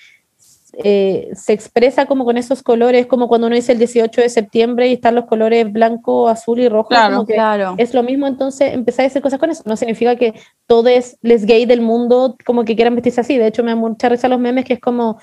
[0.83, 4.87] eh, se expresa como con esos colores, como cuando uno dice el 18 de septiembre
[4.87, 7.75] y están los colores blanco, azul y rojo, Claro, como que Claro.
[7.79, 9.63] es lo mismo, entonces empezar a hacer cosas con eso.
[9.65, 10.33] No significa que
[10.67, 13.37] todos les gay del mundo como que quieran vestirse así.
[13.37, 15.17] De hecho, me da mucha risa los memes que es como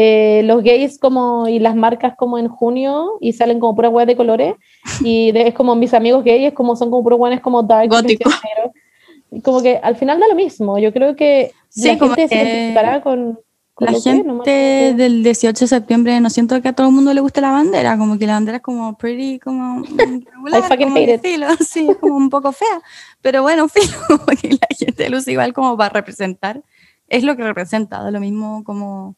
[0.00, 4.06] eh, los gays como y las marcas como en junio y salen como puras weas
[4.06, 4.54] de colores.
[5.04, 7.88] Y de- es como mis amigos gays, como son como puros weones como dark.
[7.90, 8.30] Gótico.
[9.30, 10.78] Y como que al final da lo mismo.
[10.78, 13.38] Yo creo que Sí, la como gente se que identificará con,
[13.74, 16.94] con La que gente que- del 18 de septiembre, no siento que a todo el
[16.94, 19.82] mundo le guste la bandera, como que la bandera es como pretty, como
[20.34, 22.80] regular, fucking como estilo, sí, como un poco fea,
[23.20, 26.62] pero bueno, filo, porque la gente luce igual como para representar,
[27.08, 29.14] es lo que representa, da lo mismo como,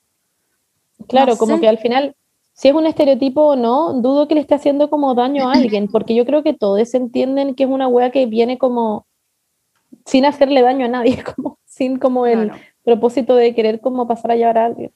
[1.09, 1.61] Claro, No como sé.
[1.63, 2.15] que al final,
[2.53, 5.89] si es un estereotipo o no, dudo que le esté haciendo como daño a alguien,
[5.89, 9.07] porque yo creo que todos entienden que es una wea que viene como
[10.07, 12.61] sin hacerle daño a nadie, como sin como el Claro.
[12.85, 14.93] propósito de querer como pasar a llevar a alguien.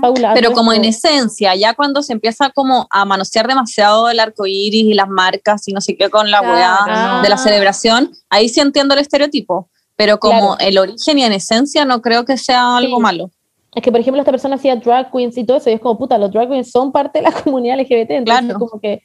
[0.00, 4.46] Paula, Pero como en esencia, ya cuando se empieza como a manosear demasiado el arco
[4.46, 7.22] iris y las marcas y no sé qué con la Claro, weá no.
[7.22, 9.68] de la celebración, ahí sí entiendo el estereotipo.
[9.94, 10.70] Pero como Claro.
[10.70, 13.02] el origen y en esencia no creo que sea algo Sí.
[13.02, 13.30] malo.
[13.74, 15.98] Es que, por ejemplo, esta persona hacía drag queens y todo eso, y es como,
[15.98, 18.58] puta, los drag queens son parte de la comunidad LGBT, entonces Claro.
[18.58, 19.02] como que,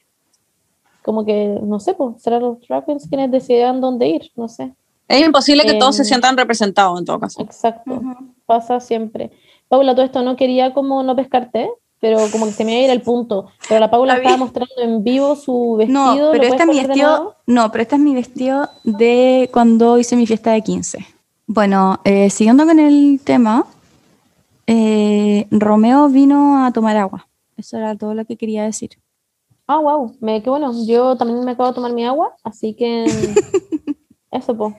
[1.02, 4.72] como que, no sé, pues, serán los drag queens quienes decidan dónde ir, no sé.
[5.08, 7.42] Es imposible que todos se Em, sientan representados en todo caso.
[7.42, 8.00] Exacto,
[8.46, 9.32] pasa siempre.
[9.68, 11.68] Paula, todo esto no quería como no pescarte,
[12.00, 13.46] pero como que se me iba a ir al punto.
[13.68, 16.04] Pero la Paula estaba mostrando en vivo su vestido.
[16.04, 19.98] No, ¿lo pero este es mi vestido, no, pero este es mi vestido de cuando
[19.98, 21.04] hice mi fiesta de 15.
[21.48, 23.66] Bueno, eh, siguiendo con el tema,
[24.72, 27.26] eh, Romeo vino a tomar agua.
[27.56, 28.90] Eso era todo lo que quería decir.
[29.66, 30.72] Ah, wow, me, qué bueno.
[30.86, 33.04] Yo también me acabo de tomar mi agua, así que
[34.30, 34.74] eso, pues.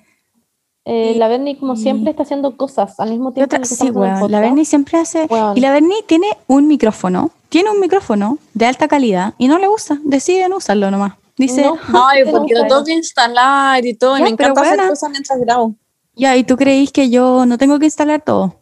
[0.85, 3.55] Y- la Berni, como siempre, está haciendo cosas al mismo Y tiempo.
[3.55, 4.41] otra- que sí, weón, la podcast.
[4.43, 5.26] Berni siempre hace...
[5.30, 5.57] Weón.
[5.57, 9.68] Y la Berni tiene un micrófono, tiene un micrófono de alta calidad y no le
[9.69, 11.13] usa, decide no usarlo nomás.
[11.38, 11.76] Dice, No.
[11.93, 12.68] Ay, porque lo bueno.
[12.76, 15.76] tengo que instalar y todo, y Ya, me pero encanta hacer cosas mientras grabo.
[16.15, 18.55] ya, ¿y tú creís que yo no tengo que instalar todo?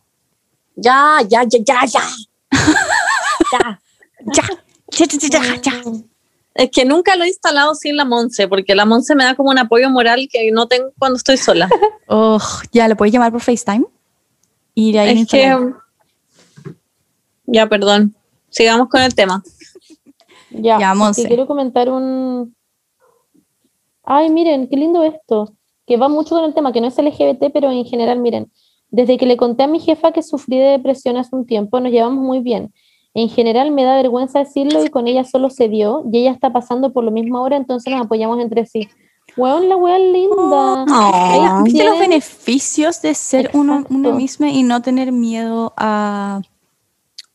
[0.81, 2.01] Ya, ya, ya, ya, ya.
[3.51, 3.80] ya.
[4.34, 4.43] Ya,
[4.91, 5.84] ya, ya, ya, ya.
[6.56, 9.49] Es que nunca lo he instalado sin la Monse, porque la Monse me da como
[9.49, 11.69] un apoyo moral que no tengo cuando estoy sola.
[12.11, 12.39] Oh,
[12.72, 13.85] ya, ¿lo puedes llamar por FaceTime?
[14.73, 15.43] Y de ahí es que.
[15.43, 15.76] instalas.
[17.45, 18.15] Ya, perdón.
[18.49, 19.43] Sigamos con el tema.
[20.51, 21.27] Ya, Ya, Monse.
[21.27, 22.56] quiero comentar un...
[24.03, 25.53] Ay, miren, qué lindo esto,
[25.85, 28.51] que va mucho con el tema, que no es LGBT, pero en general, miren,
[28.91, 31.91] desde que le conté a mi jefa que sufrí de depresión hace un tiempo, nos
[31.91, 32.74] llevamos muy bien.
[33.14, 36.52] En general me da vergüenza decirlo y con ella solo se dio, y ella está
[36.52, 38.88] pasando por lo mismo ahora, entonces nos apoyamos entre sí.
[39.38, 40.86] Weón, la wea linda.
[40.90, 41.64] Oh.
[41.64, 46.41] ¿Viste los beneficios de ser uno mismo y no tener miedo a,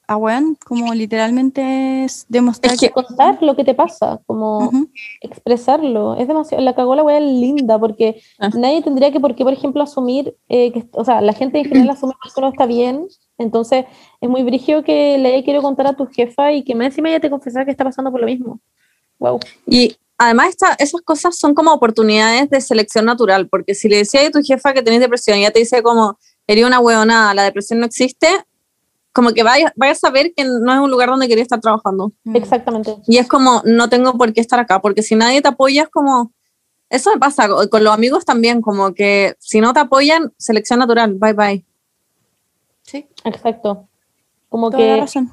[0.06, 0.56] a weón?
[0.66, 4.90] Como literalmente es demostrar Es que- contar lo que te pasa, como Ujú.
[5.20, 6.14] expresarlo.
[6.16, 8.50] Es demasiado, la cagó la wea linda, porque Ah.
[8.54, 11.64] nadie tendría que, por qué, por ejemplo, asumir, eh, que, o sea, la gente en
[11.64, 13.06] general asume que esto no está bien,
[13.38, 13.84] entonces
[14.20, 17.08] es muy brígido que le haya querido contar a tu jefa y que más encima
[17.08, 18.60] ella te confesara que está pasando por lo mismo.
[19.18, 19.40] Wow.
[19.66, 24.26] Y además esta- esas cosas son como oportunidades de selección natural, porque si le decías
[24.26, 27.42] a tu jefa que tenés depresión y ella te dice como, eres una huevonada, la
[27.44, 28.28] depresión no existe,
[29.14, 32.12] como que vayas vaya a saber que no es un lugar donde quería estar trabajando.
[32.24, 32.36] Mm.
[32.36, 32.96] Exactamente.
[33.06, 35.88] Y es como, no tengo por qué estar acá, porque si nadie te apoya es
[35.88, 36.32] como,
[36.90, 40.80] eso me pasa co- con los amigos también, como que si no te apoyan, selección
[40.80, 41.64] natural, bye bye.
[42.82, 43.88] Sí, Exacto.
[44.50, 45.30] Como toda la que razón.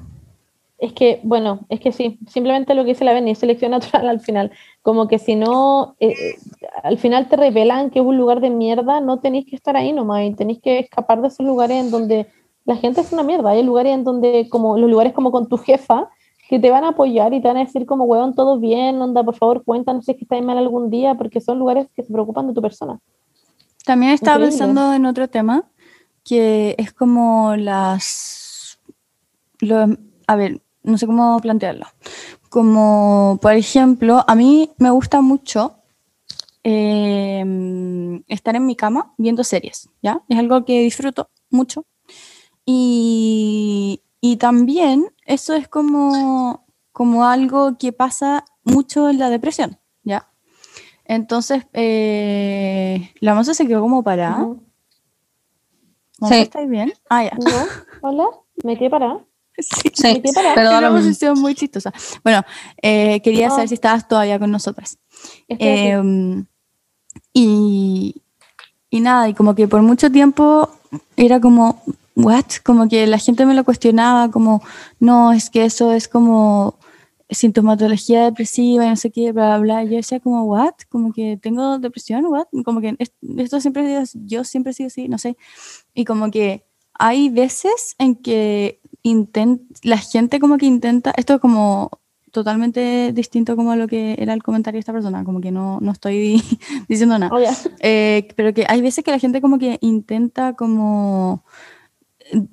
[0.78, 4.08] Es que, bueno, es que sí, simplemente lo que dice la Beni, es selección natural
[4.08, 4.50] al final.
[4.82, 6.36] Como que si no, eh, eh,
[6.82, 9.92] al final te revelan que es un lugar de mierda, no tenéis que estar ahí
[9.92, 12.26] nomás, y tenéis que escapar de esos lugares en donde
[12.64, 13.50] la gente es una mierda.
[13.50, 16.08] Hay lugares en donde, como los lugares como con tu jefa,
[16.48, 19.22] que te van a apoyar y te van a decir como, weón, todo bien, onda,
[19.24, 22.12] por favor, cuéntanos si es que estáis mal algún día, porque son lugares que se
[22.12, 22.98] preocupan de tu persona.
[23.84, 24.58] También estaba Increíble.
[24.58, 25.64] pensando en otro tema,
[26.24, 28.78] que es como las...
[29.60, 31.86] lo- a ver, no sé cómo plantearlo.
[32.50, 35.76] Como, por ejemplo, a mí me gusta mucho
[36.64, 40.20] eh, estar en mi cama viendo series, ¿ya?
[40.28, 41.84] Es algo que disfruto mucho.
[42.64, 50.28] Y, y también eso es como, como algo que pasa mucho en la depresión, ¿ya?
[51.04, 54.42] Entonces, eh, la moza se quedó como parada.
[54.42, 54.62] Ujú.
[56.20, 56.42] ¿Monse, Sí.
[56.42, 56.92] ¿Estáis bien?
[57.10, 57.32] Ah, ya.
[57.36, 57.66] ¿No?
[58.02, 58.24] ¿Hola?
[58.64, 59.18] ¿Me quedé parada?
[59.58, 60.22] Sí, Sí,
[60.54, 61.92] pero una posición muy chistosa.
[62.24, 62.42] Bueno,
[62.80, 63.50] eh, quería Oh.
[63.50, 64.98] saber si estabas todavía con nosotras.
[65.48, 66.46] Em,
[67.34, 68.22] y,
[68.88, 70.70] y nada, y como que por mucho tiempo
[71.16, 71.82] era como,
[72.16, 72.44] ¿what?
[72.64, 74.62] Como que la gente me lo cuestionaba, como,
[75.00, 76.78] no, es que eso es como
[77.30, 79.84] sintomatología depresiva y no sé qué, bla, bla, bla.
[79.84, 80.74] Yo decía como, ¿what?
[80.90, 82.46] Como que tengo depresión, ¿what?
[82.64, 85.36] Como que es- esto siempre, ha sido- yo siempre he sido así, no sé.
[85.94, 86.64] Y como que
[86.98, 91.90] hay veces en que intent, la gente como que intenta, esto como
[92.32, 95.80] totalmente distinto como a lo que era el comentario de esta persona, como que no,
[95.80, 96.42] no estoy
[96.88, 97.34] diciendo nada.
[97.34, 97.54] Oh, ya.
[97.80, 101.44] Eh, pero que hay veces que la gente como que intenta como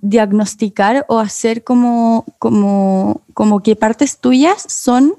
[0.01, 5.15] diagnosticar o hacer como, como, como que partes tuyas son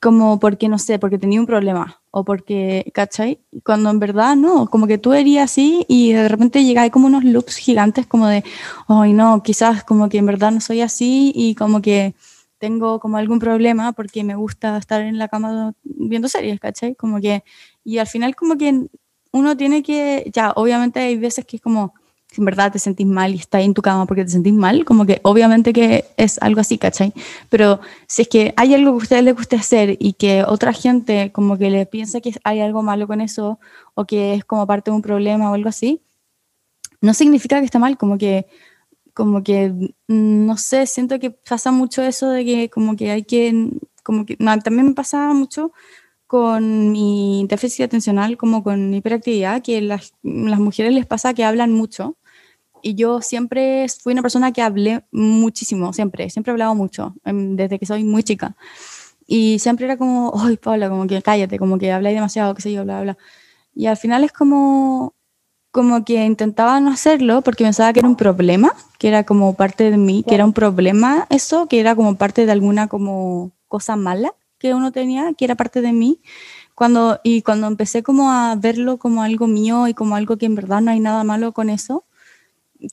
[0.00, 3.40] como porque, no sé, porque tenía un problema o porque, ¿cachai?
[3.64, 7.24] Cuando en verdad no, como que tú erías así y de repente llegáis como unos
[7.24, 8.44] loops gigantes como de,
[8.86, 12.14] ay no, quizás como que en verdad no soy así y como que
[12.58, 16.94] tengo como algún problema porque me gusta estar en la cama viendo series, ¿cachai?
[16.94, 17.44] Como que,
[17.84, 18.86] y al final como que
[19.32, 21.94] uno tiene que, ya, obviamente hay veces que es como,
[22.30, 24.84] si en verdad te sentís mal y estás en tu cama porque te sentís mal,
[24.84, 27.12] como que obviamente que es algo así, ¿cachai?
[27.48, 30.72] Pero si es que hay algo que a ustedes les guste hacer y que otra
[30.72, 33.58] gente como que le piensa que hay algo malo con eso
[33.94, 36.02] o que es como parte de un problema o algo así,
[37.00, 38.46] no significa que esté mal, como que
[39.14, 43.24] como que, mm, no sé, siento que pasa mucho eso de que como que hay
[43.24, 43.68] que,
[44.04, 45.72] como que, no, también me pasa mucho
[46.28, 51.42] con mi déficit atencional, como con mi hiperactividad, que las, las mujeres les pasa que
[51.42, 52.18] hablan mucho.
[52.82, 57.56] Y yo siempre fui una persona que hablé muchísimo, siempre, siempre he hablado mucho, em,
[57.56, 58.56] desde que soy muy chica.
[59.26, 62.72] Y siempre era como, ay, Paula, como que cállate, como que habláis demasiado, qué sé
[62.72, 63.18] yo, bla, bla.
[63.74, 65.14] Y al final es como,
[65.72, 69.90] como que intentaba no hacerlo porque pensaba que era un problema, que era como parte
[69.90, 73.96] de mí, que era un problema eso, que era como parte de alguna como cosa
[73.96, 76.20] mala que uno tenía, que era parte de mí.
[76.74, 80.54] Cuando, y cuando empecé como a verlo como algo mío y como algo que en
[80.56, 82.04] verdad no hay nada malo con eso,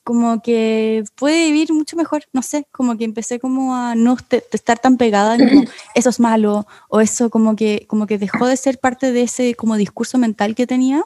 [0.04, 4.34] como que puede vivir mucho mejor, no sé, como que empecé como a no est-
[4.54, 5.64] estar tan pegada en como
[5.96, 9.54] eso es malo o eso como que como que dejó de ser parte de ese
[9.56, 11.06] como discurso mental que tenía,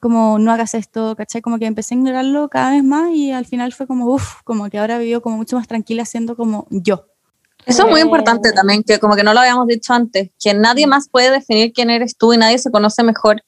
[0.00, 1.42] como no hagas esto, ¿cachai?
[1.42, 4.68] Como que empecé a ignorarlo cada vez más y al final fue como uff, como
[4.70, 7.06] que ahora vivo como mucho más tranquila siendo como yo.
[7.66, 8.04] Eso es muy Eh.
[8.04, 11.72] importante también, que como que no lo habíamos dicho antes, que nadie más puede definir
[11.72, 13.42] quién eres tú y nadie se conoce mejor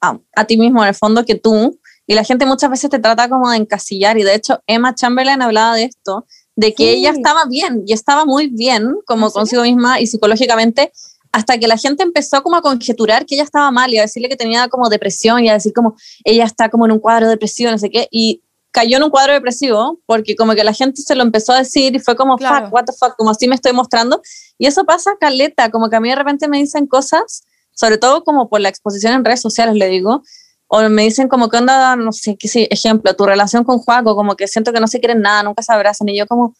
[0.00, 1.78] a, a ti mismo en el fondo que tú.
[2.06, 4.16] Y la gente muchas veces te trata como de encasillar.
[4.18, 6.26] Y de hecho, Emma Chamberlain hablaba de esto,
[6.56, 6.98] de que Sí.
[7.00, 9.40] ella estaba bien y estaba muy bien como ¿En serio?
[9.40, 10.92] consigo misma y psicológicamente,
[11.32, 14.30] hasta que la gente empezó como a conjeturar que ella estaba mal y a decirle
[14.30, 17.70] que tenía como depresión y a decir como ella está como en un cuadro depresivo,
[17.70, 18.08] no sé qué.
[18.10, 21.58] Y cayó en un cuadro depresivo porque como que la gente se lo empezó a
[21.58, 22.66] decir y fue como, Claro.
[22.66, 24.20] fuck, what the fuck, como así me estoy mostrando.
[24.58, 28.24] Y eso pasa caleta, como que a mí de repente me dicen cosas, sobre todo
[28.24, 30.22] como por la exposición en redes sociales, le digo,
[30.66, 31.96] o me dicen como, ¿qué onda?
[31.96, 35.00] No sé, qué sé, ejemplo, tu relación con Juaco, como que siento que no se
[35.00, 36.54] quieren nada, nunca se abrazan, y yo como,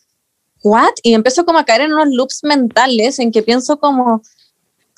[0.63, 0.93] ¿what?
[1.03, 4.23] Y empiezo como a caer en unos loops mentales en que pienso como,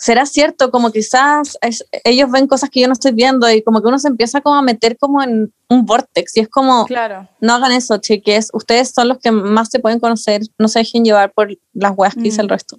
[0.00, 0.70] ¿será cierto?
[0.70, 3.98] Como quizás es- ellos ven cosas que yo no estoy viendo y como que uno
[3.98, 7.28] se empieza como a meter como en un vortex y es como, Claro.
[7.40, 11.04] no hagan eso, chiques, ustedes son los que más se pueden conocer, no se dejen
[11.04, 12.50] llevar por las weas que dice el Mm.
[12.50, 12.78] resto.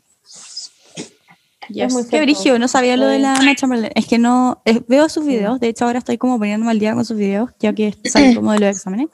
[1.69, 1.93] Yes.
[1.93, 3.35] muy Qué brillo, no sabía lo de la.
[3.35, 3.91] Ana Chamberlain.
[3.95, 6.93] Es que no, eh, veo sus videos, de hecho ahora estoy como poniéndome al día
[6.93, 9.09] con sus videos, ya que salí como de los exámenes,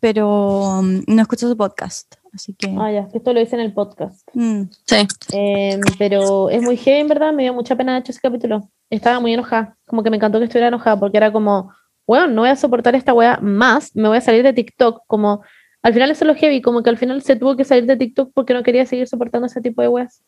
[0.00, 2.74] pero um, no escucho su podcast, así que...
[2.78, 4.28] Ah, ya, que esto lo hice en el podcast.
[4.34, 5.06] mm, Sí.
[5.32, 8.68] Eh, pero es muy heavy, en verdad, me dio mucha pena de hecho ese capítulo.
[8.90, 11.72] Estaba muy enojada, como que me encantó que estuviera enojada, porque era como,
[12.06, 15.42] bueno, no voy a soportar esta wea más, me voy a salir de TikTok, como,
[15.82, 17.96] al final eso es lo heavy, como que al final se tuvo que salir de
[17.96, 20.22] TikTok porque no quería seguir soportando ese tipo de weas.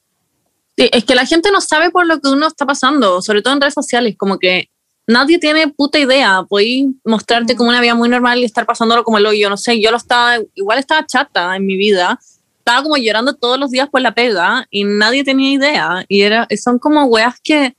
[0.77, 3.55] Sí, es que la gente no sabe por lo que uno está pasando, sobre todo
[3.55, 4.69] en redes sociales, como que
[5.07, 6.43] nadie tiene puta idea.
[6.49, 9.49] Podéis mostrarte como una vida muy normal y estar pasándolo como el hoyo.
[9.49, 12.19] No sé, yo lo estaba, igual estaba chata en mi vida.
[12.59, 16.05] Estaba como llorando todos los días por la pega y nadie tenía idea.
[16.09, 17.77] Y era, son como weas que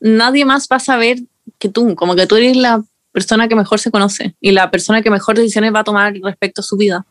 [0.00, 1.18] nadie más va a saber
[1.58, 5.02] que tú, como que tú eres la persona que mejor se conoce y la persona
[5.02, 7.04] que mejor decisiones va a tomar respecto a su vida.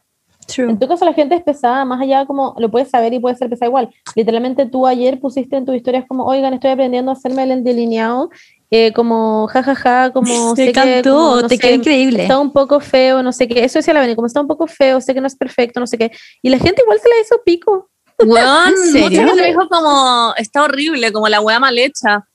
[0.47, 0.69] True.
[0.71, 3.35] En tu caso la gente es pesada, más allá como lo puedes saber y puede
[3.35, 3.89] ser pesada igual.
[4.15, 8.29] Literalmente tú ayer pusiste en tu historia como, oigan, estoy aprendiendo a hacerme el delineado,
[8.71, 12.23] eh, como jajaja, como Te sé que, encantó, como, no te sé, quedó increíble.
[12.23, 13.63] está un poco feo, no sé qué.
[13.63, 15.87] Eso decía la Beni, como está un poco feo, sé que no es perfecto, no
[15.87, 16.11] sé qué.
[16.41, 17.89] Y la gente igual se la hizo pico.
[18.19, 22.25] Weón, mucha gente me dijo como, está horrible, como la wea mal hecha.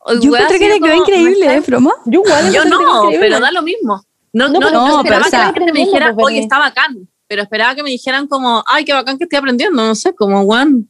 [0.00, 1.92] O Yo encontré que le quedó increíble, ¿eh, broma?
[2.06, 2.52] Yo igual.
[2.52, 4.02] Yo que no, pero da lo mismo.
[4.32, 6.58] No, No, no, pero- no, esperaba pero, o sea, que me dijera, pues, oye, está
[6.58, 7.08] bacán.
[7.26, 10.40] Pero esperaba que me dijeran como, ay, qué bacán que estoy aprendiendo, no sé, como,
[10.42, 10.88] weón.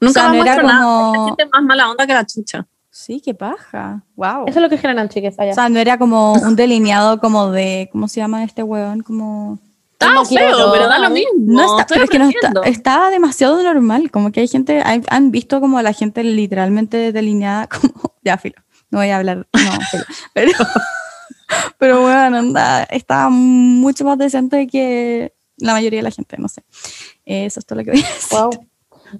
[0.00, 0.60] Nunca sea, me no nada.
[0.62, 2.66] como- Hay gente más mala onda que la chucha.
[2.90, 4.02] Sí, qué paja.
[4.16, 4.46] Wow.
[4.48, 5.52] Eso es lo que generan, chicas, allá.
[5.52, 9.02] O sea, no era como un delineado como de, ¿cómo se llama este hueón?
[9.02, 9.58] Como...
[10.00, 10.72] Está feo, quiero.
[10.72, 11.30] pero da lo mismo.
[11.38, 14.80] No está, estoy pero es que no está, está demasiado normal, como que hay gente,
[14.84, 18.56] hay- han visto como a la gente literalmente delineada como, ya filo,
[18.90, 20.52] no voy a hablar, no, filo, pero,
[21.78, 26.62] pero bueno, anda, está mucho más decente que la mayoría de la gente, no sé.
[27.24, 28.38] Eso es todo lo que voy a decir.
[28.38, 28.50] Wow.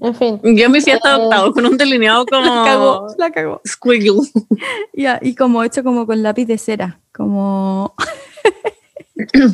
[0.00, 0.40] En fin.
[0.56, 1.24] Yo fiesta de Eh.
[1.26, 3.60] octavo con un delineado como La cagó, la cagó.
[3.66, 4.20] squiggle.
[4.92, 7.94] Ya, y como hecho como con lápiz de cera, como...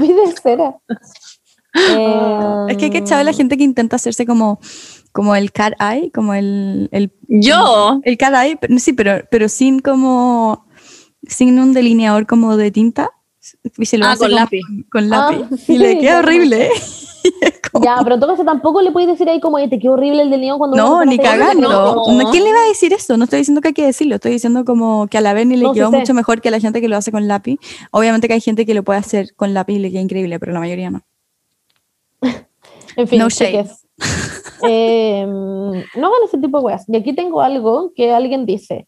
[0.00, 0.76] Vida es cera.
[1.74, 4.60] Eh, Es que hay que echar a la gente que intenta hacerse como,
[5.12, 9.48] como el cat eye, como el, el Yo, El cat eye, pero- sí, pero, pero
[9.48, 10.66] sin como,
[11.26, 13.10] sin un delineador como de tinta.
[13.78, 14.60] Y se lo Ah, hace con lápiz.
[14.90, 15.42] Con lápiz.
[15.50, 16.68] Ah, y le queda horrible.
[17.82, 20.22] Ya, pero en todo caso tampoco le puedes decir ahí como, "Eh, te quedó horrible
[20.22, 21.68] el delineado cuando No, ni cagando.
[21.68, 21.94] no.
[22.22, 23.16] No, ¿Quién le va a decir eso?
[23.16, 24.14] No estoy diciendo que hay que decirlo.
[24.16, 25.96] Estoy diciendo como que a la Berni le No, sí quedó sé.
[25.98, 27.58] mucho mejor que a la gente que lo hace con lápiz.
[27.90, 30.52] Obviamente que hay gente que lo puede hacer con lápiz y le queda increíble, pero
[30.52, 31.02] la mayoría no.
[32.96, 33.68] En fin, No shade.
[34.68, 36.84] Eh, no hagan ese tipo de weas.
[36.88, 38.86] Y aquí tengo algo que alguien dice.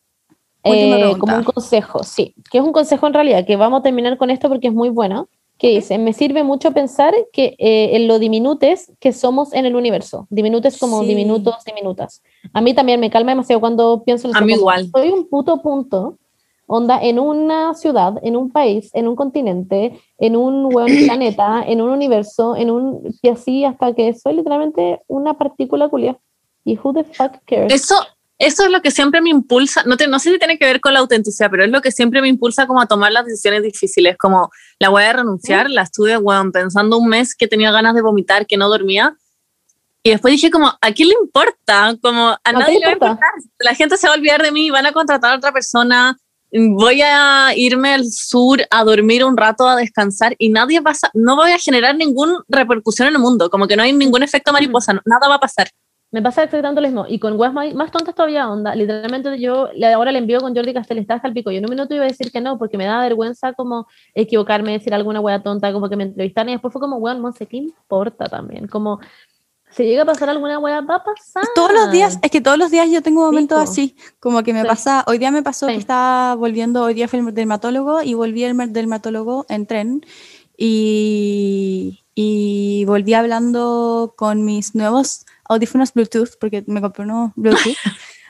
[0.75, 2.35] Eh, como un consejo, sí.
[2.51, 4.89] Que es un consejo en realidad, que vamos a terminar con esto porque es muy
[4.91, 5.29] bueno.
[5.59, 9.75] Que dice, me sirve mucho pensar que eh, en lo diminutes que somos en el
[9.75, 10.27] universo.
[10.29, 11.09] Diminutes como Sí.
[11.09, 12.23] diminutos, diminutas.
[12.53, 14.91] A mí también me calma demasiado cuando pienso en A mí igual.
[14.95, 16.19] Soy un puto punto,
[16.67, 21.81] onda, en una ciudad, en un país, en un continente, en un buen planeta, en
[21.81, 23.01] un universo, en un.
[23.23, 26.19] Y así hasta que soy literalmente una partícula culia.
[26.67, 27.73] ¿Y who the fuck cares?
[27.73, 27.95] eso,
[28.39, 30.81] eso es lo que siempre me impulsa, no, te- no sé si tiene que ver
[30.81, 33.63] con la autenticidad, pero es lo que siempre me impulsa como a tomar las decisiones
[33.63, 36.19] difíciles, como la voy a renunciar, la estuve,
[36.53, 39.17] pensando un mes que tenía ganas de vomitar, que no dormía,
[40.03, 41.97] y después dije como, ¿a quién le importa?
[42.03, 43.13] Como a No nadie le va a importa.
[43.15, 46.17] importar, la gente se va a olvidar de mí, van a contratar a otra persona,
[46.53, 50.95] voy a irme al sur a dormir un rato, a descansar, y nadie va a,
[50.95, 54.23] sa- no voy a generar ninguna repercusión en el mundo, como que no hay ningún
[54.23, 55.71] efecto mariposa, no- nada va a pasar.
[56.17, 57.05] Me pasa exactamente lo mismo.
[57.07, 58.75] Y con weas más, tontas todavía, onda.
[58.75, 61.51] Literalmente yo ahora le envío con Jordi Castel, está hasta el pico.
[61.51, 64.73] Yo en un minuto iba a decir que no, porque me da vergüenza como equivocarme,
[64.73, 66.49] decir alguna wea tonta, como que me entrevistaran.
[66.49, 68.67] Y después fue como, weón, no sé qué importa también.
[68.67, 68.99] Como,
[69.69, 71.45] si llega a pasar alguna wea, va a pasar.
[71.55, 73.71] Todos los días, es que todos los días yo tengo momentos Pico.
[73.71, 74.67] así, como que me Sí.
[74.69, 75.73] pasa, hoy día me pasó Sí.
[75.75, 80.01] que estaba volviendo, hoy día fue el dermatólogo y volví mer- dermatólogo en tren
[80.57, 87.77] y, y volví hablando con mis nuevos audífonos Bluetooth, porque me compré unos Bluetooth,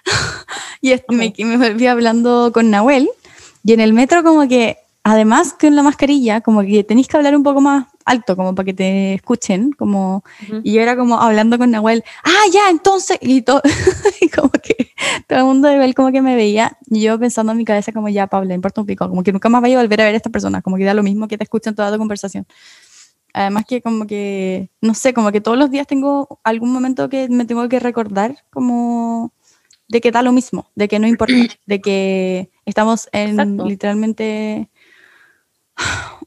[0.81, 3.09] y me, me volví hablando con Nahuel
[3.65, 7.17] y en el metro como que, además que en la mascarilla, como que tenéis que
[7.17, 10.61] hablar un poco más alto, como para que te escuchen, como Ujú.
[10.63, 13.61] y yo era como hablando con Nahuel, ah, ya, entonces, y, todo,
[14.21, 14.93] y como que
[15.27, 18.09] todo el mundo igual como que me veía, y yo pensando en mi cabeza como,
[18.09, 20.17] ya, Paula, importa un pico, como que nunca más vaya a volver a ver a
[20.17, 22.47] esta persona, como que da lo mismo que te escuchen toda tu conversación.
[23.37, 27.29] Además que como que, no sé, como que todos los días tengo algún momento que
[27.29, 29.31] me tengo que recordar como
[29.89, 31.35] de que da lo mismo, de que no importa,
[31.67, 33.67] de que estamos en Exacto.
[33.67, 34.71] literalmente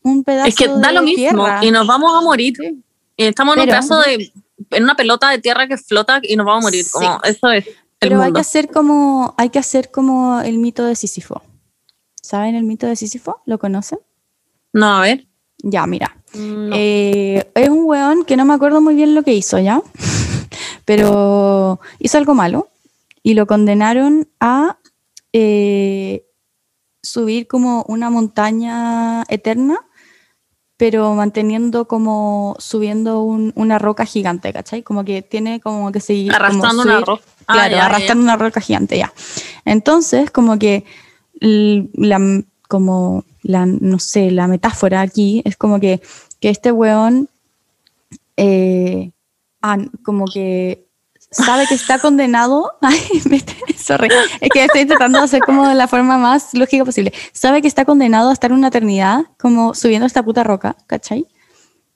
[0.03, 1.65] un pedazo Es que da de lo mismo tierra.
[1.65, 2.53] y nos vamos a morir.
[2.55, 2.79] Sí.
[3.17, 4.31] Y estamos en un pedazo de,
[4.69, 6.83] en una pelota de tierra que flota y nos vamos a morir.
[6.83, 6.91] Sí.
[6.91, 10.85] Como, eso es el Pero hay que hacer como hay que hacer como el mito
[10.85, 11.41] de Sísifo.
[12.21, 13.41] ¿Saben el mito de Sísifo?
[13.47, 13.97] ¿Lo conocen?
[14.73, 15.28] No, a ver.
[15.63, 16.15] Ya, mira.
[16.33, 16.71] No.
[16.75, 19.81] Eh, es un weón que no me acuerdo muy bien lo que hizo, ¿ya?
[20.85, 22.69] Pero hizo algo malo
[23.23, 24.77] y lo condenaron a
[25.33, 26.25] eh,
[27.03, 29.79] subir como una montaña eterna,
[30.77, 34.81] pero manteniendo como subiendo un- una roca gigante, ¿cachai?
[34.81, 36.31] Como que tiene como que seguir.
[36.31, 37.23] como Arrastrando una roca.
[37.47, 37.85] Ah, Claro, ya, ya.
[37.85, 39.11] arrastrando una roca gigante, ya.
[39.65, 40.85] Entonces, como que
[41.41, 42.19] la,
[42.69, 45.99] como la, no sé, la metáfora aquí es como que,
[46.39, 47.27] que este weón
[48.37, 49.11] eh,
[49.61, 50.85] ah, como que
[51.31, 52.71] sabe que está condenado.
[52.81, 53.43] Ay, me-
[53.75, 54.07] sorry.
[54.39, 57.11] Es que estoy tratando de hacer como de la forma más lógica posible.
[57.33, 61.27] Sabe que está condenado a estar una eternidad como subiendo esta puta roca, ¿cachai?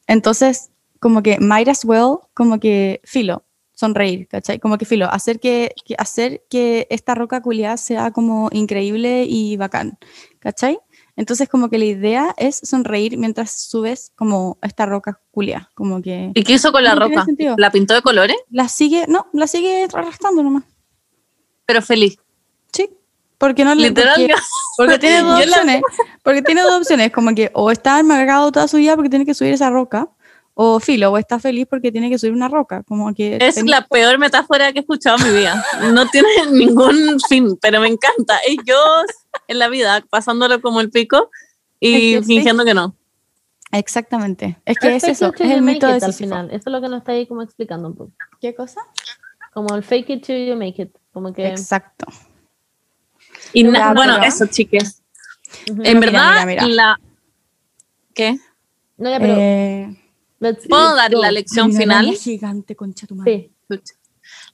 [0.08, 0.70] Entonces,
[1.00, 3.44] como que might as well, como que filo,
[3.84, 4.60] sonreír, ¿cachai?
[4.60, 9.58] Como que filo, hacer que, que- hacer que esta roca culiada sea como increíble y
[9.58, 9.98] bacán,
[10.40, 10.80] ¿cachai?
[11.18, 16.32] Entonces, como que la idea es sonreír mientras subes como esta roca culiada, como que
[16.34, 17.26] ¿Y qué hizo con la roca?
[17.58, 18.38] ¿La pintó de colores?
[18.50, 20.64] la sigue, no, la sigue arrastrando nomás.
[21.66, 22.18] Pero feliz.
[22.72, 22.90] Sí,
[23.38, 24.34] Porque no le porque,
[24.78, 25.82] porque tiene dos opciones.
[26.24, 29.34] Porque tiene dos opciones, como que o está amargado toda su vida porque tiene que
[29.36, 30.10] subir esa roca,
[30.56, 32.84] o filo, o está feliz porque tiene que subir una roca.
[32.84, 35.64] Como que Es la peor metáfora que he escuchado en mi vida.
[35.94, 38.38] No tiene ningún fin, pero me encanta.
[38.48, 39.06] Ellos
[39.48, 41.30] en la vida pasándolo como el pico
[41.80, 42.36] y Es que sí.
[42.36, 42.96] fingiendo que no.
[43.72, 44.60] Exactamente.
[44.66, 46.48] Es que es eso, es el mito de al final.
[46.52, 48.12] Eso es lo que nos está ahí como explicando un poco.
[48.40, 48.82] ¿Qué cosa?
[49.54, 50.96] Como el fake it till you make it.
[51.12, 51.48] Como que.
[51.48, 52.06] Exacto.
[53.52, 55.02] Y bueno, pero- eso, chiques.
[55.68, 56.68] En Mira, verdad, mira, mira.
[56.68, 57.00] la.
[58.14, 58.38] ¿Qué?
[58.98, 59.34] No, ya, pero.
[59.38, 60.00] Eh,
[60.44, 61.22] let's- ¿Puedo dar go.
[61.22, 61.98] la lección una final?
[62.06, 63.52] araña gigante, concha tu madre.
[63.70, 63.80] Sí.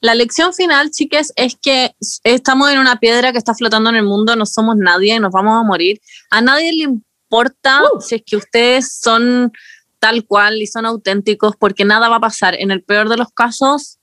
[0.02, 1.94] La lección final, chiques, es que
[2.24, 5.60] estamos en una piedra que está flotando en el mundo, no somos nadie, nos vamos
[5.60, 6.00] a morir.
[6.30, 9.52] A nadie le importa si es que ustedes son
[10.00, 12.56] tal cual y son auténticos, porque nada va a pasar.
[12.58, 14.00] En el peor de los casos,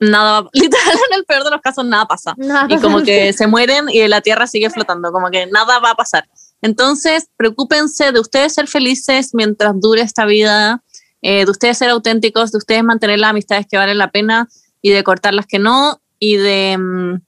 [0.00, 2.34] nada va, literal, en el peor de los casos, nada pasa.
[2.38, 5.90] Nada y como que se mueren y la tierra sigue flotando, como que nada va
[5.90, 6.26] a pasar.
[6.60, 10.82] Entonces, preocúpense de ustedes ser felices mientras dure esta vida,
[11.22, 14.48] eh, de ustedes ser auténticos, de ustedes mantener las amistades que valen la pena
[14.82, 17.20] y de cortar las que no y de mm,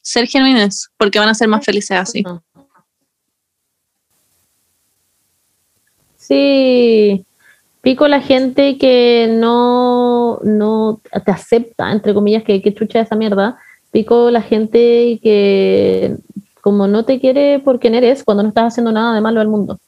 [0.00, 2.24] ser genuinos, porque van a ser más felices así.
[6.16, 7.24] Sí.
[7.82, 13.58] Pico la gente que no, no te acepta, entre comillas, que, que chucha esa mierda.
[13.92, 16.16] Pico la gente que
[16.66, 19.46] como no te quiere por quien eres cuando no estás haciendo nada de malo al
[19.46, 19.78] mundo.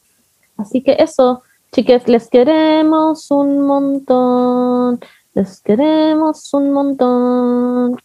[0.55, 1.43] Así que eso,
[1.73, 4.97] chiques, les queremos un montón.
[5.33, 7.97] Les queremos un montón.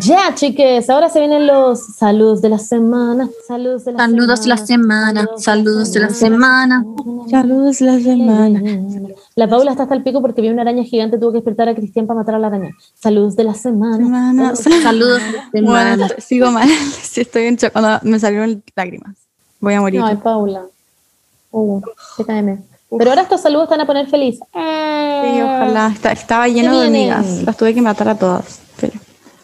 [0.00, 3.28] Ya, chiques, ahora se vienen los saludos de la semana.
[3.46, 6.84] Saludos de la Saludos de la semana, saludos de la semana.
[7.30, 8.62] Saludos la semana.
[9.36, 11.74] La Paula está hasta el pico porque vio una araña gigante, tuvo que despertar a
[11.74, 12.70] Cristian para matar a la araña.
[12.94, 13.96] Saludos de la semana.
[13.98, 14.56] Semana.
[14.56, 15.96] Saludos de la semana.
[15.96, 16.68] Bueno, sigo mal.
[17.16, 17.74] Estoy en shock.
[18.02, 19.16] Me salieron lágrimas.
[19.60, 20.00] Voy a morir.
[20.02, 20.62] Ay, Paula.
[21.50, 21.80] Uh.
[22.96, 24.36] Pero ahora estos saludos están a poner feliz.
[24.38, 25.90] Sí, ojalá.
[25.92, 27.42] Está- estaba lleno de amigas.
[27.42, 28.60] Las tuve que matar a todas.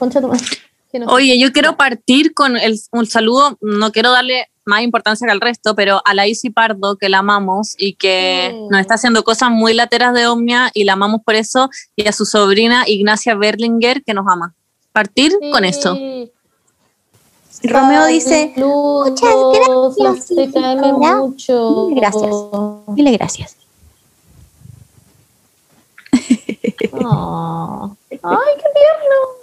[0.01, 0.45] Pero- Concha tu madre.
[0.91, 5.25] Que no- Oye, yo quiero partir con el, un saludo, no quiero darle más importancia
[5.27, 8.69] que al resto, pero a la Isi Pardo, que la amamos y que Mm.
[8.73, 12.13] nos está haciendo cosas muy lateras de Omnia y la amamos por eso, y a
[12.13, 14.55] su sobrina Ignacia Berlinger, que nos ama.
[14.93, 15.97] Partir con esto.
[17.63, 21.87] Romeo dice, Saludos, las TKM mucho.
[21.89, 22.31] Mil gracias.
[22.89, 23.57] dile gracias.
[28.23, 29.40] Ay, qué tierno.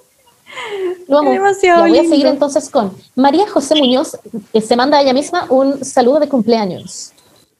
[1.08, 1.32] Lo amo.
[1.32, 2.10] Voy a lindo.
[2.10, 4.18] seguir entonces con María José Muñoz,
[4.52, 7.14] que se manda a ella misma un saludo de cumpleaños.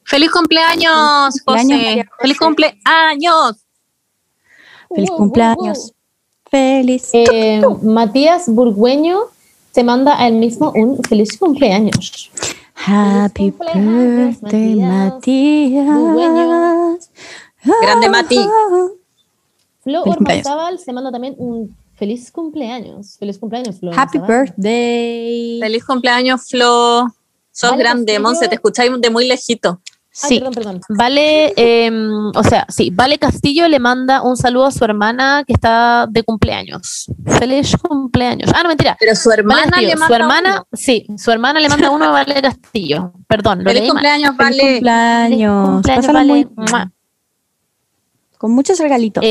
[0.04, 2.08] ¡Feliz cumpleaños, Feliz cumpleaños, José!
[2.20, 3.56] ¡Feliz cumpleaños!
[4.88, 5.92] Feliz Uh, uh, cumpleaños.
[6.50, 7.10] Feliz.
[7.12, 9.24] Eh, Matías Burgueño
[9.70, 12.30] se manda a él mismo un feliz cumpleaños.
[12.74, 15.86] Happy cumpleaños, birthday, Matías.
[15.86, 17.10] Matías.
[17.82, 18.48] Grande Mati.
[19.82, 20.46] Flo Feliz cumpleaños.
[20.46, 23.16] Ormazábal se manda también un feliz cumpleaños.
[23.18, 23.90] Feliz cumpleaños, Flo.
[23.96, 25.58] Happy birthday.
[25.60, 27.06] ¡Feliz cumpleaños, Flo!
[27.50, 28.20] Sos Vale, grande, Castillo.
[28.22, 29.80] Monse, te escucháis de muy lejito.
[30.20, 30.38] Ay, Sí.
[30.40, 30.80] perdón, perdón.
[30.90, 35.52] Vale, em, o sea, sí, Vale Castillo le manda un saludo a su hermana que
[35.52, 37.06] está de cumpleaños.
[37.38, 38.50] Feliz cumpleaños.
[38.54, 38.96] Ah, no, mentira.
[38.98, 40.66] Pero su Vale hermana Castillo, le su manda hermana, uno.
[40.72, 43.12] sí, su hermana le manda uno a Vale Castillo.
[43.28, 44.72] Perdón, lo ¡Feliz cumpleaños, Feliz Vale!
[44.72, 45.64] cumpleaños.
[45.66, 46.32] Feliz cumpleaños, Pásala Vale.
[46.32, 46.90] muy-
[48.38, 49.22] con muchos regalitos.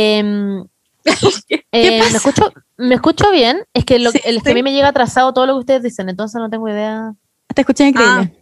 [1.49, 3.63] Em, eh, ¿me, escucho, ¿Me escucho bien?
[3.73, 5.59] Es que, lo, Sí, el- es que a mí me llega atrasado todo lo que
[5.59, 7.13] ustedes dicen, entonces no tengo idea.
[7.53, 8.34] Te escuché increíble.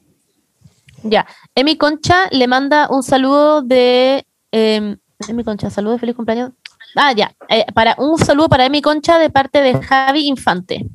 [1.04, 4.26] Ya, Emi Concha le manda un saludo de.
[4.52, 4.98] Eh,
[5.28, 6.52] Emi Concha, saludo de feliz cumpleaños.
[6.96, 7.34] Ah, ya.
[7.50, 10.86] eh, para, un saludo para Emi Concha de parte de Javi Infante.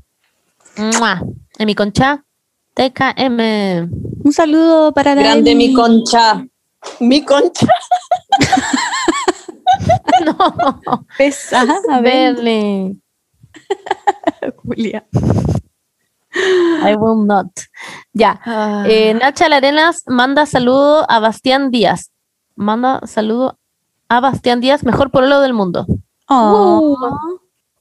[0.76, 1.22] ¡Mua!
[1.59, 2.24] Emi Concha,
[2.74, 3.88] TKM.
[4.24, 5.68] Un saludo para la Grande Emi.
[5.68, 6.44] mi concha.
[7.01, 7.66] Mi concha.
[10.24, 12.97] No, Pesada, verle.
[14.65, 15.05] Julia.
[16.85, 17.48] I will not.
[18.12, 18.40] Ya.
[18.44, 18.85] Ah.
[18.86, 22.12] Eh, Nacha Larenas manda saludo a Bastián Díaz.
[22.55, 23.59] Manda saludo
[24.09, 25.86] a Bastián Díaz, mejor pololo del mundo.
[26.28, 26.97] Oh.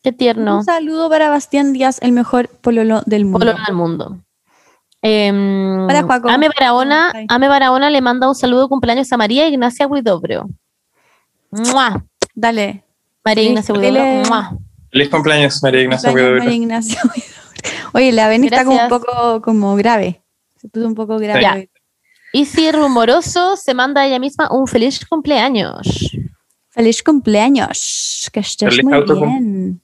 [0.02, 0.60] Qué tierno.
[0.60, 3.40] Un saludo para Bastián Díaz, el mejor pololo del mundo.
[3.40, 4.18] Pololo del mundo.
[5.02, 6.30] Em, Para Juaco.
[6.30, 7.14] Ame Barahona.
[7.28, 10.48] Ame Barahona le manda un saludo de cumpleaños a María Ignacia Huidobro.
[11.52, 12.04] ¡Mua!
[12.36, 12.84] Dale.
[13.24, 14.30] María Ignacia Huidobro.
[14.30, 14.58] ¡mua!
[14.92, 16.44] Feliz cumpleaños, María Ignacia Cumpleaños, Huidobro.
[16.46, 17.02] María Ignacia
[17.94, 20.22] Oye, la Beni está como un poco como grave.
[20.56, 21.42] Se puso un poco grave.
[21.42, 21.64] Ya.
[22.32, 25.82] Y si Rumoroso se manda a ella misma un feliz cumpleaños.
[25.82, 26.30] Feliz
[26.70, 28.30] Feliz cumpleaños.
[28.32, 29.82] Que estés Feliz muy autocum- bien.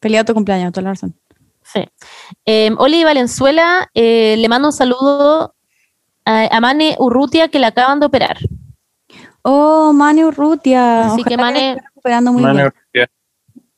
[0.00, 1.14] Feliz autocumpleaños, toda la razón.
[1.62, 1.84] Sí.
[2.44, 5.54] Eh, Oli Valenzuela eh, le mando un saludo
[6.24, 8.38] a, a Mane Urrutia que la acaban de operar.
[9.48, 11.06] Oh, Mane Urrutia.
[11.06, 12.66] Así que, Ojalá Mane- esté recuperando muy Mane bien.
[12.66, 13.10] Urrutia.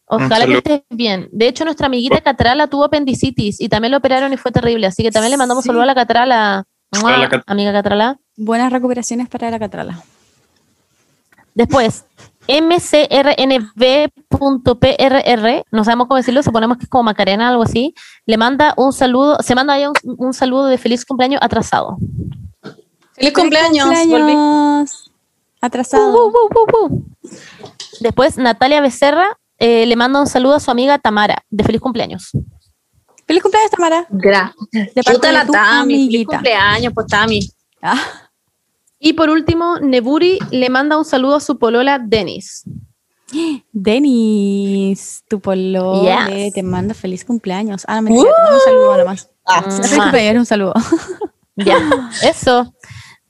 [0.07, 1.29] Ojalá que estés bien.
[1.31, 4.87] De hecho, nuestra amiguita Catrala tuvo apendicitis y también la operaron y fue terrible.
[4.87, 5.67] Así que también le mandamos Sí.
[5.69, 6.65] saludo a la Catrala.
[7.47, 8.19] Amiga Catrala.
[8.37, 10.01] Buenas recuperaciones para la Catrala.
[11.55, 12.07] Después,
[14.29, 17.95] mcrnb.prr, no sabemos cómo decirlo, suponemos que es como Macarena, algo así,
[18.27, 21.99] le manda un saludo, se manda ahí un, un saludo de feliz cumpleaños atrasado.
[23.15, 23.89] ¡Feliz cumpleaños!
[23.89, 24.01] Volví.
[24.09, 25.08] cumpleaños.
[25.61, 26.27] Atrasado.
[26.27, 27.05] Uh, uh, uh, uh, uh.
[28.01, 29.27] Después, Natalia Becerra
[29.59, 32.31] eh, le manda un saludo a su amiga Tamara, de feliz cumpleaños.
[33.27, 34.07] Feliz cumpleaños, Tamara.
[34.09, 34.55] Gracias.
[34.95, 36.07] De parte de la tu Tami.
[36.07, 37.41] Feliz cumpleaños, pues Tami.
[37.83, 38.01] Ah,
[39.01, 42.65] Y por último, Neburi le manda un saludo a su polola Denis.
[43.73, 46.55] Denis, tu polo Yes.
[46.55, 47.85] te manda feliz cumpleaños.
[47.87, 49.31] Ah, no, mentira, te mando un saludo nada más.
[49.45, 50.73] Ah, No, feliz cumpleaños, un saludo.
[51.57, 51.77] Ya,
[52.23, 52.73] eso.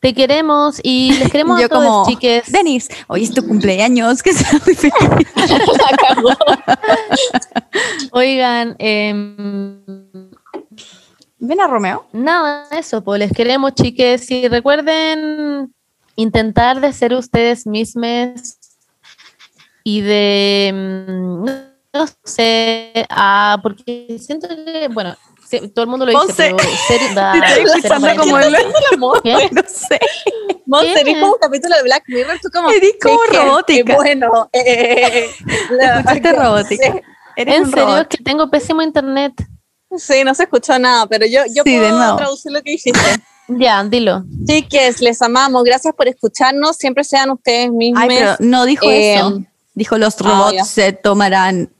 [0.00, 2.50] Te queremos y les queremos Yo a todos, como, chiques.
[2.52, 4.94] Denis, hoy es tu cumpleaños, que sea muy feliz.
[8.12, 9.82] Oigan, em,
[11.40, 12.06] Ven a Romeo.
[12.12, 14.30] Nada, eso, pues les queremos, chiques.
[14.30, 15.72] Y recuerden
[16.16, 18.58] intentar de ser ustedes mismos
[19.84, 21.44] y de, mm,
[21.94, 25.16] no sé, ah, porque siento que, bueno,
[25.48, 26.54] sí, todo el mundo lo dice, Monse.
[26.56, 28.56] pero ser, da- estoy como el-
[29.22, 29.48] ¿Qué?
[29.52, 29.98] No sé.
[30.66, 31.10] Monster, ¿Qué?
[31.12, 32.70] es como un capítulo de Black Mirror, tú como...
[32.70, 33.84] Eres como "Qué- qué- robótica".
[33.84, 34.50] qué bueno.
[34.52, 35.30] Eh,
[35.70, 37.00] la- Escuchaste robótica.
[37.36, 38.08] Eres En serio, es robot.
[38.08, 39.32] que tengo pésimo internet.
[39.96, 42.16] Sí, no se escuchó nada, pero yo, yo Sí, de puedo nuevo.
[42.16, 43.00] traducir lo que dijiste.
[43.48, 44.24] Ya, dilo.
[44.46, 45.64] Chiques, les amamos.
[45.64, 46.76] Gracias por escucharnos.
[46.76, 48.02] Siempre sean ustedes mismos.
[48.02, 49.40] Ay, pero no dijo Eh, eso.
[49.72, 51.72] Dijo los ah, robots se tomarán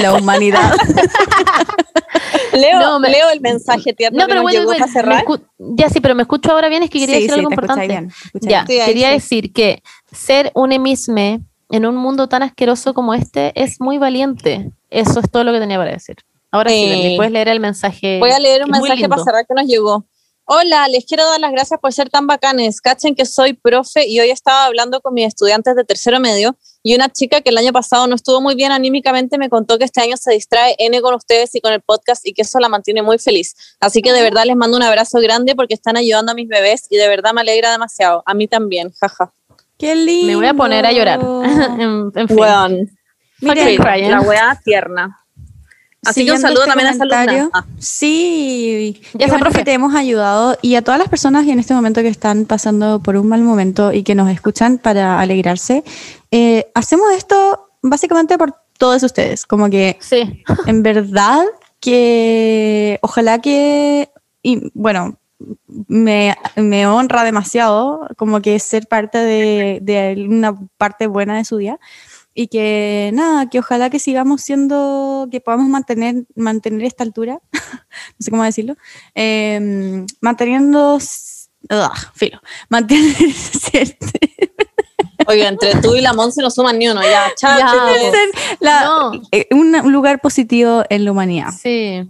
[0.00, 0.72] la humanidad.
[2.52, 5.24] Leo, No, me- leo el mensaje tierno No, que pero nos bueno, llegó bueno, cerrar.
[5.58, 7.86] ya sí, pero me escucho ahora bien, es que quería sí, decir sí, algo importante.
[7.86, 8.10] bien.
[8.40, 8.86] Ya, bien.
[8.86, 11.40] Quería decir que ser un emisme
[11.70, 14.70] en un mundo tan asqueroso como este es muy valiente.
[14.90, 16.16] Eso es todo lo que tenía para decir.
[16.50, 17.14] Ahora sí, Sí.
[17.16, 18.18] Puedes leer el mensaje.
[18.18, 20.06] Voy a leer un que mensaje para cerrar que nos llegó.
[20.46, 22.80] Hola, les quiero dar las gracias por ser tan bacanes.
[22.80, 26.94] Cachen que soy profe y hoy estaba hablando con mis estudiantes de tercero medio y
[26.94, 30.00] una chica que el año pasado no estuvo muy bien anímicamente me contó que este
[30.00, 33.02] año se distrae N con ustedes y con el podcast y que eso la mantiene
[33.02, 33.54] muy feliz.
[33.80, 36.86] Así que de verdad les mando un abrazo grande porque están ayudando a mis bebés
[36.90, 38.22] y de verdad me alegra demasiado.
[38.26, 39.32] A mí también, jaja.
[39.76, 40.26] Qué lindo.
[40.26, 41.20] Me voy a poner a llorar.
[41.78, 42.38] en, en fin.
[42.38, 42.90] Weón.
[43.40, 44.10] Crying.
[44.10, 45.24] La wea tierna.
[46.04, 47.50] Así que un saludo este también a esa.
[47.52, 47.64] Ah.
[47.78, 49.58] Sí, Ya está, bueno profe.
[49.58, 52.44] que te hemos ayudado y a todas las personas que en este momento que están
[52.46, 55.82] pasando por un mal momento y que nos escuchan para alegrarse,
[56.30, 60.42] eh, hacemos esto básicamente por todos ustedes, como que Sí.
[60.66, 61.42] en verdad
[61.80, 64.08] que ojalá que,
[64.42, 65.16] y bueno,
[65.86, 71.56] me, me honra demasiado como que ser parte de, de una parte buena de su
[71.58, 71.78] día
[72.40, 78.20] y que nada, que ojalá que sigamos siendo, que podamos mantener, mantener esta altura, no
[78.20, 78.76] sé cómo decirlo,
[79.16, 84.06] eh, manteniendo, ugh, filo, mantener cierto-
[85.26, 87.02] Oye, entre tú y la Monse no suman ni uno.
[87.02, 88.14] Ya, chao, Ya, chiques.
[88.60, 89.12] la- No.
[89.32, 91.50] eh, un, un lugar positivo en la humanidad.
[91.60, 92.08] Sí.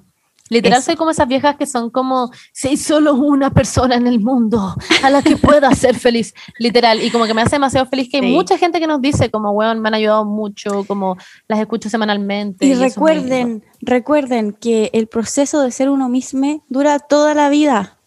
[0.49, 0.87] Literal, Eso.
[0.87, 4.75] soy como esas viejas que son como, si hay solo una persona en el mundo
[5.03, 6.35] a la que pueda ser feliz.
[6.59, 7.03] Literal.
[7.03, 9.51] Y como que me hace demasiado feliz que hay mucha gente que nos dice, como,
[9.51, 11.16] weón, me han ayudado mucho, como
[11.49, 12.65] las escucho semanalmente.
[12.65, 16.39] Y recuerden, recuerden que el proceso de ser uno mismo
[16.69, 17.99] dura toda la vida.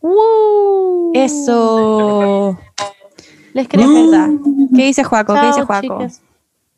[0.00, 1.12] Uh.
[1.14, 2.58] Eso
[3.52, 4.30] Les verdad.
[4.74, 5.34] ¿Qué dice Juaco?
[5.34, 5.98] ¿Qué dice Juaco?
[5.98, 6.22] chicas.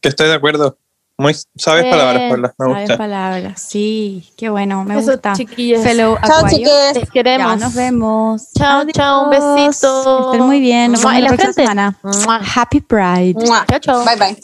[0.00, 0.78] Que estoy de acuerdo.
[1.18, 2.54] Muy sabes Bien, palabras, Paula.
[2.58, 2.98] Me Sabes gusta.
[2.98, 3.60] palabras.
[3.68, 5.34] Sí, qué bueno, me Eso, gusta.
[5.34, 5.82] chiquillas.
[5.82, 6.58] Fellow Chao, Acuario.
[6.58, 6.94] chiques.
[6.96, 7.58] Les queremos.
[7.60, 8.52] Ya nos vemos.
[8.54, 9.54] Chao, chao, un Adiós.
[9.54, 10.32] besito.
[10.32, 10.92] Estén muy bien.
[10.92, 11.70] Nos vemos en la la próxima frente.
[11.70, 11.98] semana.
[12.24, 12.40] Mua.
[12.56, 13.34] Happy Pride.
[13.46, 13.64] Mua.
[13.68, 14.04] Chao, chao.
[14.04, 14.36] Bye, bye.